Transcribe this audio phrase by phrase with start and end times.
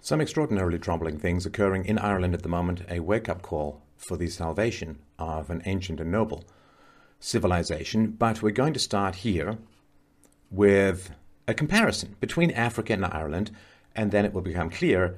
[0.00, 4.16] Some extraordinarily troubling things occurring in Ireland at the moment, a wake up call for
[4.16, 6.44] the salvation of an ancient and noble
[7.20, 8.12] civilization.
[8.12, 9.58] But we're going to start here
[10.50, 11.10] with
[11.46, 13.50] a comparison between Africa and Ireland,
[13.94, 15.16] and then it will become clear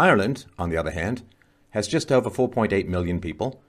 [0.00, 1.22] Ireland, on the other hand,
[1.70, 3.60] has just over 4.8 million people,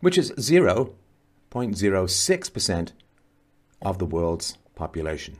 [0.00, 2.92] which is 0.06%
[3.80, 5.38] of the world's population.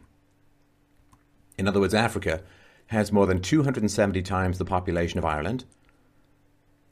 [1.59, 2.43] In other words, Africa
[2.87, 5.67] has more than 270 times the population of Ireland.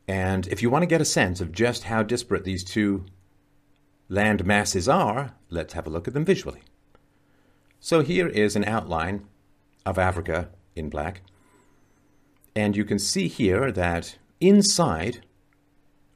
[0.06, 3.06] And if you want to get a sense of just how disparate these two
[4.10, 6.60] land masses are, let's have a look at them visually.
[7.80, 9.26] So here is an outline
[9.86, 11.22] of Africa in black.
[12.58, 15.20] And you can see here that inside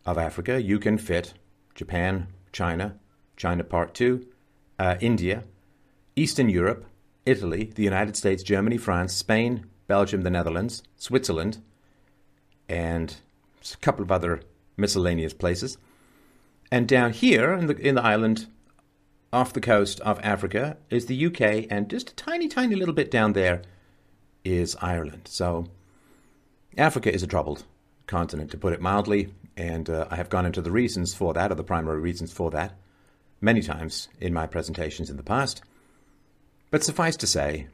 [0.05, 1.35] of Africa you can fit
[1.73, 2.99] Japan, China,
[3.37, 4.27] China Part 2,
[4.77, 5.45] uh, India,
[6.17, 6.85] Eastern Europe,
[7.25, 11.63] Italy, the United States, Germany, France, Spain, Belgium, the Netherlands, Switzerland,
[12.69, 13.19] and
[13.63, 14.41] a couple of other
[14.77, 15.79] miscellaneous places.
[16.73, 18.49] And down here in the in the island
[19.33, 23.13] off the coast of Africa is the UK, and just a tiny, tiny little bit
[23.13, 23.63] down there
[24.45, 25.29] is Ireland.
[25.29, 25.69] So
[26.77, 27.65] Africa is a troubled
[28.07, 31.53] continent, to put it mildly, and uh, I have gone into the reasons for that,
[31.53, 32.77] or the primary reasons for that,
[33.41, 35.63] many times in my presentations in the past.
[36.71, 37.69] But suffice to say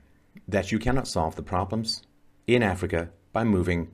[0.46, 2.02] that you cannot solve the problems
[2.46, 3.90] in Africa by moving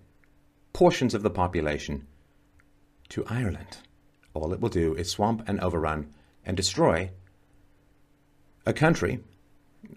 [0.72, 2.06] portions of the population
[3.10, 3.78] to Ireland
[4.34, 6.12] all it will do is swamp and overrun
[6.44, 7.10] and destroy
[8.66, 9.20] a country,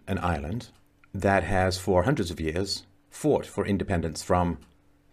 [0.07, 0.69] an island,
[1.13, 4.59] that has for hundreds of years fought for independence from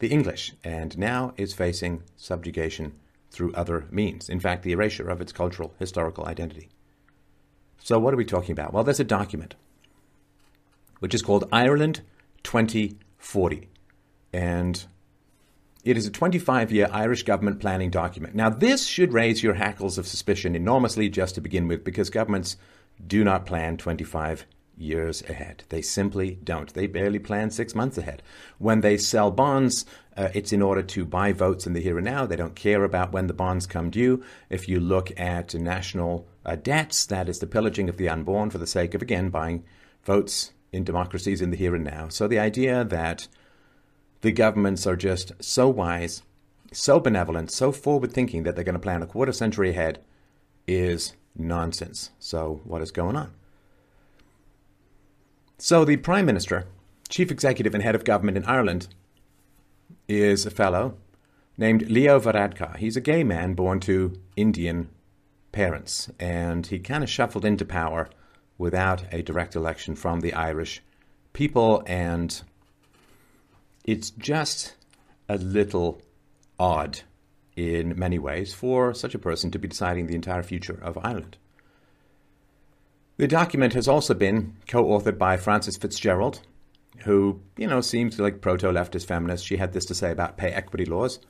[0.04, 2.92] the English and now is facing subjugation
[3.30, 4.28] through other means.
[4.28, 6.68] In fact, the erasure of its cultural, historical identity.
[7.82, 8.74] So, what are we talking about?
[8.74, 9.54] Well, there's a document
[10.98, 12.02] which is called Ireland
[12.42, 13.70] 2040.
[14.34, 14.84] And
[15.84, 18.34] it is a 25 year Irish government planning document.
[18.34, 22.58] Now, this should raise your hackles of suspicion enormously just to begin with, because governments
[23.06, 24.44] do not plan 25
[24.76, 25.64] years ahead.
[25.68, 26.72] They simply don't.
[26.72, 28.22] They barely plan six months ahead.
[28.58, 29.86] When they sell bonds,
[30.16, 32.26] uh, it's in order to buy votes in the here and now.
[32.26, 34.22] They don't care about when the bonds come due.
[34.50, 38.58] If you look at national uh, debts, that is the pillaging of the unborn for
[38.58, 39.64] the sake of, again, buying
[40.04, 42.08] votes in democracies in the here and now.
[42.08, 43.28] So the idea that
[44.20, 46.22] the governments are just so wise,
[46.72, 50.00] so benevolent, so forward thinking that they're going to plan a quarter century ahead
[50.66, 52.10] is nonsense.
[52.18, 53.32] So, what is going on?
[55.58, 56.66] So, the Prime Minister,
[57.08, 58.88] Chief Executive and Head of Government in Ireland,
[60.08, 60.96] is a fellow
[61.56, 62.76] named Leo Varadkar.
[62.76, 64.88] He's a gay man born to Indian
[65.52, 68.10] parents, and he kind of shuffled into power
[68.58, 70.82] without a direct election from the Irish
[71.34, 72.42] people and
[73.84, 74.76] it's just
[75.28, 76.00] a little
[76.58, 77.00] odd
[77.56, 81.36] in many ways for such a person to be deciding the entire future of Ireland.
[83.16, 86.40] The document has also been co authored by Frances Fitzgerald,
[87.04, 89.46] who, you know, seems like proto leftist feminist.
[89.46, 91.20] She had this to say about pay equity laws.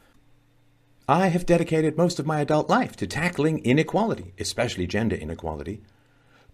[1.07, 5.83] I have dedicated most of my adult life to tackling inequality, especially gender inequality,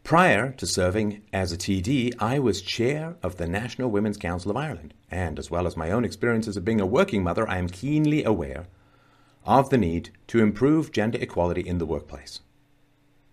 [0.02, 4.56] Prior to serving as a TD, I was chair of the National Women's Council of
[4.56, 7.68] Ireland, and as well as my own experiences of being a working mother, I am
[7.68, 8.66] keenly aware
[9.44, 12.40] of the need to improve gender equality in the workplace.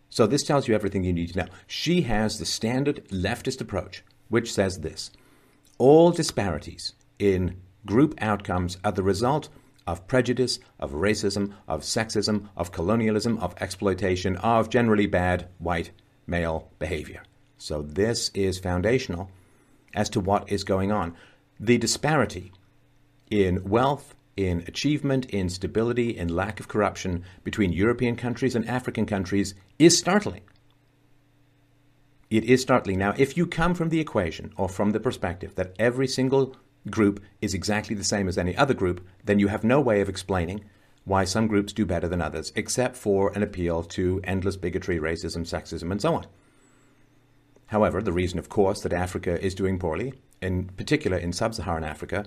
[0.09, 1.47] So, this tells you everything you need to know.
[1.67, 5.11] She has the standard leftist approach, which says this
[5.77, 9.49] all disparities in group outcomes are the result
[9.85, 15.91] of prejudice, of racism, of sexism, of colonialism, of exploitation, of generally bad white
[16.25, 17.23] male behavior.
[17.57, 19.31] So this is foundational
[19.93, 21.15] as to what is going on.
[21.59, 22.51] The disparity
[23.31, 29.05] in wealth, in achievement, in stability, in lack of corruption between European countries and African
[29.05, 30.43] countries is startling.
[32.29, 32.99] It is startling.
[32.99, 36.55] Now, if you come from the equation or from the perspective that every single
[36.89, 40.09] group is exactly the same as any other group, then you have no way of
[40.09, 40.63] explaining
[41.03, 45.47] why some groups do better than others, except for an appeal to endless bigotry, racism,
[45.47, 46.25] sexism, and so on.
[47.67, 51.83] However, the reason, of course, that Africa is doing poorly, in particular in sub Saharan
[51.83, 52.25] Africa,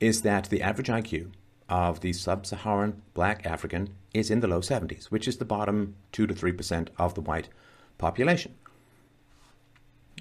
[0.00, 1.30] is that the average IQ
[1.68, 5.96] of the sub Saharan black African is in the low 70s, which is the bottom
[6.12, 7.48] 2 to 3% of the white
[7.98, 8.54] population.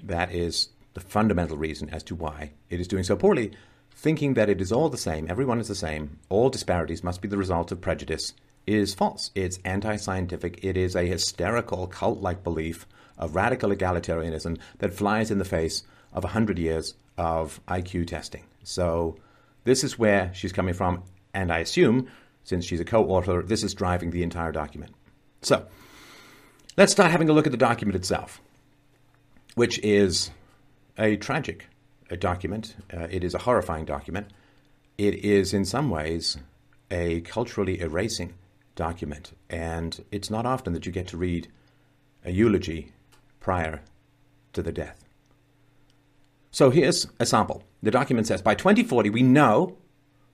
[0.03, 3.51] That is the fundamental reason as to why it is doing so poorly,
[3.95, 7.27] thinking that it is all the same, everyone is the same, all disparities must be
[7.27, 8.33] the result of prejudice,
[8.65, 9.31] is false.
[9.35, 10.63] It's anti scientific.
[10.63, 12.87] It is a hysterical cult like belief
[13.17, 18.43] of radical egalitarianism that flies in the face of 100 years of IQ testing.
[18.63, 19.17] So,
[19.65, 22.07] this is where she's coming from, and I assume,
[22.43, 24.93] since she's a co author, this is driving the entire document.
[25.41, 25.65] So,
[26.77, 28.41] let's start having a look at the document itself,
[29.55, 30.31] which is
[30.97, 31.67] a tragic
[32.09, 32.75] a document.
[32.93, 34.27] Uh, it is a horrifying document.
[34.97, 36.37] It is, in some ways,
[36.91, 38.35] a culturally erasing
[38.75, 41.47] document, and it's not often that you get to read
[42.23, 42.91] a eulogy
[43.39, 43.81] prior
[44.53, 45.03] to the death.
[46.51, 47.63] So here's a sample.
[47.81, 49.75] The document says By 2040, we know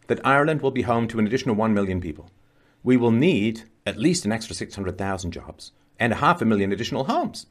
[0.09, 2.29] that Ireland will be home to an additional 1 million people.
[2.83, 7.05] We will need at least an extra 600,000 jobs and a half a million additional
[7.05, 7.45] homes.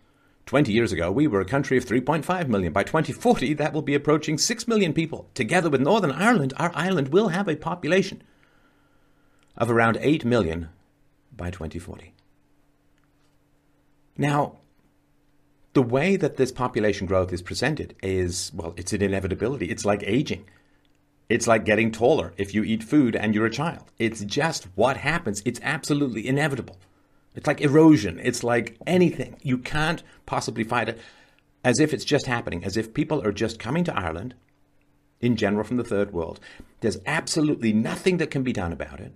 [0.46, 2.72] 20 years ago, we were a country of 3.5 million.
[2.72, 5.28] By 2040, that will be approaching 6 million people.
[5.34, 8.22] Together with Northern Ireland, our island will have a population
[9.56, 10.70] of around 8 million
[11.36, 12.14] by 2040.
[14.16, 14.56] Now,
[15.74, 19.66] the way that this population growth is presented is, well, it's an inevitability.
[19.66, 20.44] It's like aging.
[21.28, 23.92] It's like getting taller if you eat food and you're a child.
[23.98, 25.42] It's just what happens.
[25.44, 26.78] It's absolutely inevitable.
[27.34, 28.18] It's like erosion.
[28.22, 29.36] It's like anything.
[29.42, 30.98] You can't possibly fight it
[31.62, 34.34] as if it's just happening, as if people are just coming to Ireland
[35.20, 36.40] in general from the third world.
[36.80, 39.12] There's absolutely nothing that can be done about it.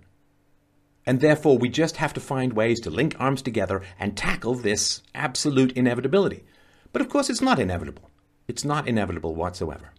[1.05, 5.01] And therefore, we just have to find ways to link arms together and tackle this
[5.13, 6.43] absolute inevitability.
[6.91, 8.09] But of course, it's not inevitable.
[8.47, 9.91] It's not inevitable whatsoever.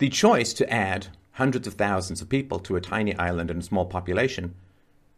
[0.00, 3.62] The choice to add hundreds of thousands of people to a tiny island and a
[3.62, 4.54] small population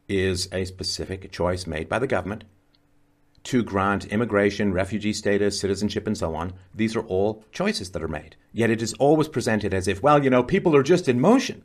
[0.08, 2.42] is a specific choice made by the government
[3.44, 6.54] to grant immigration, refugee status, citizenship, and so on.
[6.74, 8.34] These are all choices that are made.
[8.52, 11.62] Yet it is always presented as if, well, you know, people are just in motion.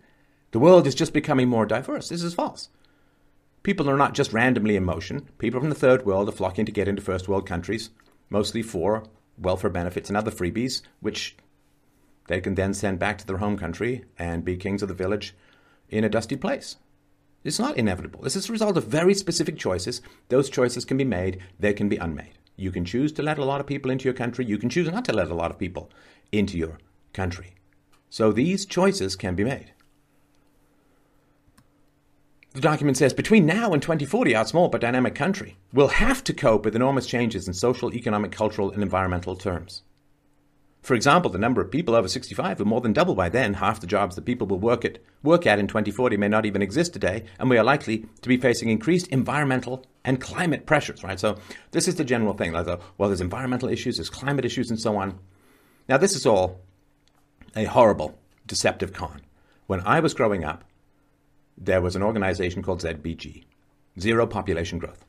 [0.52, 2.10] The world is just becoming more diverse.
[2.10, 2.70] This is false.
[3.64, 5.28] People are not just randomly in motion.
[5.40, 7.90] People from the third world are flocking to get into first world countries,
[8.30, 9.06] mostly for
[9.40, 11.36] welfare benefits and other freebies, which
[12.28, 15.36] they can then send back to their home country and be kings of the village
[15.90, 16.78] in a dusty place.
[17.44, 18.22] It's not inevitable.
[18.22, 20.02] This is a result of very specific choices.
[20.30, 22.38] Those choices can be made, they can be unmade.
[22.58, 24.92] You can choose to let a lot of people into your country, you can choose
[24.92, 25.90] not to let a lot of people
[26.32, 26.80] into your
[27.14, 27.56] country.
[28.10, 29.72] So these choices can be made.
[32.54, 36.34] The document says between now and 2040, our small but dynamic country will have to
[36.34, 39.84] cope with enormous changes in social, economic, cultural, and environmental terms.
[40.88, 43.56] For example, the number of people over 65 will more than double by then.
[43.56, 46.62] Half the jobs that people will work at, work at in 2040 may not even
[46.62, 51.20] exist today, and we are likely to be facing increased environmental and climate pressures, right?
[51.20, 51.40] So
[51.72, 52.54] this is the general thing.
[52.54, 52.68] Like,
[52.98, 55.20] well, there's environmental issues, there's climate issues, and so on.
[55.90, 56.62] Now, this is all
[57.54, 59.20] a horrible, deceptive con.
[59.66, 60.64] When I was growing up,
[61.58, 63.44] there was an organization called ZPG,
[64.00, 65.04] Zero Population Growth.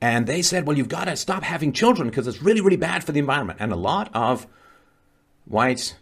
[0.00, 3.04] And they said, well, you've got to stop having children because it's really, really bad
[3.04, 3.58] for the environment.
[3.60, 4.46] And a lot of
[5.44, 5.96] white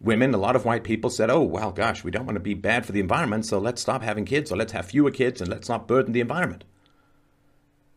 [0.00, 2.54] women, a lot of white people said, oh, well, gosh, we don't want to be
[2.54, 5.50] bad for the environment, so let's stop having kids, or let's have fewer kids, and
[5.50, 6.64] let's not burden the environment.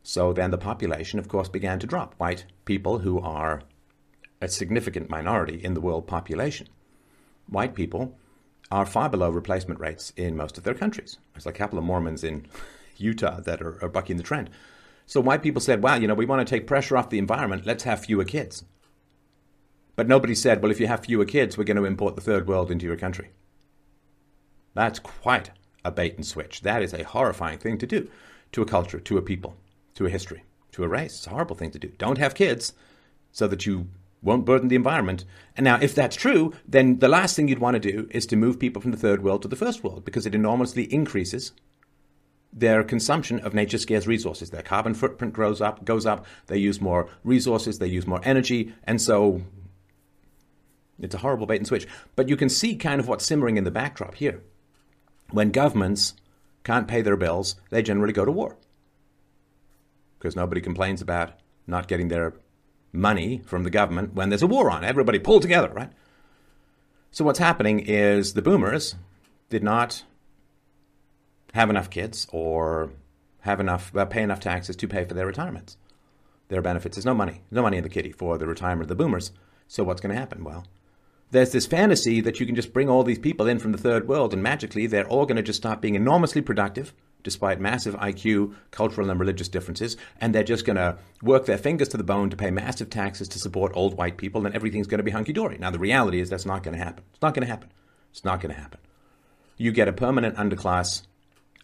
[0.04, 2.16] So then the population, of course, began to drop.
[2.18, 3.64] White people, who are
[4.40, 6.68] a significant minority in the world population,
[7.48, 8.18] white people
[8.72, 11.18] are far below replacement rates in most of their countries.
[11.34, 12.48] There's a couple of Mormons in
[12.98, 14.50] Utah that are, are bucking the trend.
[15.06, 17.66] So white people said, well, you know, we want to take pressure off the environment,
[17.66, 18.64] let's have fewer kids.
[19.98, 22.48] But nobody said, well, if you have fewer kids, we're going to import the third
[22.48, 23.32] world into your country.
[24.76, 25.50] That's quite
[25.84, 26.62] a bait and switch.
[26.62, 28.08] That is a horrifying thing to do
[28.52, 29.58] to a culture, to a people,
[29.96, 31.18] to a history, to a race.
[31.18, 31.90] It's a horrible thing to do.
[31.98, 32.74] Don't have kids
[33.32, 33.88] so that you
[34.22, 35.26] won't burden the environment.
[35.56, 38.36] And now, if that's true, then the last thing you'd want to do is to
[38.36, 41.54] move people from the third world to the first world because it enormously increases
[42.54, 44.52] their consumption of nature scarce resources.
[44.52, 46.26] Their carbon footprint grows up, goes up.
[46.46, 49.42] They use more resources, they use more energy, and so
[51.00, 51.88] it's a horrible bait and switch.
[52.16, 54.42] But you can see kind of what's simmering in the backdrop here.
[55.32, 56.14] When governments
[56.64, 58.58] can't pay their bills, they generally go to war.
[60.18, 61.34] Because nobody complains about
[61.68, 62.34] not getting their
[62.92, 64.84] money from the government when there's a war on.
[64.84, 65.92] Everybody pull together, right?
[67.12, 68.96] So what's happening is the boomers
[69.50, 70.04] did not
[71.54, 72.92] have enough kids or
[73.42, 75.78] have enough uh, pay enough taxes to pay for their retirements,
[76.50, 76.98] their benefits.
[76.98, 79.32] is no money, no money in the kitty for the retirement of the boomers.
[79.68, 80.44] So what's going to happen?
[80.44, 80.66] Well,
[81.32, 84.08] there's this fantasy that you can just bring all these people in from the third
[84.08, 86.94] world and magically they're all going to just stop being enormously productive
[87.28, 91.90] despite massive IQ, cultural, and religious differences, and they're just going to work their fingers
[91.90, 95.00] to the bone to pay massive taxes to support old white people, and everything's going
[95.00, 95.58] to be hunky dory.
[95.58, 97.04] Now, the reality is that's not going to happen.
[97.12, 97.70] It's not going to happen.
[98.12, 98.80] It's not going to happen.
[99.58, 101.02] You get a permanent underclass,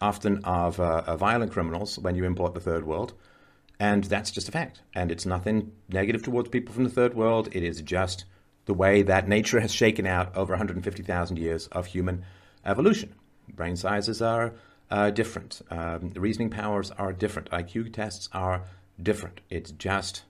[0.02, 3.14] often of, uh, of violent criminals, when you import the third world,
[3.80, 4.82] and that's just a fact.
[4.94, 7.48] And it's nothing negative towards people from the third world.
[7.52, 8.26] It is just
[8.66, 12.24] the way that nature has shaken out over 150,000 years of human
[12.64, 13.14] evolution.
[13.48, 14.54] Brain sizes are
[14.90, 15.60] uh, different.
[15.70, 17.50] Um, reasoning powers are different.
[17.50, 18.64] IQ tests are
[19.02, 19.40] different.
[19.50, 20.22] It's just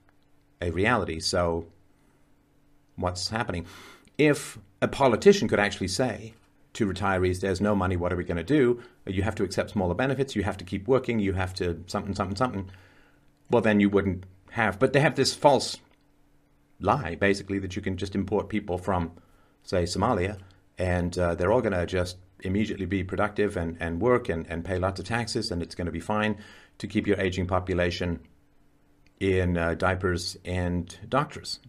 [0.61, 1.21] a reality.
[1.21, 1.67] So,
[2.97, 3.67] what's happening?
[4.19, 6.35] If a politician could actually say
[6.75, 8.81] to retirees, there's no money, what are we going to do?
[9.07, 12.15] You have to accept smaller benefits, you have to keep working, you have to something,
[12.15, 12.71] something, something.
[13.51, 14.79] Well, then you wouldn't have.
[14.79, 15.79] But they have this false
[16.81, 19.13] lie, basically, that you can just import people from,
[19.63, 20.39] say, Somalia,
[20.79, 24.65] and uh, they're all going to just immediately be productive and, and work and, and
[24.65, 26.37] pay lots of taxes, and it's going to be fine
[26.79, 28.21] to keep your aging population
[29.21, 31.61] in uh, diapers and doctors.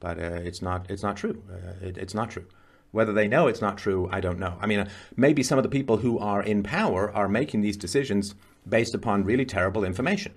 [0.00, 1.42] But uh, it's not it's not true.
[1.50, 2.46] Uh, it, it's not true.
[2.90, 4.56] Whether they know it's not true, I don't know.
[4.60, 7.76] I mean, uh, maybe some of the people who are in power are making these
[7.76, 8.34] decisions
[8.68, 10.32] based upon really terrible information.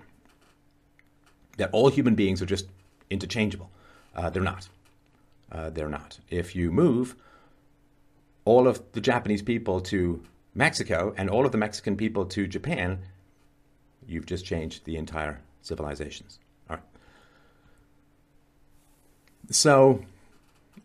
[1.58, 2.66] That all human beings are just
[3.10, 3.70] interchangeable.
[4.18, 4.68] Uh, they're not.
[5.52, 6.18] Uh, they're not.
[6.28, 7.14] If you move
[8.44, 10.20] all of the Japanese people to
[10.54, 12.98] Mexico and all of the Mexican people to Japan,
[14.08, 16.40] you've just changed the entire civilizations.
[16.68, 16.84] All right.
[19.50, 20.02] So,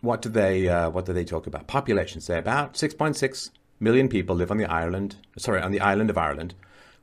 [0.02, 1.66] what do they uh, what do they talk about?
[1.66, 2.22] Population.
[2.22, 3.50] Say about 6.6
[3.80, 5.16] million people live on the island.
[5.38, 6.54] Sorry, on the island of Ireland.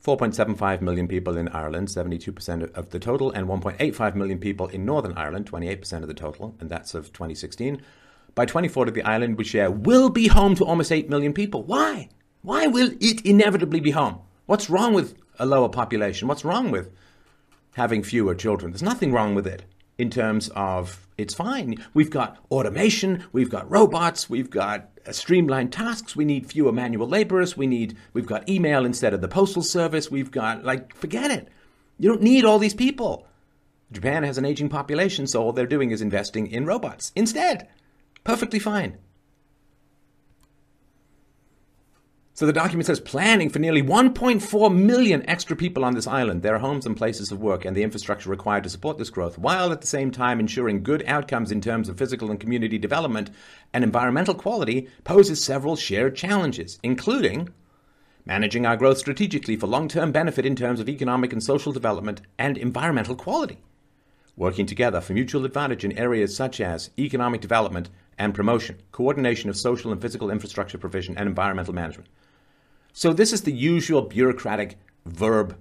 [0.03, 5.15] 4.75 million people in Ireland, 72% of the total, and 1.85 million people in Northern
[5.15, 7.81] Ireland, 28% of the total, and that's of 2016.
[8.33, 11.63] By 2040, the island we share will be home to almost 8 million people.
[11.63, 12.09] Why?
[12.41, 14.19] Why will it inevitably be home?
[14.47, 16.27] What's wrong with a lower population?
[16.27, 16.91] What's wrong with
[17.75, 18.71] having fewer children?
[18.71, 19.65] There's nothing wrong with it
[19.99, 21.75] in terms of it's fine.
[21.93, 27.07] We've got automation, we've got robots, we've got Uh, streamlined tasks, we need fewer manual
[27.07, 31.31] laborers, we need we've got email instead of the postal service, we've got like forget
[31.31, 31.47] it.
[31.97, 33.25] You don't need all these people.
[33.91, 37.67] Japan has an aging population, so all they're doing is investing in robots instead.
[38.23, 38.97] Perfectly fine.
[42.33, 46.59] So the document says planning for nearly 1.4 million extra people on this island, their
[46.59, 49.81] homes and places of work, and the infrastructure required to support this growth, while at
[49.81, 53.29] the same time ensuring good outcomes in terms of physical and community development
[53.73, 57.49] and environmental quality, poses several shared challenges, including
[58.25, 62.21] managing our growth strategically for long term benefit in terms of economic and social development
[62.39, 63.57] and environmental quality,
[64.37, 69.57] working together for mutual advantage in areas such as economic development and promotion, coordination of
[69.57, 72.07] social and physical infrastructure provision, and environmental management.
[72.93, 75.57] So, this is the usual bureaucratic verb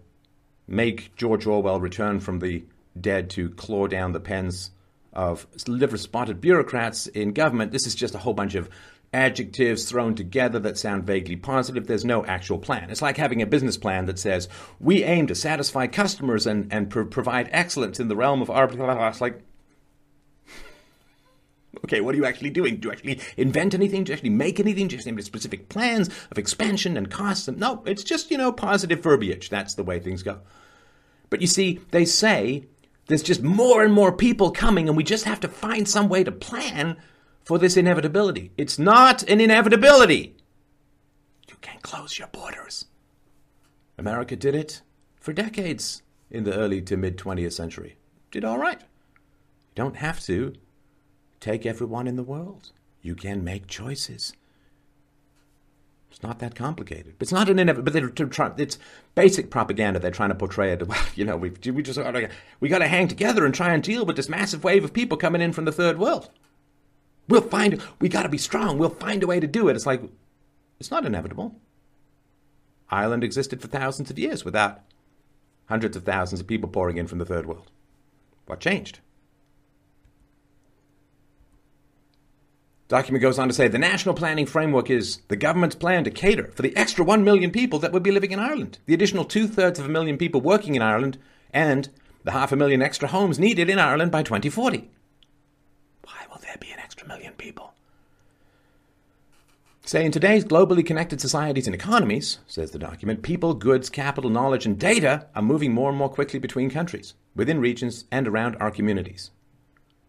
[0.66, 2.64] make George Orwell return from the
[3.00, 4.70] dead to claw down the pens
[5.12, 7.72] of liver spotted bureaucrats in government.
[7.72, 8.70] This is just a whole bunch of
[9.12, 11.86] adjectives thrown together that sound vaguely positive.
[11.86, 12.90] There's no actual plan.
[12.90, 16.88] It's like having a business plan that says, we aim to satisfy customers and, and
[16.88, 18.72] pro- provide excellence in the realm of art.
[18.72, 19.42] It's like,
[21.84, 22.76] Okay, what are you actually doing?
[22.76, 24.04] Do you actually invent anything?
[24.04, 24.88] Do you actually make anything?
[24.88, 27.48] Do you have specific plans of expansion and costs?
[27.48, 29.50] No, it's just, you know, positive verbiage.
[29.50, 30.40] That's the way things go.
[31.30, 32.66] But you see, they say
[33.06, 36.24] there's just more and more people coming, and we just have to find some way
[36.24, 36.96] to plan
[37.44, 38.52] for this inevitability.
[38.56, 40.36] It's not an inevitability.
[41.48, 42.86] You can't close your borders.
[43.96, 44.82] America did it
[45.20, 47.96] for decades in the early to mid 20th century.
[48.30, 48.80] Did all right.
[48.80, 50.54] You don't have to
[51.40, 52.70] Take everyone in the world.
[53.02, 54.34] You can make choices.
[56.10, 57.14] It's not that complicated.
[57.20, 57.92] It's not an inevitable.
[57.92, 58.54] But they're, trying.
[58.58, 58.78] It's
[59.14, 60.00] basic propaganda.
[60.00, 60.86] They're trying to portray it.
[60.86, 62.28] Well, you know, we we just oh,
[62.60, 65.16] we got to hang together and try and deal with this massive wave of people
[65.16, 66.28] coming in from the third world.
[67.28, 67.80] We'll find.
[68.00, 68.76] We got to be strong.
[68.76, 69.76] We'll find a way to do it.
[69.76, 70.02] It's like
[70.78, 71.56] it's not inevitable.
[72.90, 74.80] Ireland existed for thousands of years without
[75.66, 77.70] hundreds of thousands of people pouring in from the third world.
[78.46, 78.98] What changed?
[82.90, 86.50] Document goes on to say the national planning framework is the government's plan to cater
[86.56, 89.46] for the extra 1 million people that would be living in Ireland, the additional two
[89.46, 91.16] thirds of a million people working in Ireland,
[91.52, 91.88] and
[92.24, 94.90] the half a million extra homes needed in Ireland by 2040.
[96.02, 97.74] Why will there be an extra million people?
[99.86, 104.66] Say, in today's globally connected societies and economies, says the document, people, goods, capital, knowledge,
[104.66, 108.72] and data are moving more and more quickly between countries, within regions, and around our
[108.72, 109.30] communities.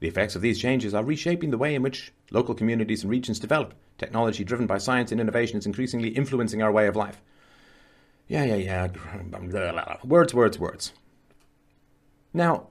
[0.02, 3.40] The effects of these changes are reshaping the way in which local communities and regions
[3.40, 3.76] develop.
[4.00, 7.22] Technology driven by science and innovation is increasingly influencing our way of life.
[8.28, 9.98] Yeah, yeah, yeah.
[10.04, 10.94] Words, words, words.
[12.34, 12.68] Now,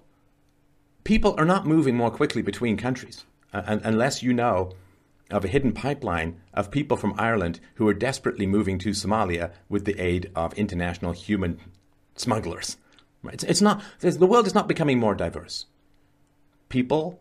[1.04, 4.72] people are not moving more quickly between countries uh, unless you know
[5.30, 9.84] of a hidden pipeline of people from Ireland who are desperately moving to Somalia with
[9.84, 11.60] the aid of international human
[12.16, 12.76] smugglers.
[13.24, 15.66] It's, it's not, the world is not becoming more diverse.
[16.70, 17.20] People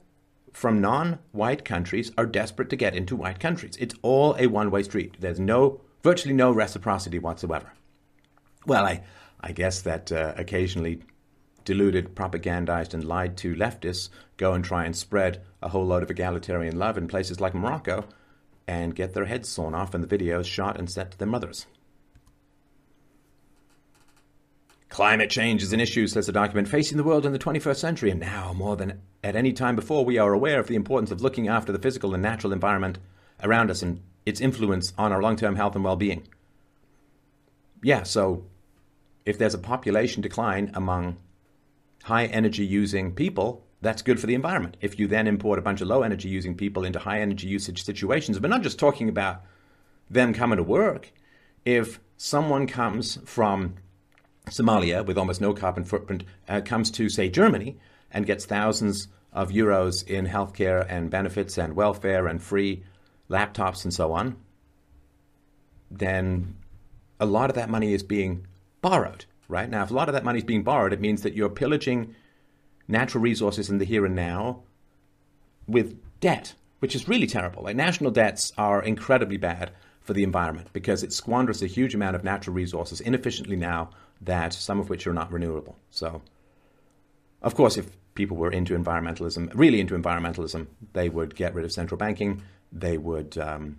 [0.53, 3.75] from non white countries are desperate to get into white countries.
[3.79, 5.15] It's all a one way street.
[5.19, 7.73] There's no, virtually no reciprocity whatsoever.
[8.65, 9.03] Well, I,
[9.41, 11.01] I guess that uh, occasionally
[11.65, 16.11] deluded, propagandized, and lied to leftists go and try and spread a whole load of
[16.11, 18.05] egalitarian love in places like Morocco
[18.67, 21.65] and get their heads sawn off and the videos shot and sent to their mothers.
[24.89, 28.09] Climate change is an issue, says the document, facing the world in the 21st century,
[28.09, 31.21] and now more than at any time before, we are aware of the importance of
[31.21, 32.97] looking after the physical and natural environment
[33.43, 36.27] around us and its influence on our long term health and well being.
[37.83, 38.45] Yeah, so
[39.25, 41.17] if there's a population decline among
[42.03, 44.75] high energy using people, that's good for the environment.
[44.81, 47.83] If you then import a bunch of low energy using people into high energy usage
[47.83, 49.43] situations, we're not just talking about
[50.09, 51.11] them coming to work.
[51.63, 53.75] If someone comes from
[54.49, 57.77] Somalia with almost no carbon footprint uh, comes to, say, Germany
[58.11, 62.83] and gets thousands of euros in healthcare and benefits and welfare and free
[63.29, 64.35] laptops and so on,
[65.91, 66.55] then
[67.19, 68.47] a lot of that money is being
[68.81, 69.69] borrowed right?
[69.69, 72.15] Now, if a lot of that money is being borrowed, it means that you're pillaging
[72.87, 74.61] natural resources in the here and now
[75.67, 77.63] with debt, which is really terrible.
[77.63, 82.15] Like national debts are incredibly bad for the environment because it squanders a huge amount
[82.15, 83.89] of natural resources inefficiently now
[84.21, 85.77] that some of which are not renewable.
[85.91, 86.21] So,
[87.41, 91.71] of course, if people were into environmentalism, really into environmentalism, they would get rid of
[91.71, 92.41] central banking.
[92.71, 93.77] They would um,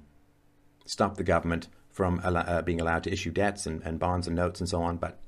[0.87, 4.61] stop the government from uh, being allowed to issue debts and, and bonds and notes
[4.61, 4.97] and so on.
[4.97, 5.19] But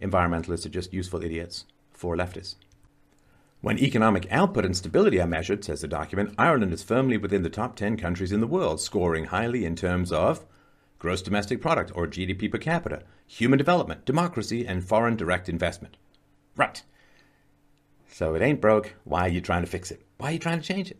[0.00, 2.56] environmentalists are just useful idiots for leftists.
[3.60, 7.48] When economic output and stability are measured, says the document, Ireland is firmly within the
[7.48, 10.44] top 10 countries in the world, scoring highly in terms of
[10.98, 15.96] gross domestic product or GDP per capita, human development, democracy, and foreign direct investment.
[16.56, 16.82] Right.
[18.08, 18.94] So it ain't broke.
[19.04, 20.02] Why are you trying to fix it?
[20.18, 20.98] Why are you trying to change it?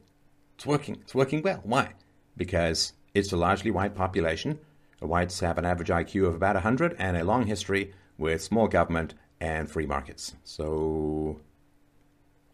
[0.57, 0.97] It's working.
[1.03, 1.61] It's working well.
[1.63, 1.93] Why?
[2.37, 4.59] Because it's a largely white population.
[5.01, 9.15] Whites have an average IQ of about 100 and a long history with small government
[9.41, 10.35] and free markets.
[10.45, 11.41] So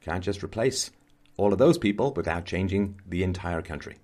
[0.00, 0.90] can't just replace
[1.36, 3.96] all of those people without changing the entire country.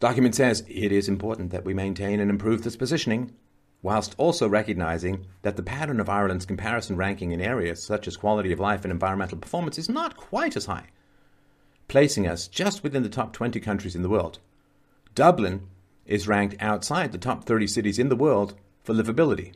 [0.00, 3.32] Document says it is important that we maintain and improve this positioning,
[3.82, 8.52] whilst also recognizing that the pattern of Ireland's comparison ranking in areas such as quality
[8.52, 10.86] of life and environmental performance is not quite as high,
[11.88, 14.38] placing us just within the top 20 countries in the world.
[15.14, 15.66] Dublin
[16.06, 19.52] is ranked outside the top 30 cities in the world for livability.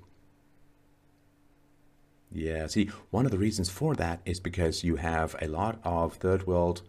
[2.33, 6.15] Yeah, see, one of the reasons for that is because you have a lot of
[6.15, 6.83] third world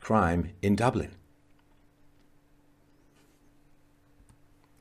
[0.00, 1.12] crime in Dublin.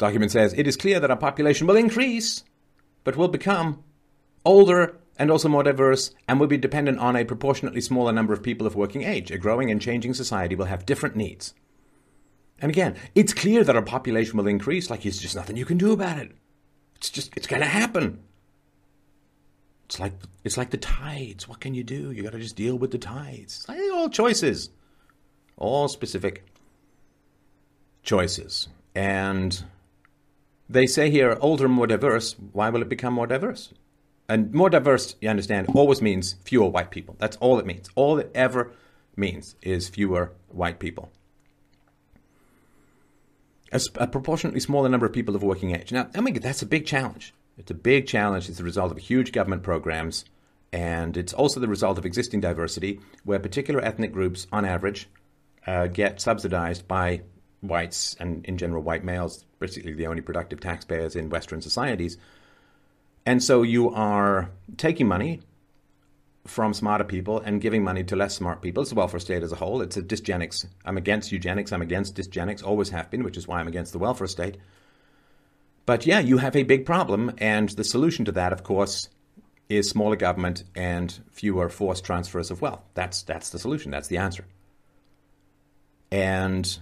[0.04, 2.44] Document says it is clear that our population will increase,
[3.06, 3.86] but will become
[4.44, 8.44] older and also more diverse and will be dependent on a proportionately smaller number of
[8.44, 9.32] people of working age.
[9.32, 11.54] A growing and changing society will have different needs.
[12.60, 15.78] And again, it's clear that our population will increase, like there's just nothing you can
[15.78, 16.34] do about it.
[16.98, 18.20] It's just it's gonna happen.
[19.86, 20.12] It's like
[20.44, 21.48] it's like the tides.
[21.48, 22.12] What can you do?
[22.12, 23.66] You got to just deal with the tides.
[23.70, 24.70] Like All choices,
[25.56, 26.46] all specific
[28.04, 29.64] choices, and
[30.70, 32.36] they say here older, more diverse.
[32.52, 33.74] Why will it become more diverse?
[34.30, 37.16] And more diverse, you understand, always means fewer white people.
[37.20, 37.90] That's all it means.
[37.96, 38.72] All it ever
[39.16, 41.12] means is fewer white people
[43.74, 45.92] a, a proportionately smaller number of people of working age.
[45.92, 47.34] Now, I mean, that's a big challenge.
[47.58, 48.48] It's a big challenge.
[48.48, 50.26] It's the result of huge government programs,
[50.72, 55.10] and it's also the result of existing diversity, where particular ethnic groups, on average,
[55.68, 57.22] uh, get subsidized by
[57.64, 62.18] whites and, in general, white males, basically the only productive taxpayers in Western societies.
[63.26, 65.42] And so you are taking money
[66.46, 68.82] from smarter people and giving money to less smart people.
[68.82, 69.82] It's the welfare state as a whole.
[69.82, 70.66] It's a dysgenics.
[70.84, 71.72] I'm against eugenics.
[71.72, 72.64] I'm against dysgenics.
[72.64, 74.58] Always have been, which is why I'm against the welfare state.
[75.86, 79.10] But yeah, you have a big problem, and the solution to that, of course,
[79.70, 82.84] is smaller government and fewer forced transfers of wealth.
[82.94, 83.92] That's that's the solution.
[83.92, 84.46] That's the answer.
[86.12, 86.78] And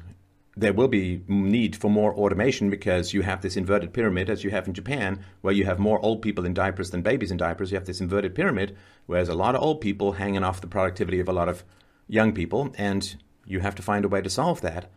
[0.55, 4.49] there will be need for more automation because you have this inverted pyramid, as you
[4.49, 7.71] have in Japan, where you have more old people in diapers than babies in diapers.
[7.71, 11.19] You have this inverted pyramid, whereas a lot of old people hanging off the productivity
[11.19, 11.63] of a lot of
[12.07, 14.91] young people, and you have to find a way to solve that.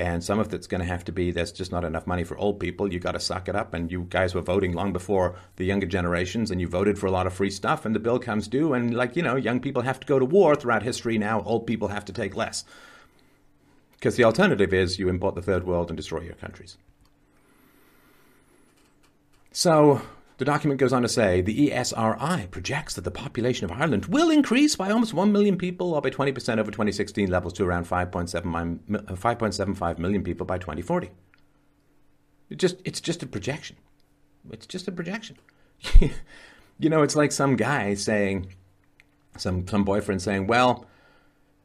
[0.00, 2.38] And some of it's going to have to be there's just not enough money for
[2.38, 2.92] old people.
[2.92, 3.74] You got to suck it up.
[3.74, 7.10] And you guys were voting long before the younger generations, and you voted for a
[7.10, 7.84] lot of free stuff.
[7.84, 10.24] And the bill comes due, and like you know, young people have to go to
[10.24, 11.18] war throughout history.
[11.18, 12.64] Now old people have to take less.
[13.98, 16.76] Because the alternative is you import the third world and destroy your countries.
[19.50, 20.02] So
[20.38, 24.30] the document goes on to say the ESRI projects that the population of Ireland will
[24.30, 29.82] increase by almost 1 million people, or by 20% over 2016 levels, to around 5.75
[29.82, 31.10] uh, million people by 2040.
[32.50, 33.76] It just, it's just a projection.
[34.52, 35.36] It's just a projection.
[36.78, 38.54] you know, it's like some guy saying,
[39.36, 40.86] some, some boyfriend saying, well,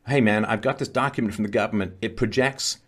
[0.07, 1.95] hey man, I've got this document from the government.
[2.01, 2.79] It projects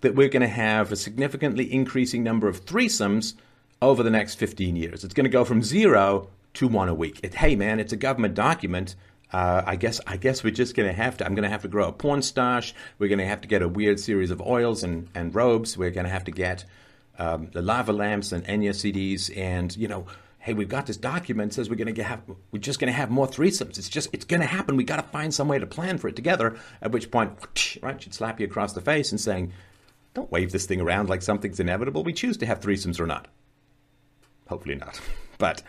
[0.00, 3.34] that we're going to have a significantly increasing number of threesomes
[3.80, 5.04] over the next 15 years.
[5.04, 7.20] It's going to go from zero to one a week.
[7.22, 8.96] It, hey man, it's a government document.
[9.32, 11.26] Uh, I guess I guess we're just going to have to.
[11.26, 12.74] I'm going to have to grow a porn stash.
[12.98, 15.76] We're going to have to get a weird series of oils and, and robes.
[15.76, 16.64] We're going to have to get
[17.18, 20.06] um, the lava lamps and Enya CDs and you know
[20.44, 22.20] hey, we've got this document says we're going to have
[22.52, 23.78] we're just going to have more threesomes.
[23.78, 24.76] It's just it's going to happen.
[24.76, 26.58] We got to find some way to plan for it together.
[26.82, 27.32] At which point,
[27.82, 29.52] right, she'd slap you across the face and saying,
[30.12, 32.04] "Don't wave this thing around like something's inevitable.
[32.04, 33.26] We choose to have threesomes or not.
[34.46, 35.00] Hopefully not,
[35.38, 35.62] but."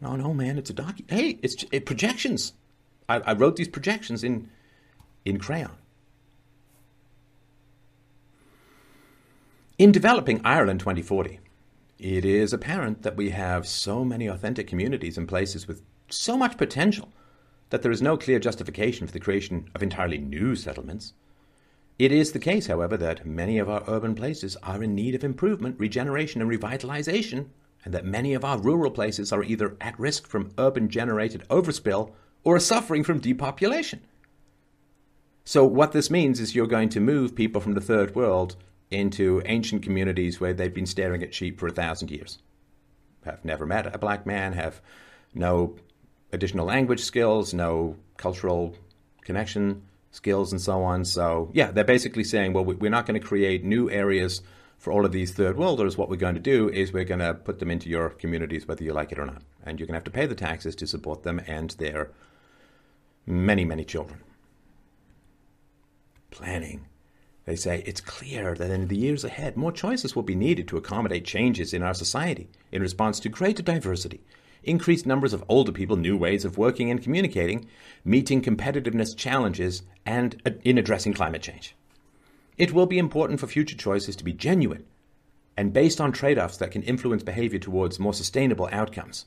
[0.00, 0.96] No, no, man, it's a doc.
[1.08, 2.52] Hey, it's it, projections.
[3.08, 4.48] I, I wrote these projections in
[5.24, 5.72] in crayon.
[9.78, 11.40] In developing Ireland 2040,
[11.98, 16.58] it is apparent that we have so many authentic communities and places with so much
[16.58, 17.12] potential
[17.70, 21.14] that there is no clear justification for the creation of entirely new settlements.
[21.98, 25.24] It is the case, however, that many of our urban places are in need of
[25.24, 27.46] improvement, regeneration, and revitalization,
[27.84, 32.12] and that many of our rural places are either at risk from urban generated overspill
[32.44, 34.00] or are suffering from depopulation.
[35.44, 38.56] So, what this means is you're going to move people from the third world
[38.90, 42.38] into ancient communities where they've been staring at sheep for a thousand years,
[43.24, 44.80] have never met a black man, have
[45.34, 45.76] no
[46.32, 48.76] additional language skills, no cultural
[49.22, 51.04] connection skills, and so on.
[51.04, 54.42] So, yeah, they're basically saying, well, we're not going to create new areas
[54.78, 55.96] for all of these third worlders.
[55.96, 58.84] What we're going to do is we're going to put them into your communities, whether
[58.84, 59.42] you like it or not.
[59.64, 62.10] And you're going to have to pay the taxes to support them and their
[63.26, 64.20] many, many children.
[66.30, 66.86] Planning
[67.46, 70.76] they say it's clear that in the years ahead, more choices will be needed to
[70.76, 74.20] accommodate changes in our society in response to greater diversity,
[74.64, 77.68] increased numbers of older people, new ways of working and communicating,
[78.04, 81.76] meeting competitiveness challenges, and in addressing climate change.
[82.58, 84.84] It will be important for future choices to be genuine
[85.56, 89.26] and based on trade offs that can influence behavior towards more sustainable outcomes.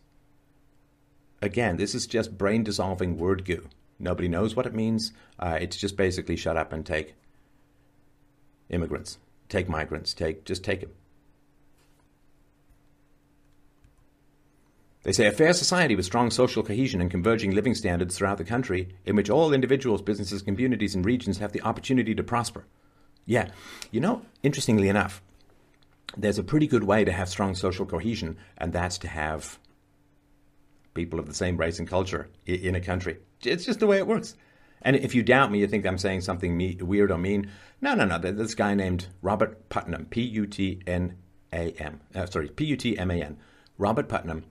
[1.41, 3.69] Again, this is just brain dissolving word goo.
[3.97, 5.13] Nobody knows what it means.
[5.39, 7.15] Uh, it's just basically shut up and take
[8.69, 10.91] immigrants, take migrants, take just take them.
[15.03, 18.43] They say a fair society with strong social cohesion and converging living standards throughout the
[18.43, 22.65] country, in which all individuals, businesses, communities, and regions have the opportunity to prosper.
[23.25, 23.49] Yeah,
[23.91, 25.21] you know, interestingly enough,
[26.17, 29.57] there's a pretty good way to have strong social cohesion, and that's to have
[30.93, 33.19] people of the same race and culture in a country.
[33.43, 34.35] It's just the way it works.
[34.81, 37.51] And if you doubt me, you think I'm saying something me- weird or mean.
[37.81, 38.17] No, no, no.
[38.17, 41.17] This guy named Robert Putnam, P U T N
[41.53, 43.37] A M, uh, sorry, P U T M A N.
[43.77, 44.45] Robert Putnam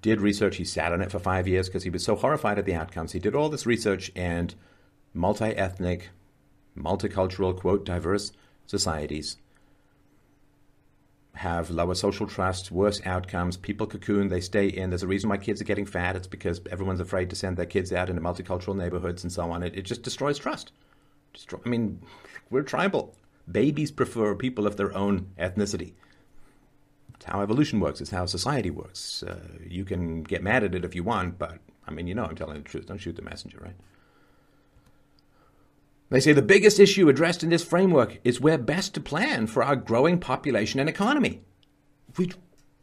[0.00, 0.56] did research.
[0.56, 3.12] He sat on it for five years because he was so horrified at the outcomes.
[3.12, 4.54] He did all this research and
[5.12, 6.10] multi ethnic,
[6.76, 8.32] multicultural, quote, diverse
[8.66, 9.38] societies
[11.34, 13.56] have lower social trust, worse outcomes.
[13.56, 14.90] People cocoon, they stay in.
[14.90, 16.16] There's a reason why kids are getting fat.
[16.16, 19.62] It's because everyone's afraid to send their kids out into multicultural neighborhoods and so on.
[19.62, 20.72] It, it just destroys trust.
[21.32, 22.02] Destroy, I mean,
[22.50, 23.14] we're tribal.
[23.50, 25.94] Babies prefer people of their own ethnicity.
[27.14, 28.00] It's how evolution works.
[28.00, 29.22] It's how society works.
[29.22, 32.24] Uh, you can get mad at it if you want, but I mean, you know,
[32.24, 32.86] I'm telling the truth.
[32.86, 33.76] Don't shoot the messenger, right?
[36.12, 39.64] They say the biggest issue addressed in this framework is where best to plan for
[39.64, 41.40] our growing population and economy.
[42.18, 42.30] We,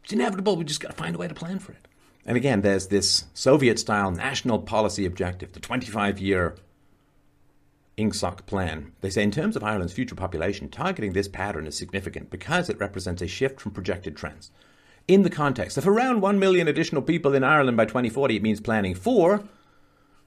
[0.02, 0.56] it's inevitable.
[0.56, 1.86] We just got to find a way to plan for it.
[2.26, 6.56] And again, there's this Soviet style national policy objective, the 25 year
[7.96, 8.94] INGSOC plan.
[9.00, 12.80] They say, in terms of Ireland's future population, targeting this pattern is significant because it
[12.80, 14.50] represents a shift from projected trends.
[15.06, 18.60] In the context of around 1 million additional people in Ireland by 2040, it means
[18.60, 19.44] planning for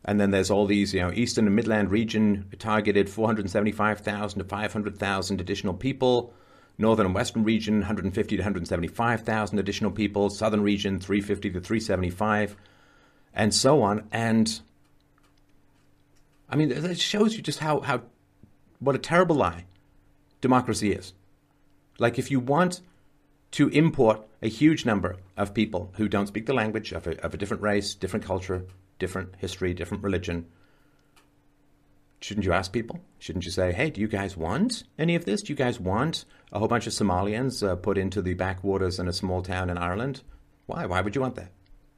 [0.05, 5.41] And then there's all these, you know, Eastern and Midland region targeted 475,000 to 500,000
[5.41, 6.33] additional people.
[6.77, 10.29] Northern and Western region, 150 to 175,000 additional people.
[10.29, 12.57] Southern region, 350 to 375,
[13.33, 14.07] and so on.
[14.11, 14.59] And
[16.49, 18.01] I mean, it shows you just how, how
[18.79, 19.65] what a terrible lie
[20.41, 21.13] democracy is.
[21.97, 22.81] Like, if you want
[23.51, 27.33] to import a huge number of people who don't speak the language of a, of
[27.33, 28.65] a different race, different culture,
[29.03, 30.45] different history, different religion,
[32.21, 33.01] shouldn't you ask people?
[33.19, 35.43] Shouldn't you say, hey, do you guys want any of this?
[35.43, 39.09] Do you guys want a whole bunch of Somalians uh, put into the backwaters in
[39.09, 40.21] a small town in Ireland?
[40.67, 40.85] Why?
[40.85, 41.51] Why would you want that?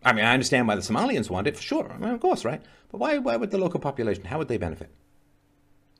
[0.04, 1.92] I mean, I understand why the Somalians want it, for sure.
[1.94, 2.64] I mean, of course, right?
[2.92, 4.90] But why, why would the local population, how would they benefit?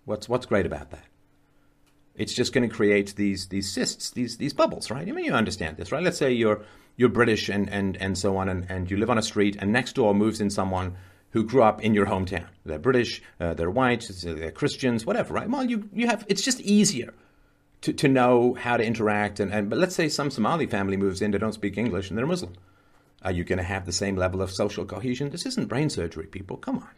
[0.06, 1.06] What's, what's great about that?
[2.16, 5.08] It's just going to create these, these cysts, these, these bubbles, right?
[5.08, 6.04] I mean, you understand this, right?
[6.04, 6.64] Let's say you're,
[6.98, 9.72] you're British and, and, and so on, and, and you live on a street, and
[9.72, 10.96] next door moves in someone
[11.32, 12.48] who grew up in your hometown.
[12.66, 15.50] They're British, uh, they're white, they're Christians, whatever, right?
[15.50, 17.14] Well, you, you have, it's just easier
[17.82, 19.40] to, to know how to interact.
[19.42, 22.18] And, and, but let's say some Somali family moves in, they don't speak English, and
[22.18, 22.54] they're Muslim.
[23.22, 25.30] Are you going to have the same level of social cohesion?
[25.30, 26.58] This isn't brain surgery, people.
[26.58, 26.90] Come on.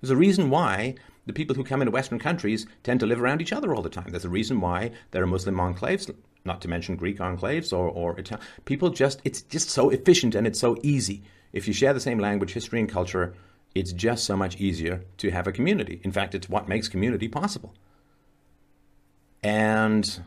[0.00, 0.94] There's a reason why
[1.26, 3.90] the people who come into Western countries tend to live around each other all the
[3.90, 4.06] time.
[4.10, 6.12] There's a reason why there are Muslim enclaves,
[6.44, 8.46] not to mention Greek enclaves or, or Italian.
[8.64, 11.22] People just, it's just so efficient and it's so easy.
[11.52, 13.34] If you share the same language, history, and culture,
[13.74, 16.00] it's just so much easier to have a community.
[16.04, 17.74] In fact, it's what makes community possible.
[19.42, 20.20] And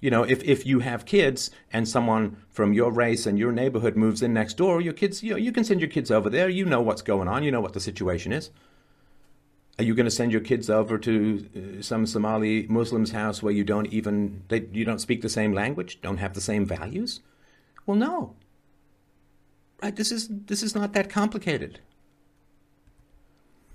[0.00, 3.96] you know, if, if you have kids and someone from your race and your neighborhood
[3.96, 6.48] moves in next door, your kids, you know, you can send your kids over there.
[6.48, 7.42] You know what's going on.
[7.42, 8.50] You know what the situation is.
[9.78, 13.52] Are you going to send your kids over to uh, some Somali Muslim's house where
[13.52, 17.20] you don't even they, you don't speak the same language, don't have the same values?
[17.86, 18.34] Well, no.
[19.82, 19.96] Right?
[19.96, 21.80] This is this is not that complicated.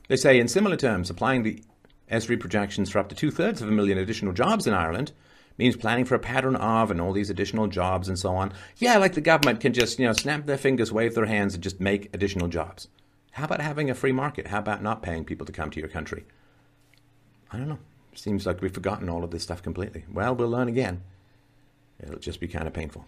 [0.07, 1.63] They say, in similar terms, applying the
[2.11, 5.11] ESRI projections for up to two thirds of a million additional jobs in Ireland
[5.57, 8.53] means planning for a pattern of and all these additional jobs and so on.
[8.77, 11.63] Yeah, like the government can just, you know, snap their fingers, wave their hands, and
[11.63, 12.89] just make additional jobs.
[13.35, 14.47] How about having a free market?
[14.47, 16.23] How about not paying people to come to your country?
[17.51, 17.79] I don't know.
[18.13, 20.05] Seems like we've forgotten all of this stuff completely.
[20.09, 21.03] Well, we'll learn again.
[21.99, 23.03] It'll just be kind of painful.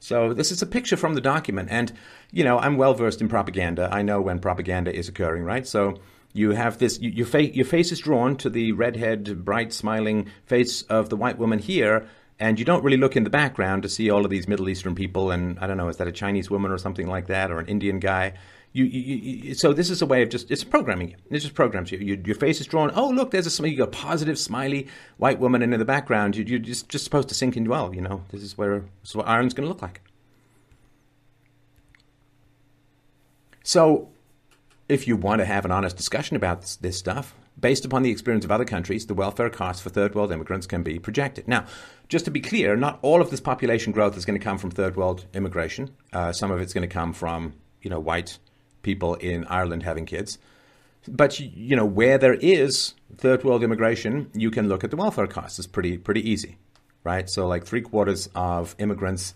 [0.00, 1.92] So this is a picture from the document, and
[2.32, 3.88] you know I'm well versed in propaganda.
[3.92, 5.64] I know when propaganda is occurring, right?
[5.64, 6.00] So
[6.32, 10.28] you have this, you, your, fa- your face is drawn to the redhead, bright, smiling
[10.44, 12.08] face of the white woman here,
[12.40, 14.96] and you don't really look in the background to see all of these Middle Eastern
[14.96, 15.30] people.
[15.30, 17.68] And I don't know, is that a Chinese woman or something like that, or an
[17.68, 18.32] Indian guy?
[18.74, 21.16] You, you, you, so this is a way of just it's programming you.
[21.30, 21.98] It just programs you.
[21.98, 22.22] you.
[22.24, 22.90] Your face is drawn.
[22.94, 26.36] Oh, look, there's a you got a positive, smiley white woman, and in the background,
[26.36, 27.94] you, are just just supposed to sink in well.
[27.94, 30.00] You know, this is where this is what Ireland's going to look like.
[33.62, 34.08] So
[34.88, 38.44] if you want to have an honest discussion about this stuff, based upon the experience
[38.44, 41.46] of other countries, the welfare costs for third world immigrants can be projected.
[41.46, 41.66] Now,
[42.08, 44.70] just to be clear, not all of this population growth is going to come from
[44.70, 45.90] third world immigration.
[46.12, 48.38] Uh, some of it's going to come from, you know, white
[48.82, 50.38] people in Ireland having kids.
[51.08, 55.26] But you know, where there is third world immigration, you can look at the welfare
[55.26, 55.58] costs.
[55.58, 56.58] It's pretty pretty easy,
[57.02, 57.28] right?
[57.28, 59.34] So, like three quarters of immigrants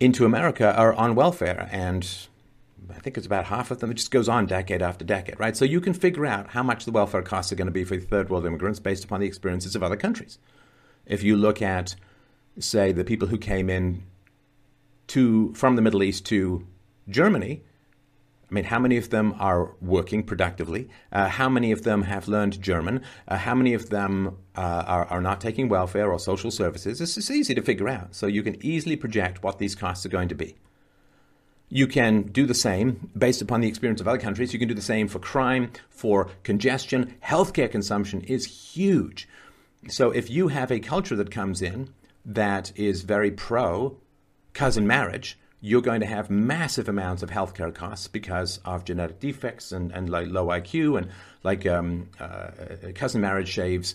[0.00, 2.06] into America are on welfare, and
[2.90, 3.90] I think it's about half of them.
[3.90, 5.56] It just goes on decade after decade, right?
[5.56, 7.96] So you can figure out how much the welfare costs are going to be for
[7.98, 10.38] third world immigrants based upon the experiences of other countries.
[11.06, 11.94] If you look at,
[12.58, 14.02] say, the people who came in
[15.08, 16.66] to from the Middle East to
[17.08, 17.62] Germany,
[18.54, 20.88] I mean, how many of them are working productively?
[21.10, 23.02] Uh, how many of them have learned German?
[23.26, 27.00] Uh, how many of them uh, are, are not taking welfare or social services?
[27.00, 28.14] This is easy to figure out.
[28.14, 30.54] So you can easily project what these costs are going to be.
[31.68, 34.52] You can do the same based upon the experience of other countries.
[34.52, 37.16] You can do the same for crime, for congestion.
[37.24, 39.28] Healthcare consumption is huge.
[39.88, 41.92] So if you have a culture that comes in
[42.24, 43.96] that is very pro
[44.52, 49.72] cousin marriage, you're going to have massive amounts of healthcare costs because of genetic defects
[49.72, 51.08] and, and like low IQ and
[51.42, 52.50] like um, uh,
[52.94, 53.94] cousin marriage shaves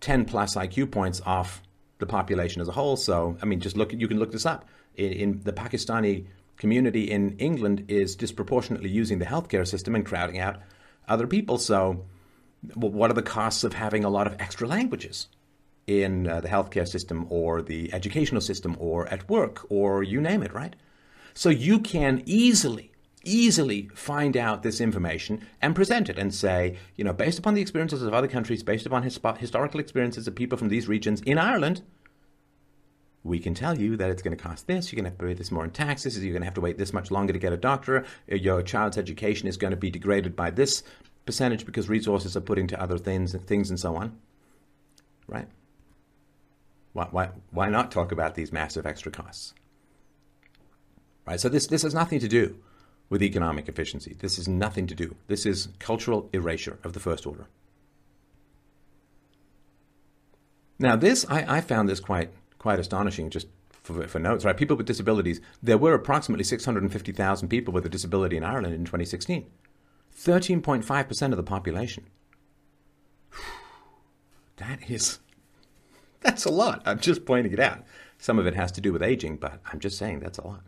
[0.00, 1.62] 10 plus IQ points off
[1.98, 2.96] the population as a whole.
[2.96, 4.66] So, I mean, just look, you can look this up.
[4.96, 6.24] In, in the Pakistani
[6.56, 10.60] community in England is disproportionately using the healthcare system and crowding out
[11.06, 11.58] other people.
[11.58, 12.06] So,
[12.74, 15.28] what are the costs of having a lot of extra languages
[15.86, 20.42] in uh, the healthcare system or the educational system or at work or you name
[20.42, 20.76] it, right?
[21.34, 22.92] So, you can easily,
[23.24, 27.62] easily find out this information and present it and say, you know, based upon the
[27.62, 31.38] experiences of other countries, based upon his, historical experiences of people from these regions in
[31.38, 31.82] Ireland,
[33.22, 35.26] we can tell you that it's going to cost this, you're going to have to
[35.26, 37.38] pay this more in taxes, you're going to have to wait this much longer to
[37.38, 40.82] get a doctor, uh, your child's education is going to be degraded by this
[41.26, 44.18] percentage because resources are put into other things, and things and so on.
[45.26, 45.48] Right?
[46.92, 49.54] Why, why, why not talk about these massive extra costs?
[51.30, 51.38] Right?
[51.38, 52.56] So this, this has nothing to do
[53.08, 54.16] with economic efficiency.
[54.18, 55.14] This is nothing to do.
[55.28, 57.46] This is cultural erasure of the first order.
[60.80, 63.30] Now, this I, I found this quite quite astonishing.
[63.30, 64.56] Just for, for, notes, right?
[64.56, 65.40] People with disabilities.
[65.62, 69.46] There were approximately 650,000 people with a disability in Ireland in 2016.
[70.16, 72.06] 13.5 percent of the population.
[74.56, 75.20] That is,
[76.20, 76.82] that's a lot.
[76.84, 77.82] I'm just pointing it out.
[78.18, 80.60] Some of it has to do with aging, but I'm just saying that's a lot.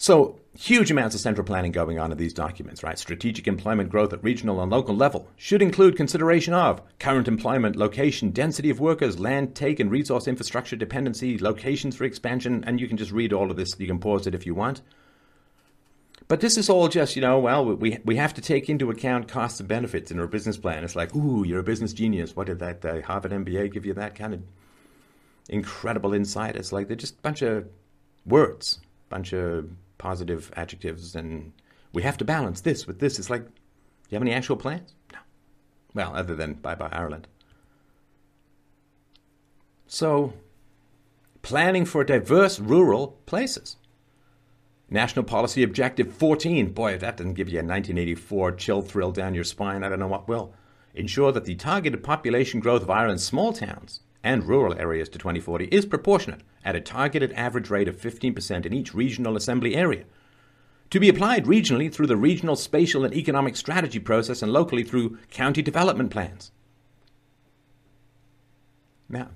[0.00, 2.96] So, huge amounts of central planning going on in these documents, right?
[2.96, 8.30] Strategic employment growth at regional and local level should include consideration of current employment, location,
[8.30, 12.96] density of workers, land take and resource infrastructure dependency, locations for expansion, and you can
[12.96, 13.74] just read all of this.
[13.76, 14.82] You can pause it if you want.
[16.28, 19.26] But this is all just, you know, well, we, we have to take into account
[19.26, 20.84] costs and benefits in our business plan.
[20.84, 22.36] It's like, ooh, you're a business genius.
[22.36, 24.42] What did that uh, Harvard MBA give you that kind of
[25.48, 26.54] incredible insight?
[26.54, 27.66] It's like they're just a bunch of
[28.26, 31.52] words, bunch of positive adjectives, and
[31.92, 33.18] we have to balance this with this.
[33.18, 33.50] It's like, do
[34.10, 34.94] you have any actual plans?
[35.12, 35.18] No.
[35.94, 37.28] Well, other than bye bye Ireland.
[39.86, 40.34] So,
[41.42, 43.76] planning for diverse rural places.
[44.90, 46.72] National Policy Objective 14.
[46.72, 49.98] Boy, if that doesn't give you a 1984 chill thrill down your spine, I don't
[49.98, 50.54] know what will.
[50.94, 55.66] Ensure that the targeted population growth of Ireland's small towns and rural areas to 2040
[55.66, 60.04] is proportionate at a targeted average rate of 15% in each regional assembly area.
[60.90, 65.18] To be applied regionally through the regional spatial and economic strategy process and locally through
[65.30, 66.50] county development plans.
[69.08, 69.28] Now,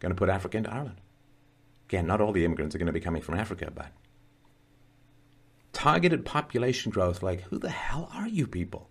[0.00, 1.00] going to put Africa into Ireland.
[1.88, 3.92] Again, not all the immigrants are going to be coming from Africa, but
[5.72, 8.90] targeted population growth like, who the hell are you people?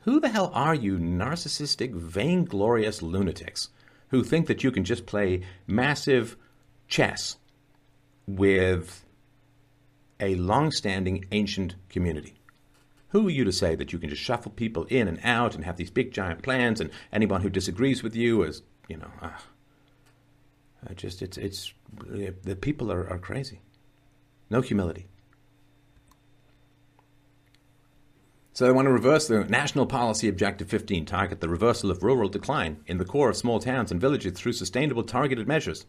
[0.00, 3.70] Who the hell are you, narcissistic, vainglorious lunatics
[4.10, 6.36] who think that you can just play massive
[6.88, 7.36] chess
[8.26, 9.04] with
[10.18, 12.34] a long standing ancient community.
[13.08, 15.64] Who are you to say that you can just shuffle people in and out and
[15.64, 19.30] have these big giant plans and anyone who disagrees with you is, you know, uh,
[20.94, 23.60] just, it's, it's, the people are, are crazy.
[24.48, 25.06] No humility.
[28.52, 32.28] So they want to reverse the National Policy Objective 15, target the reversal of rural
[32.28, 35.86] decline in the core of small towns and villages through sustainable targeted measures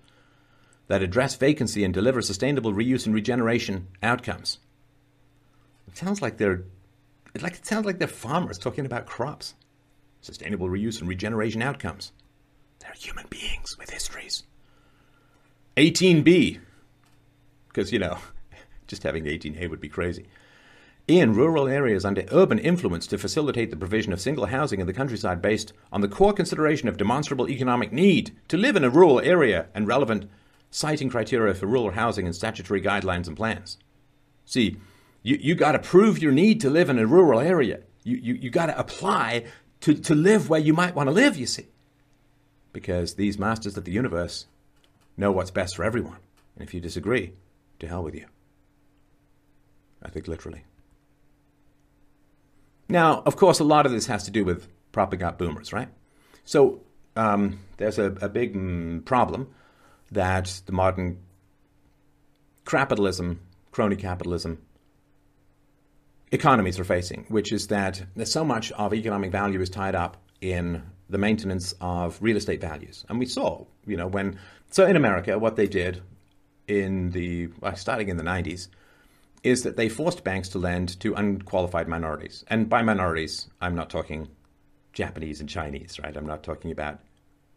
[0.88, 4.60] that address vacancy and deliver sustainable reuse and regeneration outcomes.
[5.88, 6.64] It sounds like they're
[7.34, 9.56] it like it sounds like they're farmers talking about crops.
[10.22, 12.12] Sustainable reuse and regeneration outcomes.
[12.80, 14.44] They're human beings with histories.
[15.78, 16.60] 18B,
[17.70, 18.20] because you know,
[18.88, 20.28] just having 18A would be crazy
[21.08, 24.94] in rural areas under urban influence to facilitate the provision of single housing in the
[24.94, 29.20] countryside based on the core consideration of demonstrable economic need to live in a rural
[29.20, 30.30] area and relevant
[30.70, 33.78] siting criteria for rural housing and statutory guidelines and plans.
[34.46, 34.78] See,
[35.24, 37.82] you, you got to prove your need to live in a rural area.
[38.04, 39.46] You, you, you got to apply
[39.82, 41.68] to, to live where you might want to live, you see.
[42.74, 44.46] Because these masters of the universe
[45.18, 46.18] know what's best for everyone.
[46.56, 47.34] And if you disagree,
[47.80, 48.26] to hell with you.
[50.02, 50.64] I think literally.
[52.92, 55.88] Now, of course, a lot of this has to do with propping up boomers, right?
[56.44, 56.82] So
[57.16, 59.48] um, there's a, a big mm, problem
[60.12, 61.20] that the modern
[62.66, 63.40] capitalism,
[63.72, 64.62] crony capitalism,
[66.34, 70.18] economies are facing, which is that there's so much of economic value is tied up
[70.42, 73.06] in the maintenance of real estate values.
[73.08, 74.38] And we saw, you know, when,
[74.70, 76.02] so in America, what they did
[76.68, 78.68] in the, well, starting in the 90s,
[79.44, 82.46] is that they forced banks to lend to unqualified minorities.
[82.48, 84.28] And by minorities, I'm not talking
[84.94, 86.16] Japanese and Chinese, right?
[86.16, 87.00] I'm not talking about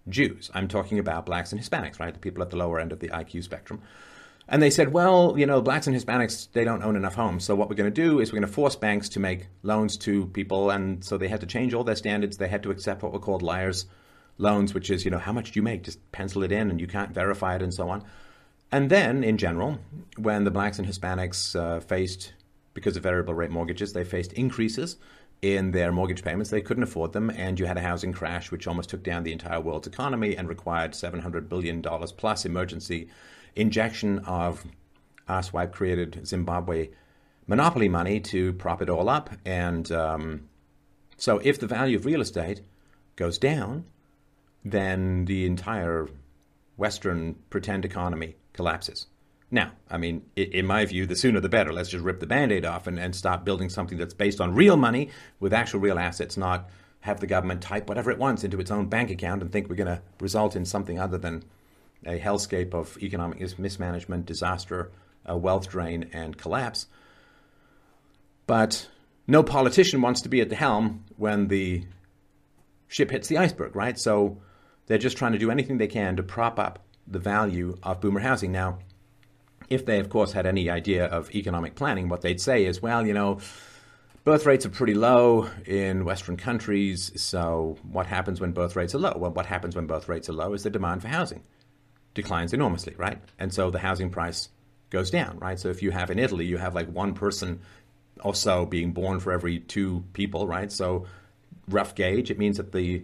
[0.09, 0.51] Jews.
[0.55, 2.12] I'm talking about blacks and Hispanics, right?
[2.12, 3.83] The people at the lower end of the IQ spectrum.
[4.49, 7.44] And they said, well, you know, blacks and Hispanics, they don't own enough homes.
[7.44, 9.97] So what we're going to do is we're going to force banks to make loans
[9.99, 10.70] to people.
[10.70, 12.37] And so they had to change all their standards.
[12.37, 13.87] They had to accept what were called liars
[14.37, 15.82] loans, which is, you know, how much do you make?
[15.82, 18.05] Just pencil it in and you can't verify it and so on.
[18.75, 19.79] And then, in general,
[20.16, 22.33] when the blacks and Hispanics uh, faced,
[22.72, 24.97] because of variable rate mortgages, they faced increases
[25.43, 26.51] in their mortgage payments.
[26.51, 29.31] They couldn't afford them, and you had a housing crash which almost took down the
[29.31, 33.07] entire world's economy and required $700 billion plus emergency
[33.55, 34.64] injection of
[35.29, 36.89] asswipe created Zimbabwe
[37.47, 39.31] monopoly money to prop it all up.
[39.45, 40.49] And um,
[41.16, 42.62] so, if the value of real estate
[43.14, 43.85] goes down,
[44.64, 46.09] then the entire
[46.77, 49.07] Western pretend economy collapses.
[49.50, 51.72] Now, I mean, in my view, the sooner the better.
[51.72, 54.55] Let's just rip the band aid off and, and start building something that's based on
[54.55, 56.68] real money with actual real assets, not
[57.00, 59.74] have the government type whatever it wants into its own bank account and think we're
[59.74, 61.44] going to result in something other than
[62.07, 64.90] a hellscape of economic mismanagement, disaster,
[65.26, 66.86] wealth drain, and collapse.
[68.46, 68.88] But
[69.26, 71.84] no politician wants to be at the helm when the
[72.88, 73.98] ship hits the iceberg, right?
[73.98, 74.38] So
[74.86, 78.20] they're just trying to do anything they can to prop up the value of boomer
[78.20, 78.52] housing.
[78.52, 78.78] Now,
[79.68, 83.07] if they, of course, had any idea of economic planning, what they'd say is, well,
[83.07, 83.40] you know,
[84.24, 87.12] birth rates are pretty low in Western countries.
[87.16, 89.14] So what happens when birth rates are low?
[89.16, 91.42] Well, what happens when birth rates are low is the demand for housing
[92.14, 93.20] declines enormously, right?
[93.38, 94.48] And so the housing price
[94.90, 95.59] goes down, right?
[95.59, 97.61] So if you have in Italy, you have like one person
[98.22, 100.70] or so being born for every two people, right?
[100.70, 101.07] So
[101.68, 103.02] rough gauge, it means that the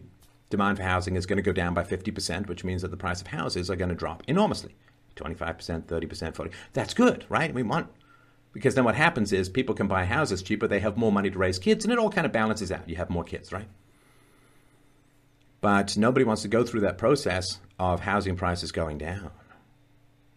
[0.50, 3.20] demand for housing is going to go down by 50%, which means that the price
[3.20, 4.74] of houses are going to drop enormously
[5.16, 7.54] 25%, 30%, 40 That's good, right?
[7.54, 7.88] We want,
[8.52, 11.38] because then what happens is people can buy houses cheaper, they have more money to
[11.38, 12.88] raise kids, and it all kind of balances out.
[12.88, 13.68] You have more kids, right?
[15.60, 19.30] But nobody wants to go through that process of housing prices going down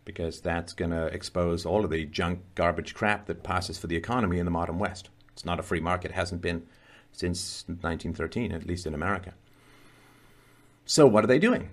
[0.06, 3.96] because that's going to expose all of the junk, garbage crap that passes for the
[3.96, 5.10] economy in the modern West.
[5.32, 6.64] It's not a free market, it hasn't been
[7.14, 9.34] since 1913, at least in America.
[10.86, 11.70] So, what are they doing?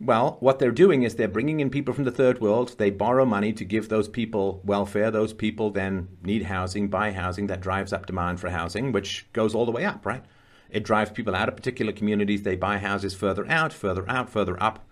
[0.00, 2.76] Well, what they're doing is they're bringing in people from the third world.
[2.78, 5.10] They borrow money to give those people welfare.
[5.10, 7.48] Those people then need housing, buy housing.
[7.48, 10.24] That drives up demand for housing, which goes all the way up, right?
[10.70, 12.42] It drives people out of particular communities.
[12.42, 14.88] They buy houses further out, further out, further up,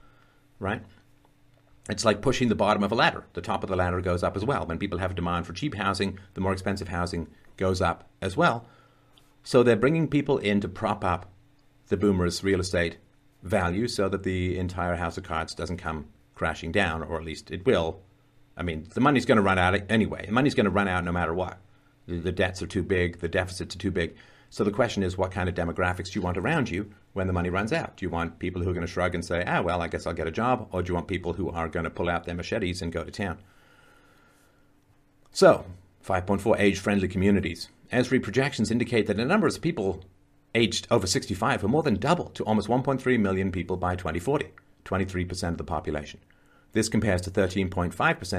[0.59, 0.83] right?
[1.89, 3.25] It's like pushing the bottom of a ladder.
[3.33, 4.67] The top of the ladder goes up as well.
[4.67, 8.67] When people have demand for cheap housing, the more expensive housing goes up as well.
[9.43, 11.33] So they're bringing people in to prop up
[11.87, 12.99] the boomers' real estate
[13.43, 17.51] value so that the entire house of cards doesn't come crashing down, or at least
[17.51, 18.01] it will.
[18.57, 20.27] I mean, the money's going to run out anyway.
[20.27, 21.59] The money's going to run out no matter what.
[22.07, 24.17] The debts are too big, the deficits are too big.
[24.51, 27.35] So the question is, what kind of demographics do you want around you when the
[27.35, 27.99] money runs out?
[27.99, 30.07] Do you want people who are going to shrug and say, ah, well, I guess
[30.07, 30.69] I'll get a job?
[30.73, 33.05] Or do you want people who are going to pull out their machetes and go
[33.05, 33.39] to town?
[35.33, 35.67] So,
[36.07, 37.69] 5.4 age friendly communities.
[37.93, 40.03] Esri projections indicate that the numbers of people
[40.55, 44.47] aged over 65 will more than double to almost 1.3 million people by 2040,
[44.85, 46.21] 23% of the population.
[46.73, 47.93] This compares to 13.5%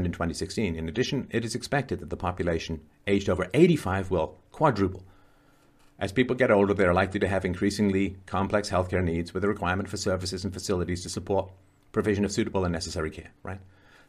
[0.05, 0.75] in 2016.
[0.75, 5.03] In addition, it is expected that the population aged over 85 will quadruple
[5.99, 9.49] as people get older, they are likely to have increasingly complex healthcare needs with a
[9.49, 11.51] requirement for services and facilities to support
[11.91, 13.59] provision of suitable and necessary care, right?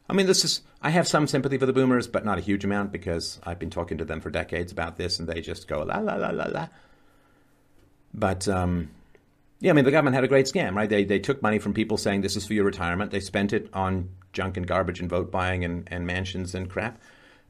[0.09, 2.64] I mean, this is, I have some sympathy for the boomers, but not a huge
[2.64, 5.82] amount because I've been talking to them for decades about this and they just go
[5.82, 6.68] la la la la la.
[8.13, 8.91] But, um,
[9.61, 10.89] yeah, I mean, the government had a great scam, right?
[10.89, 13.11] They, they took money from people saying this is for your retirement.
[13.11, 17.01] They spent it on junk and garbage and vote buying and, and mansions and crap.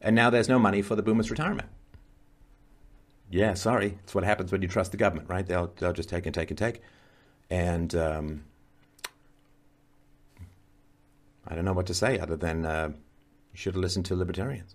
[0.01, 1.69] And now there's no money for the boomers' retirement
[3.31, 5.47] yeah, sorry, it's what happens when you trust the government, right?
[5.47, 6.83] They'll they'll just take and take and take,
[7.49, 8.45] and um,
[11.47, 14.75] I don't know what to say other than uh, you should have listened to libertarians.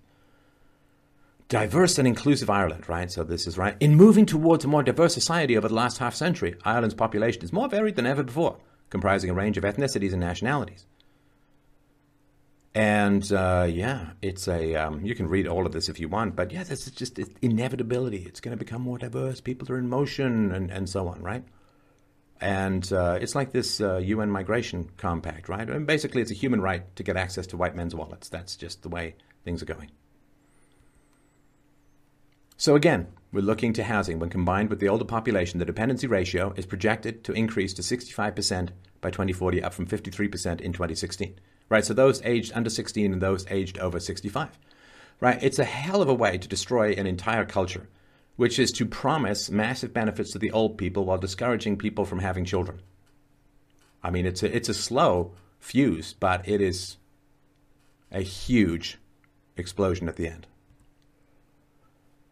[1.48, 3.12] Diverse and inclusive Ireland, right?
[3.12, 3.78] So this is right.
[3.80, 7.54] In moving towards a more diverse society over the last half century, Ireland's population is
[7.54, 8.58] more varied than ever before,
[8.90, 10.88] comprising a range of ethnicities and nationalities.
[12.74, 16.36] And uh, yeah, it's a um, you can read all of this if you want,
[16.36, 18.24] but yeah, this is just it's inevitability.
[18.28, 19.40] It's going to become more diverse.
[19.40, 21.46] People are in motion, and, and so on, right?
[22.42, 25.70] And uh, it's like this uh, UN migration compact, right?
[25.70, 28.28] And basically, it's a human right to get access to white men's wallets.
[28.28, 29.16] That's just the way
[29.46, 29.92] things are going.
[32.58, 34.20] So again, we're looking to housing.
[34.20, 38.70] When combined with the older population, the dependency ratio is projected to increase to 65%
[39.02, 41.36] by 2040, up from 53% in 2016
[41.70, 41.86] right?
[41.86, 44.58] So those aged under 16 and those aged over 65,
[45.20, 45.42] right?
[45.42, 47.88] It's a hell of a way to destroy an entire culture,
[48.36, 52.46] which is to promise massive benefits to the old people while discouraging people from having
[52.46, 52.82] children.
[54.04, 56.98] I mean, it's a, it's a slow fuse, but it is
[58.12, 59.00] a huge
[59.58, 60.48] explosion at the end.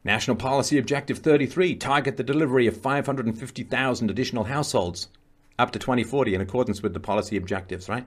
[0.05, 5.07] National Policy Objective 33 target the delivery of 550,000 additional households
[5.57, 8.05] up to 2040 in accordance with the policy objectives, right?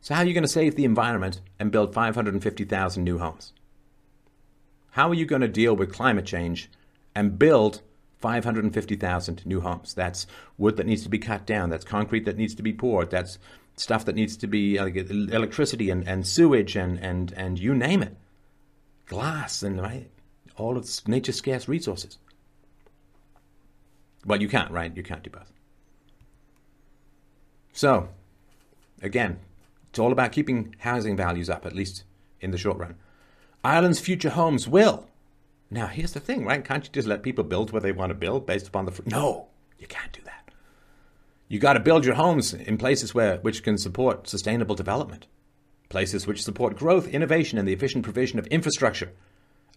[0.00, 3.52] So, how are you going to save the environment and build 550,000 new homes?
[4.90, 6.68] How are you going to deal with climate change
[7.14, 7.82] and build
[8.18, 9.94] 550,000 new homes?
[9.94, 10.26] That's
[10.58, 13.38] wood that needs to be cut down, that's concrete that needs to be poured, that's
[13.76, 18.02] stuff that needs to be uh, electricity and, and sewage and, and, and you name
[18.02, 18.16] it.
[19.06, 20.10] Glass and right,
[20.56, 22.18] all of nature's scarce resources.
[24.24, 24.94] Well, you can't, right?
[24.96, 25.52] You can't do both.
[27.72, 28.08] So,
[29.02, 29.40] again,
[29.90, 32.04] It's all about keeping housing values up, at least
[32.40, 32.94] in the short run.
[33.62, 35.06] Ireland's future homes will.
[35.70, 36.64] Now, here's the thing, right?
[36.64, 38.92] Can't you just let people build where they want to build based upon the.
[38.92, 39.48] Fr- no,
[39.78, 40.50] you can't do that.
[41.48, 45.26] You got to build your homes in places where which can support sustainable development,
[45.90, 49.12] places which support growth, innovation, and the efficient provision of infrastructure,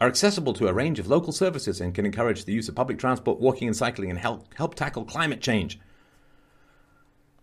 [0.01, 2.99] are accessible to a range of local services, and can encourage the use of public
[2.99, 5.79] transport, walking, and cycling, and help help tackle climate change.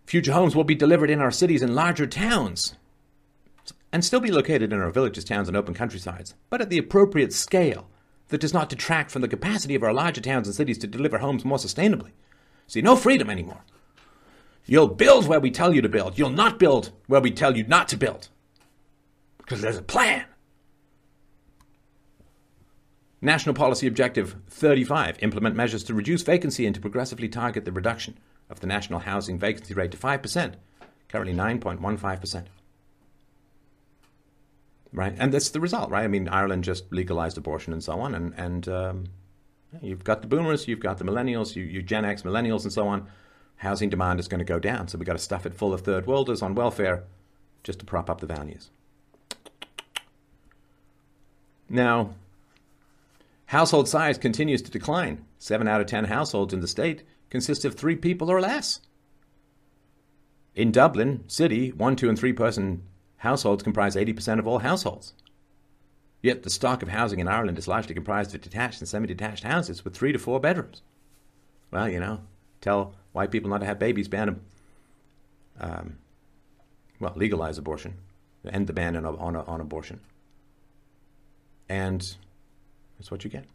[0.05, 2.75] Future homes will be delivered in our cities and larger towns,
[3.91, 7.33] and still be located in our villages, towns, and open countrysides, but at the appropriate
[7.33, 7.87] scale
[8.29, 11.19] that does not detract from the capacity of our larger towns and cities to deliver
[11.19, 12.11] homes more sustainably.
[12.67, 13.63] See, no freedom anymore.
[14.65, 16.17] You'll build where we tell you to build.
[16.17, 18.29] You'll not build where we tell you not to build.
[19.37, 20.25] Because there's a plan.
[23.23, 28.17] National Policy Objective 35 implement measures to reduce vacancy and to progressively target the reduction
[28.49, 30.55] of the national housing vacancy rate to 5%,
[31.07, 32.45] currently 9.15%.
[34.91, 35.15] Right?
[35.17, 36.03] And that's the result, right?
[36.03, 39.05] I mean, Ireland just legalized abortion and so on, and, and um,
[39.81, 42.89] you've got the boomers, you've got the millennials, you, you Gen X, millennials, and so
[42.89, 43.07] on.
[43.55, 45.81] Housing demand is going to go down, so we've got to stuff it full of
[45.81, 47.05] third worlders on welfare
[47.63, 48.69] just to prop up the values.
[51.69, 52.15] Now,
[53.47, 55.25] household size continues to decline.
[55.39, 58.79] Seven out of ten households in the state consist of three people or less.
[60.55, 62.83] In Dublin City, one, two, and three person
[63.17, 65.13] households comprise 80% of all households.
[66.21, 69.43] Yet the stock of housing in Ireland is largely comprised of detached and semi detached
[69.43, 70.81] houses with three to four bedrooms.
[71.71, 72.21] Well, you know,
[72.61, 74.41] tell white people not to have babies, ban them,
[75.59, 75.97] um,
[76.99, 77.95] well, legalize abortion,
[78.49, 79.99] end the ban on, on, on abortion.
[81.67, 82.15] And
[82.97, 83.45] that's what you get.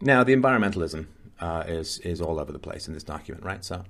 [0.00, 1.06] Now, the environmentalism
[1.40, 3.64] uh, is is all over the place in this document, right?
[3.64, 3.84] So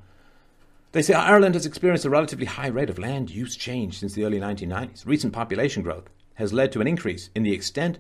[0.93, 4.25] they say Ireland has experienced a relatively high rate of land use change since the
[4.25, 5.07] early 1990s.
[5.07, 7.99] Recent population growth has led to an increase in the extent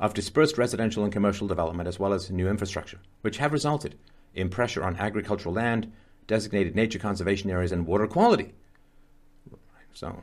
[0.00, 3.96] of dispersed residential and commercial development as well as new infrastructure, which have resulted
[4.34, 5.92] in pressure on agricultural land,
[6.26, 8.52] designated nature conservation areas, and water quality.
[9.92, 10.22] So,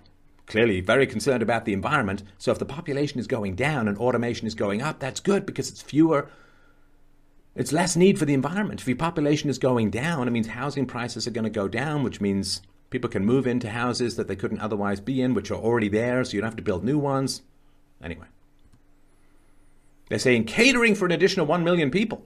[0.49, 2.23] clearly very concerned about the environment.
[2.37, 5.69] So, if the population is going down and automation is going up, that's good because
[5.69, 6.29] it's fewer
[7.55, 8.79] it's less need for the environment.
[8.79, 12.03] If your population is going down, it means housing prices are going to go down,
[12.03, 15.55] which means people can move into houses that they couldn't otherwise be in, which are
[15.55, 17.41] already there, so you don't have to build new ones.
[18.01, 18.27] Anyway.
[20.07, 22.25] They're saying catering for an additional 1 million people.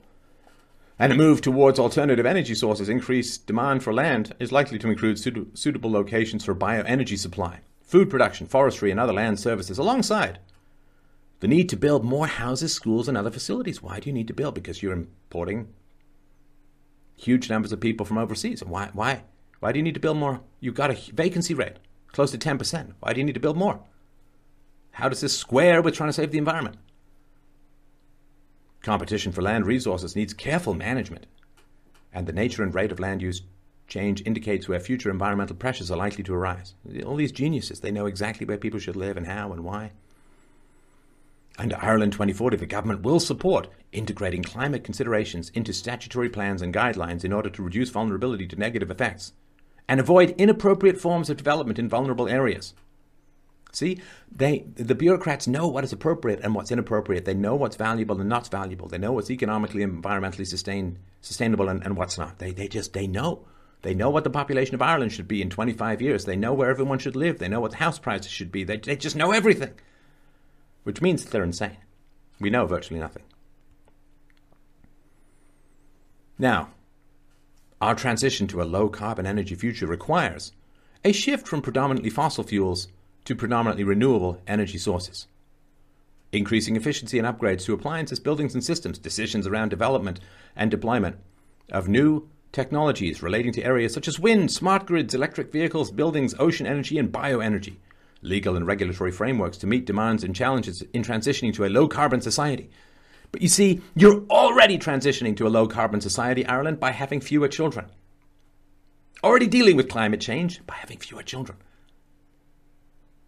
[1.00, 5.18] And a move towards alternative energy sources, increased demand for land, is likely to include
[5.58, 7.58] suitable locations for bioenergy supply,
[7.94, 10.40] food production, forestry, and other land services alongside
[11.38, 13.80] the need to build more houses, schools, and other facilities.
[13.80, 14.56] Why do you need to build?
[14.56, 15.72] Because you're importing
[17.16, 18.64] huge numbers of people from overseas.
[18.64, 18.90] Why?
[18.94, 19.22] Why?
[19.60, 20.40] Why do you need to build more?
[20.58, 21.76] You've got a vacancy rate
[22.08, 22.94] close to 10%.
[22.98, 23.78] Why do you need to build more?
[24.90, 26.78] How does this square with trying to save the environment?
[28.82, 31.28] Competition for land resources needs careful management,
[32.12, 33.42] and the nature and rate of land use
[33.86, 36.74] change indicates where future environmental pressures are likely to arise.
[37.04, 39.92] All these geniuses, they know exactly where people should live and how and why.
[41.56, 47.24] Under Ireland 2040, the government will support integrating climate considerations into statutory plans and guidelines
[47.24, 49.32] in order to reduce vulnerability to negative effects
[49.88, 52.74] and avoid inappropriate forms of development in vulnerable areas.
[53.72, 54.00] See,
[54.34, 57.24] they, the bureaucrats know what is appropriate and what's inappropriate.
[57.24, 58.88] They know what's valuable and not valuable.
[58.88, 62.38] They know what's economically and environmentally sustain, sustainable and, and what's not.
[62.38, 63.46] They, they just, they know.
[63.84, 66.24] They know what the population of Ireland should be in 25 years.
[66.24, 67.38] They know where everyone should live.
[67.38, 68.64] They know what the house prices should be.
[68.64, 69.74] They, they just know everything
[70.84, 71.78] which means they're insane.
[72.38, 73.24] We know virtually nothing.
[76.38, 76.70] Now,
[77.80, 80.52] our transition to a low carbon energy future requires
[81.04, 82.88] a shift from predominantly fossil fuels
[83.24, 85.26] to predominantly renewable energy sources.
[86.32, 90.20] Increasing efficiency and upgrades to appliances, buildings, and systems, decisions around development
[90.56, 91.16] and deployment
[91.70, 96.66] of new technologies relating to areas such as wind, smart grids, electric vehicles, buildings, ocean
[96.66, 97.76] energy, and bioenergy
[98.24, 102.20] legal and regulatory frameworks to meet demands and challenges in transitioning to a low carbon
[102.20, 102.70] society.
[103.30, 107.48] But you see, you're already transitioning to a low carbon society, Ireland, by having fewer
[107.48, 107.86] children.
[109.22, 111.58] Already dealing with climate change by having fewer children.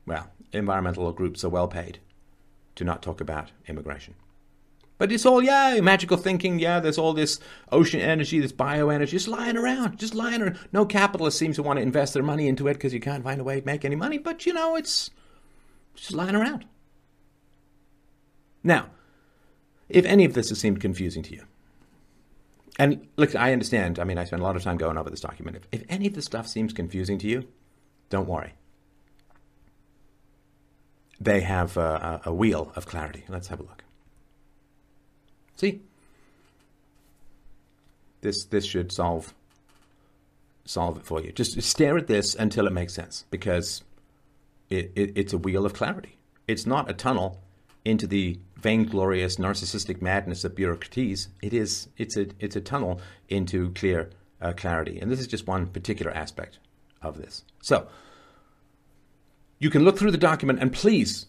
[0.07, 1.99] Well, environmental groups are well paid
[2.77, 4.15] to not talk about immigration.
[4.99, 6.59] But it's all, yeah, magical thinking.
[6.59, 7.39] Yeah, there's all this
[7.71, 10.59] ocean energy, this bioenergy, just lying around, just lying around.
[10.73, 13.41] No capitalist seems to want to invest their money into it because you can't find
[13.41, 14.17] a way to make any money.
[14.19, 15.11] But, you know, it's
[15.95, 16.65] just lying around.
[18.65, 18.87] Now,
[19.89, 21.45] if any of this has seemed confusing to you,
[22.79, 23.99] and look, I understand.
[23.99, 25.57] I mean, I spent a lot of time going over this document.
[25.57, 27.49] If, if any of this stuff seems confusing to you,
[28.09, 28.55] Don't worry.
[31.21, 33.25] They have a, a, a wheel of clarity.
[33.29, 33.83] Let's have a look.
[35.57, 35.81] See?
[38.21, 39.35] This, this should solve
[40.65, 41.33] solve it for you.
[41.33, 43.85] Just stare at this until it makes sense because
[44.69, 46.17] it, it, it's a wheel of clarity.
[46.49, 47.41] It's not a tunnel
[47.85, 51.29] into the vainglorious narcissistic madness of bureaucraties.
[51.41, 55.47] It is it's a it's a tunnel into clear uh, clarity, and this is just
[55.47, 56.59] one particular aspect
[57.01, 57.45] of this.
[57.63, 57.87] So
[59.59, 61.27] you can look through the document, and please,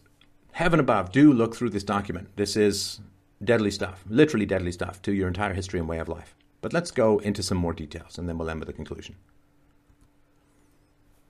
[0.51, 2.29] heaven above, do look through this document.
[2.35, 2.99] This is
[3.43, 6.35] deadly stuff, literally deadly stuff to your entire history and way of life.
[6.61, 9.15] But let's go into some more details, and then we'll end with the conclusion.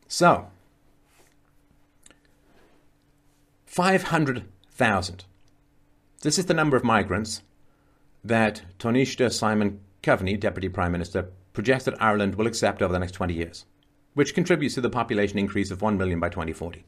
[0.08, 0.48] So,
[3.66, 5.26] 500,000.
[6.22, 7.42] This is the number of migrants
[8.24, 13.12] that Taoiseach Simon Coveney, Deputy Prime Minister, projects that Ireland will accept over the next
[13.12, 13.66] 20 years,
[14.14, 16.86] which contributes to the population increase of 1 million by 2040.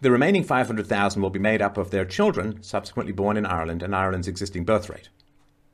[0.00, 3.94] The remaining 500,000 will be made up of their children subsequently born in Ireland and
[3.94, 5.08] Ireland's existing birth rate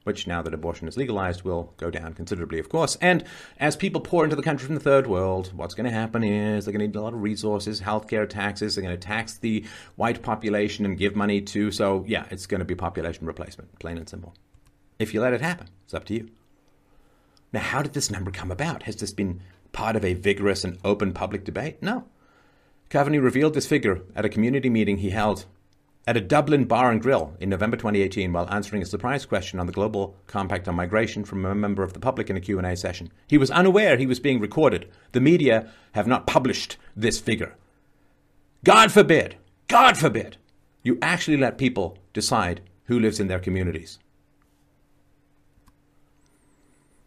[0.05, 2.97] which now that abortion is legalized will go down considerably, of course.
[3.01, 3.25] And
[3.59, 6.65] as people pour into the country from the third world, what's going to happen is
[6.65, 8.75] they're going to need a lot of resources, healthcare taxes.
[8.75, 9.65] They're going to tax the
[9.97, 11.71] white population and give money to.
[11.71, 14.35] So, yeah, it's going to be population replacement, plain and simple.
[14.99, 16.29] If you let it happen, it's up to you.
[17.53, 18.85] Now, how did this number come about?
[18.85, 19.41] Has this been
[19.73, 21.83] part of a vigorous and open public debate?
[21.83, 22.05] No.
[22.91, 25.47] Coveney revealed this figure at a community meeting he held
[26.09, 29.67] at a Dublin bar and grill in November 2018 while answering a surprise question on
[29.67, 33.13] the Global Compact on Migration from a member of the public in a Q&A session.
[33.29, 34.91] He was unaware he was being recorded.
[35.13, 37.55] The media have not published this figure.
[38.65, 39.37] God forbid,
[39.69, 40.37] God forbid,
[40.83, 44.01] you actually let people decide who lives in their communities.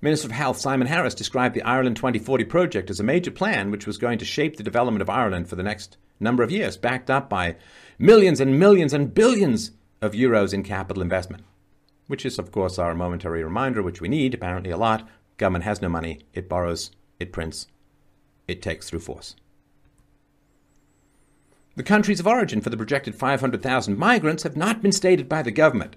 [0.03, 3.87] Minister of Health Simon Harris described the Ireland 2040 project as a major plan which
[3.87, 7.09] was going to shape the development of Ireland for the next number of years, backed
[7.09, 7.55] up by
[7.97, 11.45] millions and millions and billions of euros in capital investment.
[12.07, 15.07] Which is, of course, our momentary reminder, which we need, apparently a lot.
[15.37, 17.67] Government has no money, it borrows, it prints,
[18.45, 19.37] it takes through force.
[21.77, 25.51] The countries of origin for the projected 500,000 migrants have not been stated by the
[25.51, 25.95] government.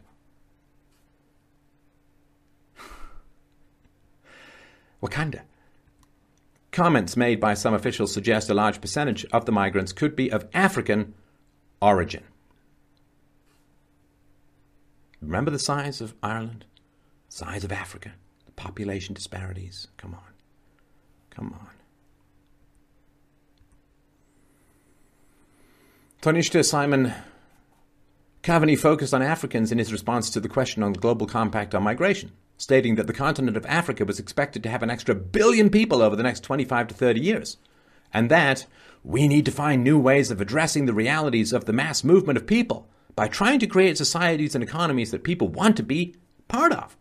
[5.06, 5.42] Wakanda.
[6.72, 10.46] Comments made by some officials suggest a large percentage of the migrants could be of
[10.52, 11.14] African
[11.80, 12.24] origin.
[15.20, 16.66] Remember the size of Ireland?
[17.28, 18.12] Size of Africa?
[18.44, 19.88] The population disparities?
[19.96, 20.20] Come on.
[21.30, 21.70] Come on.
[26.22, 27.14] Taoiseach Simon
[28.42, 31.82] Coveney focused on Africans in his response to the question on the Global Compact on
[31.82, 36.02] Migration stating that the continent of Africa was expected to have an extra billion people
[36.02, 37.56] over the next 25 to 30 years,
[38.12, 38.66] and that
[39.04, 42.46] we need to find new ways of addressing the realities of the mass movement of
[42.46, 46.14] people by trying to create societies and economies that people want to be
[46.48, 46.96] part of.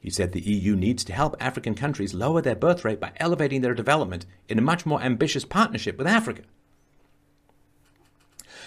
[0.00, 3.60] He said the EU needs to help African countries lower their birth rate by elevating
[3.60, 6.42] their development in a much more ambitious partnership with Africa.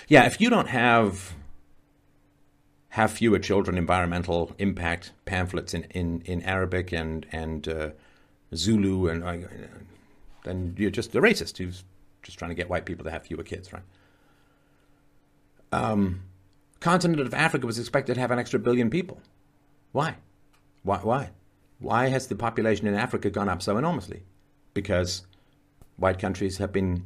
[0.08, 1.34] Yeah, if you don't have
[2.92, 7.90] have fewer children environmental impact pamphlets in, in, in Arabic and and uh,
[8.54, 9.48] Zulu and uh,
[10.44, 11.84] then you're just a racist who's
[12.22, 13.84] just trying to get white people to have fewer kids, right?
[15.72, 16.24] Um,
[16.82, 19.22] continent of Africa was expected to have an extra billion people.
[19.94, 20.16] Why?
[20.84, 20.98] Why?
[20.98, 21.30] Why?
[21.80, 24.24] Why has the population in Africa gone up so enormously?
[24.74, 25.26] Because
[25.96, 27.06] white countries have been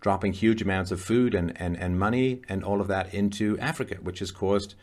[0.00, 3.96] dropping huge amounts of food and, and, and money and all of that into Africa,
[4.02, 4.74] which has caused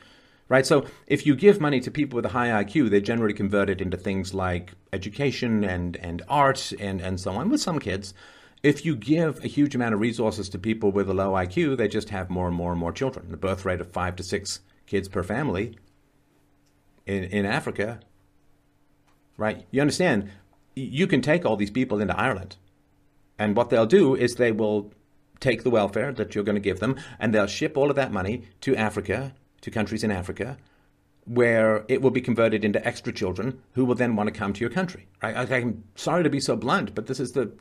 [0.49, 0.65] right?
[0.65, 3.81] So if you give money to people with a high IQ, they generally convert it
[3.81, 8.13] into things like education and, and art and, and so on with some kids.
[8.63, 11.87] If you give a huge amount of resources to people with a low IQ, they
[11.87, 13.29] just have more and more and more children.
[13.29, 15.77] The birth rate of five to six kids per family
[17.05, 17.99] in, in Africa,
[19.37, 19.65] right?
[19.69, 20.29] You understand,
[20.75, 22.55] you can take all these people into Ireland.
[23.37, 24.91] And what they'll do is they will
[25.39, 28.11] take the welfare that you're going to give them, and they'll ship all of that
[28.11, 30.57] money to Africa, to countries in Africa,
[31.25, 34.61] where it will be converted into extra children who will then want to come to
[34.61, 35.07] your country.
[35.21, 35.35] Right?
[35.35, 37.51] I, am sorry to be so blunt, but this is the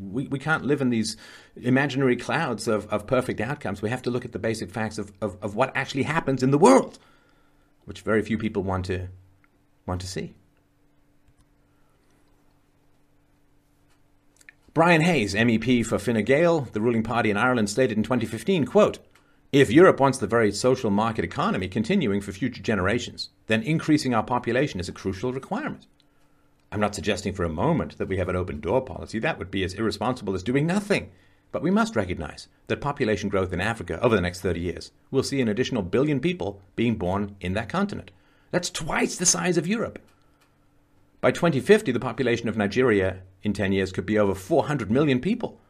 [0.00, 1.16] we, we can't live in these
[1.56, 3.82] imaginary clouds of, of perfect outcomes.
[3.82, 6.52] We have to look at the basic facts of, of, of what actually happens in
[6.52, 6.98] the world,
[7.84, 9.08] which very few people want to
[9.86, 10.34] want to see.
[14.76, 18.98] Brian Hayes, MEP for Fine Gael, the ruling party in Ireland, stated in 2015, quote,
[19.50, 24.22] if Europe wants the very social market economy continuing for future generations, then increasing our
[24.22, 25.86] population is a crucial requirement.
[26.70, 29.18] I'm not suggesting for a moment that we have an open door policy.
[29.18, 31.10] That would be as irresponsible as doing nothing.
[31.52, 35.22] But we must recognize that population growth in Africa over the next 30 years will
[35.22, 38.10] see an additional billion people being born in that continent.
[38.50, 40.00] That's twice the size of Europe.
[41.22, 45.60] By 2050, the population of Nigeria in 10 years could be over 400 million people.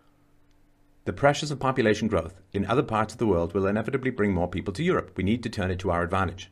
[1.05, 4.49] The pressures of population growth in other parts of the world will inevitably bring more
[4.49, 5.13] people to Europe.
[5.15, 6.51] We need to turn it to our advantage.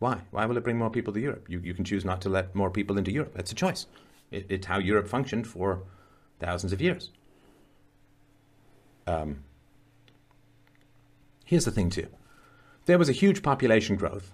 [0.00, 0.22] Why?
[0.32, 1.46] Why will it bring more people to Europe?
[1.48, 3.32] You, you can choose not to let more people into Europe.
[3.36, 3.86] That's a choice.
[4.32, 5.84] It, it's how Europe functioned for
[6.40, 7.10] thousands of years.
[9.06, 9.44] Um,
[11.44, 12.08] here's the thing, too.
[12.86, 14.32] There was a huge population growth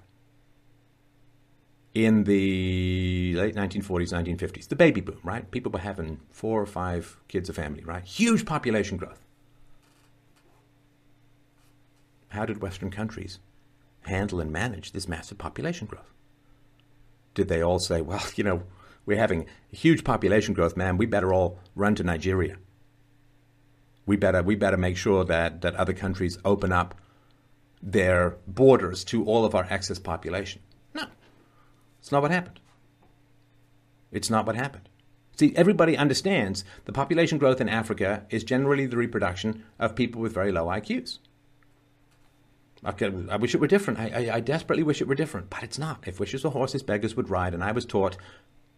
[1.94, 4.68] in the late 1940s, 1950s.
[4.68, 5.50] The baby boom, right?
[5.50, 8.04] People were having four or five kids a family, right?
[8.04, 9.24] Huge population growth.
[12.28, 13.38] How did Western countries
[14.02, 16.12] handle and manage this massive population growth?
[17.34, 18.62] Did they all say, well, you know,
[19.06, 22.58] we're having huge population growth, man, we better all run to Nigeria?
[24.04, 26.94] We better, we better make sure that, that other countries open up
[27.82, 30.60] their borders to all of our excess population.
[32.08, 32.58] It's not what happened.
[34.10, 34.88] It's not what happened.
[35.36, 40.32] See, everybody understands the population growth in Africa is generally the reproduction of people with
[40.32, 41.18] very low IQs.
[42.82, 43.98] I wish it were different.
[43.98, 46.08] I, I, I, desperately wish it were different, but it's not.
[46.08, 47.52] If wishes were horses, beggars would ride.
[47.52, 48.16] And I was taught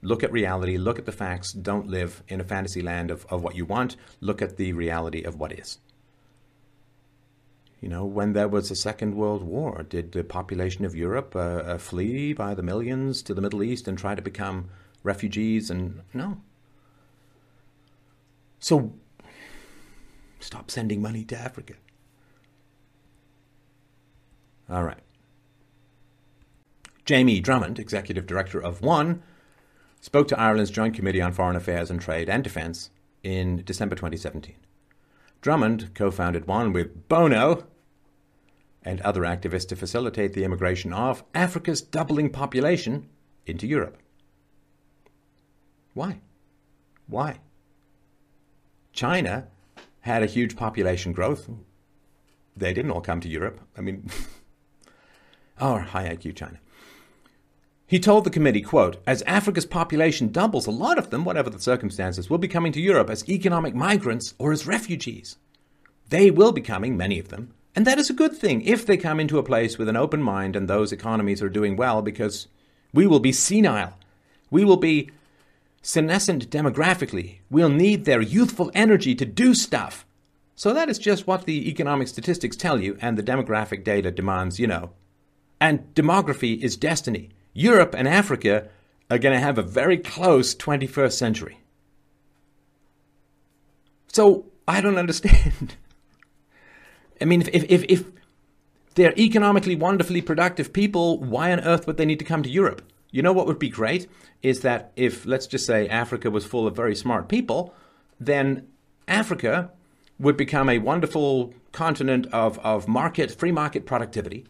[0.03, 3.45] look at reality, look at the facts, don't live in a fantasy land of, of
[3.45, 5.79] what you want, look at the reality of what is.
[7.81, 11.39] You know, when there was a Second World War, did the population of Europe uh,
[11.39, 14.69] uh, flee by the millions to the Middle East and try to become
[15.03, 15.71] refugees?
[15.71, 16.43] And no.
[18.59, 18.93] So
[20.41, 21.75] stop sending money to Africa.
[24.69, 25.01] All right.
[27.07, 29.23] Jamie Drummond, executive director of One,
[30.03, 32.91] spoke to Ireland's Joint Committee on Foreign Affairs and Trade and Defence
[33.23, 34.55] in December 2017.
[35.41, 37.65] Drummond co founded One with Bono
[38.83, 43.09] and other activists to facilitate the immigration of Africa's doubling population
[43.47, 43.99] into Europe.
[45.95, 46.21] Why?
[47.07, 47.41] Why?
[48.93, 49.49] China
[50.01, 51.49] had a huge population growth.
[52.57, 53.61] They didn't all come to Europe.
[53.77, 54.11] I mean,
[55.61, 56.59] Our high IQ China.
[57.87, 61.61] He told the committee, quote, as Africa's population doubles, a lot of them, whatever the
[61.61, 65.37] circumstances, will be coming to Europe as economic migrants or as refugees.
[66.09, 68.97] They will be coming, many of them, and that is a good thing if they
[68.97, 72.49] come into a place with an open mind and those economies are doing well because
[72.93, 73.97] we will be senile.
[74.51, 75.11] We will be
[75.83, 77.39] senescent demographically.
[77.49, 80.05] We'll need their youthful energy to do stuff.
[80.57, 84.61] So that is just what the economic statistics tell you, and the demographic data demands,
[84.61, 84.91] you know,
[85.59, 87.31] and demography is destiny.
[87.55, 88.69] Europe and Africa
[89.11, 91.61] are going to have a very close 21st century.
[94.09, 95.77] So I don't understand.
[97.21, 98.05] I mean, if, if, if
[98.95, 102.83] they're economically wonderfully productive people, why on earth would they need to come to Europe?
[103.11, 104.09] You know what would be great?
[104.43, 107.75] Is that if, let's just say, Africa was full of very smart people,
[108.19, 108.69] then
[109.09, 109.71] Africa
[110.19, 114.47] would become a wonderful continent of, of market, free market productivity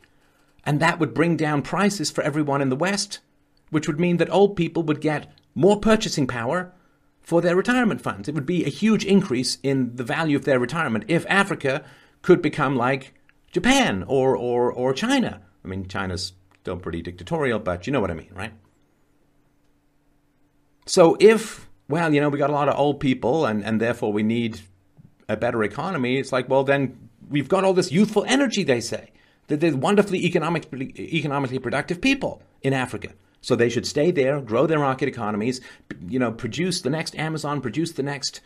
[0.64, 3.20] and that would bring down prices for everyone in the West,
[3.70, 6.72] which would mean that old people would get more purchasing power
[7.20, 8.28] for their retirement funds.
[8.28, 11.84] It would be a huge increase in the value of their retirement if Africa
[12.22, 13.14] could become like
[13.50, 15.40] Japan or, or, or China.
[15.64, 18.52] I mean, China's still pretty dictatorial, but you know what I mean, right?
[20.86, 24.12] So if, well, you know, we got a lot of old people and, and therefore
[24.12, 24.60] we need
[25.28, 29.12] a better economy, it's like, well, then we've got all this youthful energy, they say
[29.46, 33.12] that they're wonderfully economic, economically productive people in Africa.
[33.40, 35.60] So they should stay there, grow their market economies,
[36.06, 38.40] you know, produce the next Amazon, produce the next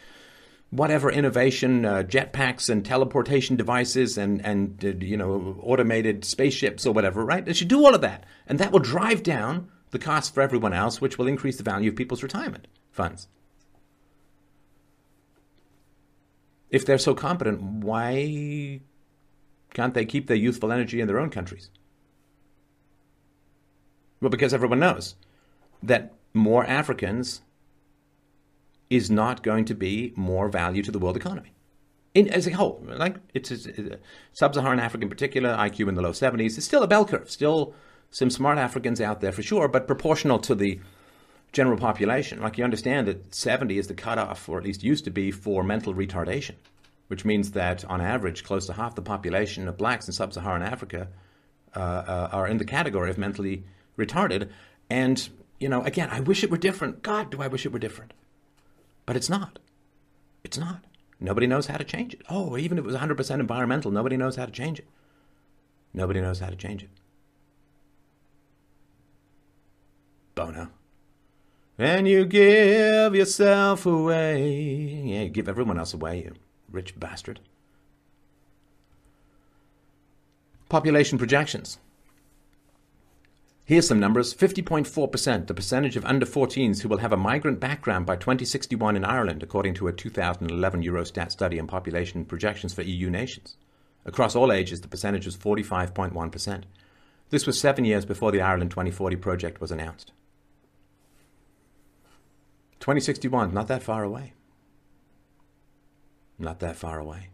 [0.74, 6.92] whatever innovation, uh, jetpacks and teleportation devices and, and uh, you know, automated spaceships or
[6.92, 7.44] whatever, right?
[7.44, 8.24] They should do all of that.
[8.48, 11.90] And that will drive down the cost for everyone else, which will increase the value
[11.90, 13.28] of people's retirement funds.
[16.70, 18.80] If they're so competent, why
[19.74, 21.70] can't they keep their youthful energy in their own countries?
[24.20, 25.14] Well, because everyone knows
[25.84, 27.42] that more Africans
[28.90, 31.52] is not going to be more value to the world economy.
[32.14, 33.68] In, as a whole, like it's, it's
[34.32, 37.30] sub-Saharan Africa in particular, IQ in the low 70s, it's still a bell curve.
[37.30, 37.74] Still
[38.10, 40.80] some smart Africans out there for sure, but proportional to the
[41.52, 42.40] general population.
[42.40, 45.64] Like you understand that 70 is the cutoff, or at least used to be, for
[45.64, 46.54] mental retardation
[47.08, 50.62] which means that on average, close to half the population of blacks in sub Saharan
[50.62, 51.08] Africa
[51.76, 53.64] uh, uh, are in the category of mentally
[53.98, 54.48] retarded.
[54.88, 55.28] And,
[55.60, 57.02] you know, again, I wish it were different.
[57.02, 58.12] God, do I wish it were different.
[59.06, 59.58] But it's not.
[60.42, 60.84] It's not.
[61.20, 62.22] Nobody knows how to change it.
[62.28, 64.86] Oh, even if it was 100% environmental, nobody knows how to change it.
[65.92, 66.90] Nobody knows how to change it.
[70.34, 70.68] Bono.
[71.78, 75.02] And you give yourself away.
[75.04, 76.34] Yeah, you give everyone else away, you
[76.70, 77.40] rich bastard.
[80.68, 81.78] Population projections.
[83.66, 88.04] Here's some numbers 50.4%, the percentage of under 14s who will have a migrant background
[88.04, 93.08] by 2061 in Ireland, according to a 2011 Eurostat study on population projections for EU
[93.08, 93.56] nations.
[94.04, 96.64] Across all ages, the percentage was 45.1%.
[97.30, 100.12] This was seven years before the Ireland 2040 project was announced.
[102.80, 104.34] 2061, not that far away.
[106.38, 107.30] Not that far away.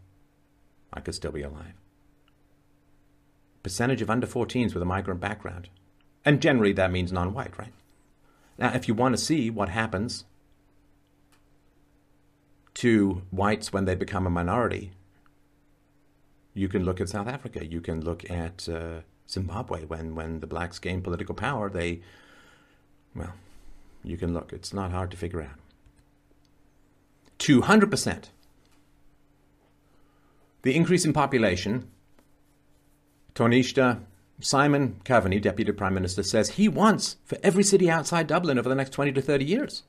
[0.93, 1.73] I could still be alive.
[3.63, 5.69] Percentage of under 14s with a migrant background.
[6.23, 7.73] And generally that means non white, right?
[8.57, 10.25] Now, if you want to see what happens
[12.75, 14.91] to whites when they become a minority,
[16.53, 17.65] you can look at South Africa.
[17.65, 21.69] You can look at uh, Zimbabwe when, when the blacks gain political power.
[21.69, 22.01] They,
[23.15, 23.33] well,
[24.03, 24.53] you can look.
[24.53, 25.57] It's not hard to figure out.
[27.39, 28.25] 200%.
[30.63, 31.89] The increase in population,
[33.33, 33.99] Taoiseach
[34.41, 38.75] Simon Coveney, Deputy Prime Minister, says he wants for every city outside Dublin over the
[38.75, 39.83] next 20 to 30 years.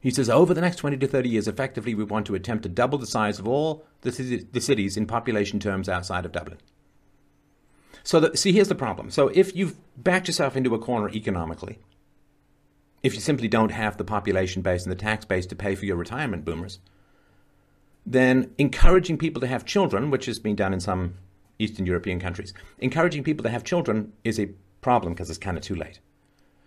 [0.00, 2.68] He says over the next 20 to 30 years, effectively, we want to attempt to
[2.68, 6.58] double the size of all the, the cities in population terms outside of Dublin.
[8.04, 9.10] So, the, see, here's the problem.
[9.10, 11.80] So, if you've backed yourself into a corner economically,
[13.02, 15.84] if you simply don't have the population base and the tax base to pay for
[15.84, 16.78] your retirement boomers,
[18.06, 21.14] then encouraging people to have children, which has been done in some
[21.58, 24.50] Eastern European countries, encouraging people to have children is a
[24.80, 26.00] problem because it's kind of too late.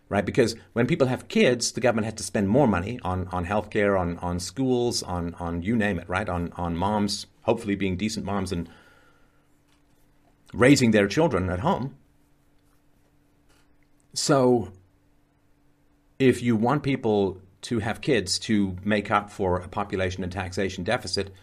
[0.10, 0.26] Right?
[0.26, 3.98] Because when people have kids, the government has to spend more money on, on healthcare,
[3.98, 6.28] on, on schools, on, on you name it, right?
[6.28, 8.68] On, on moms, hopefully being decent moms and
[10.54, 11.96] raising their children at home.
[14.14, 14.74] So
[16.20, 20.84] if you want people to have kids to make up for a population and taxation
[20.84, 21.34] deficit,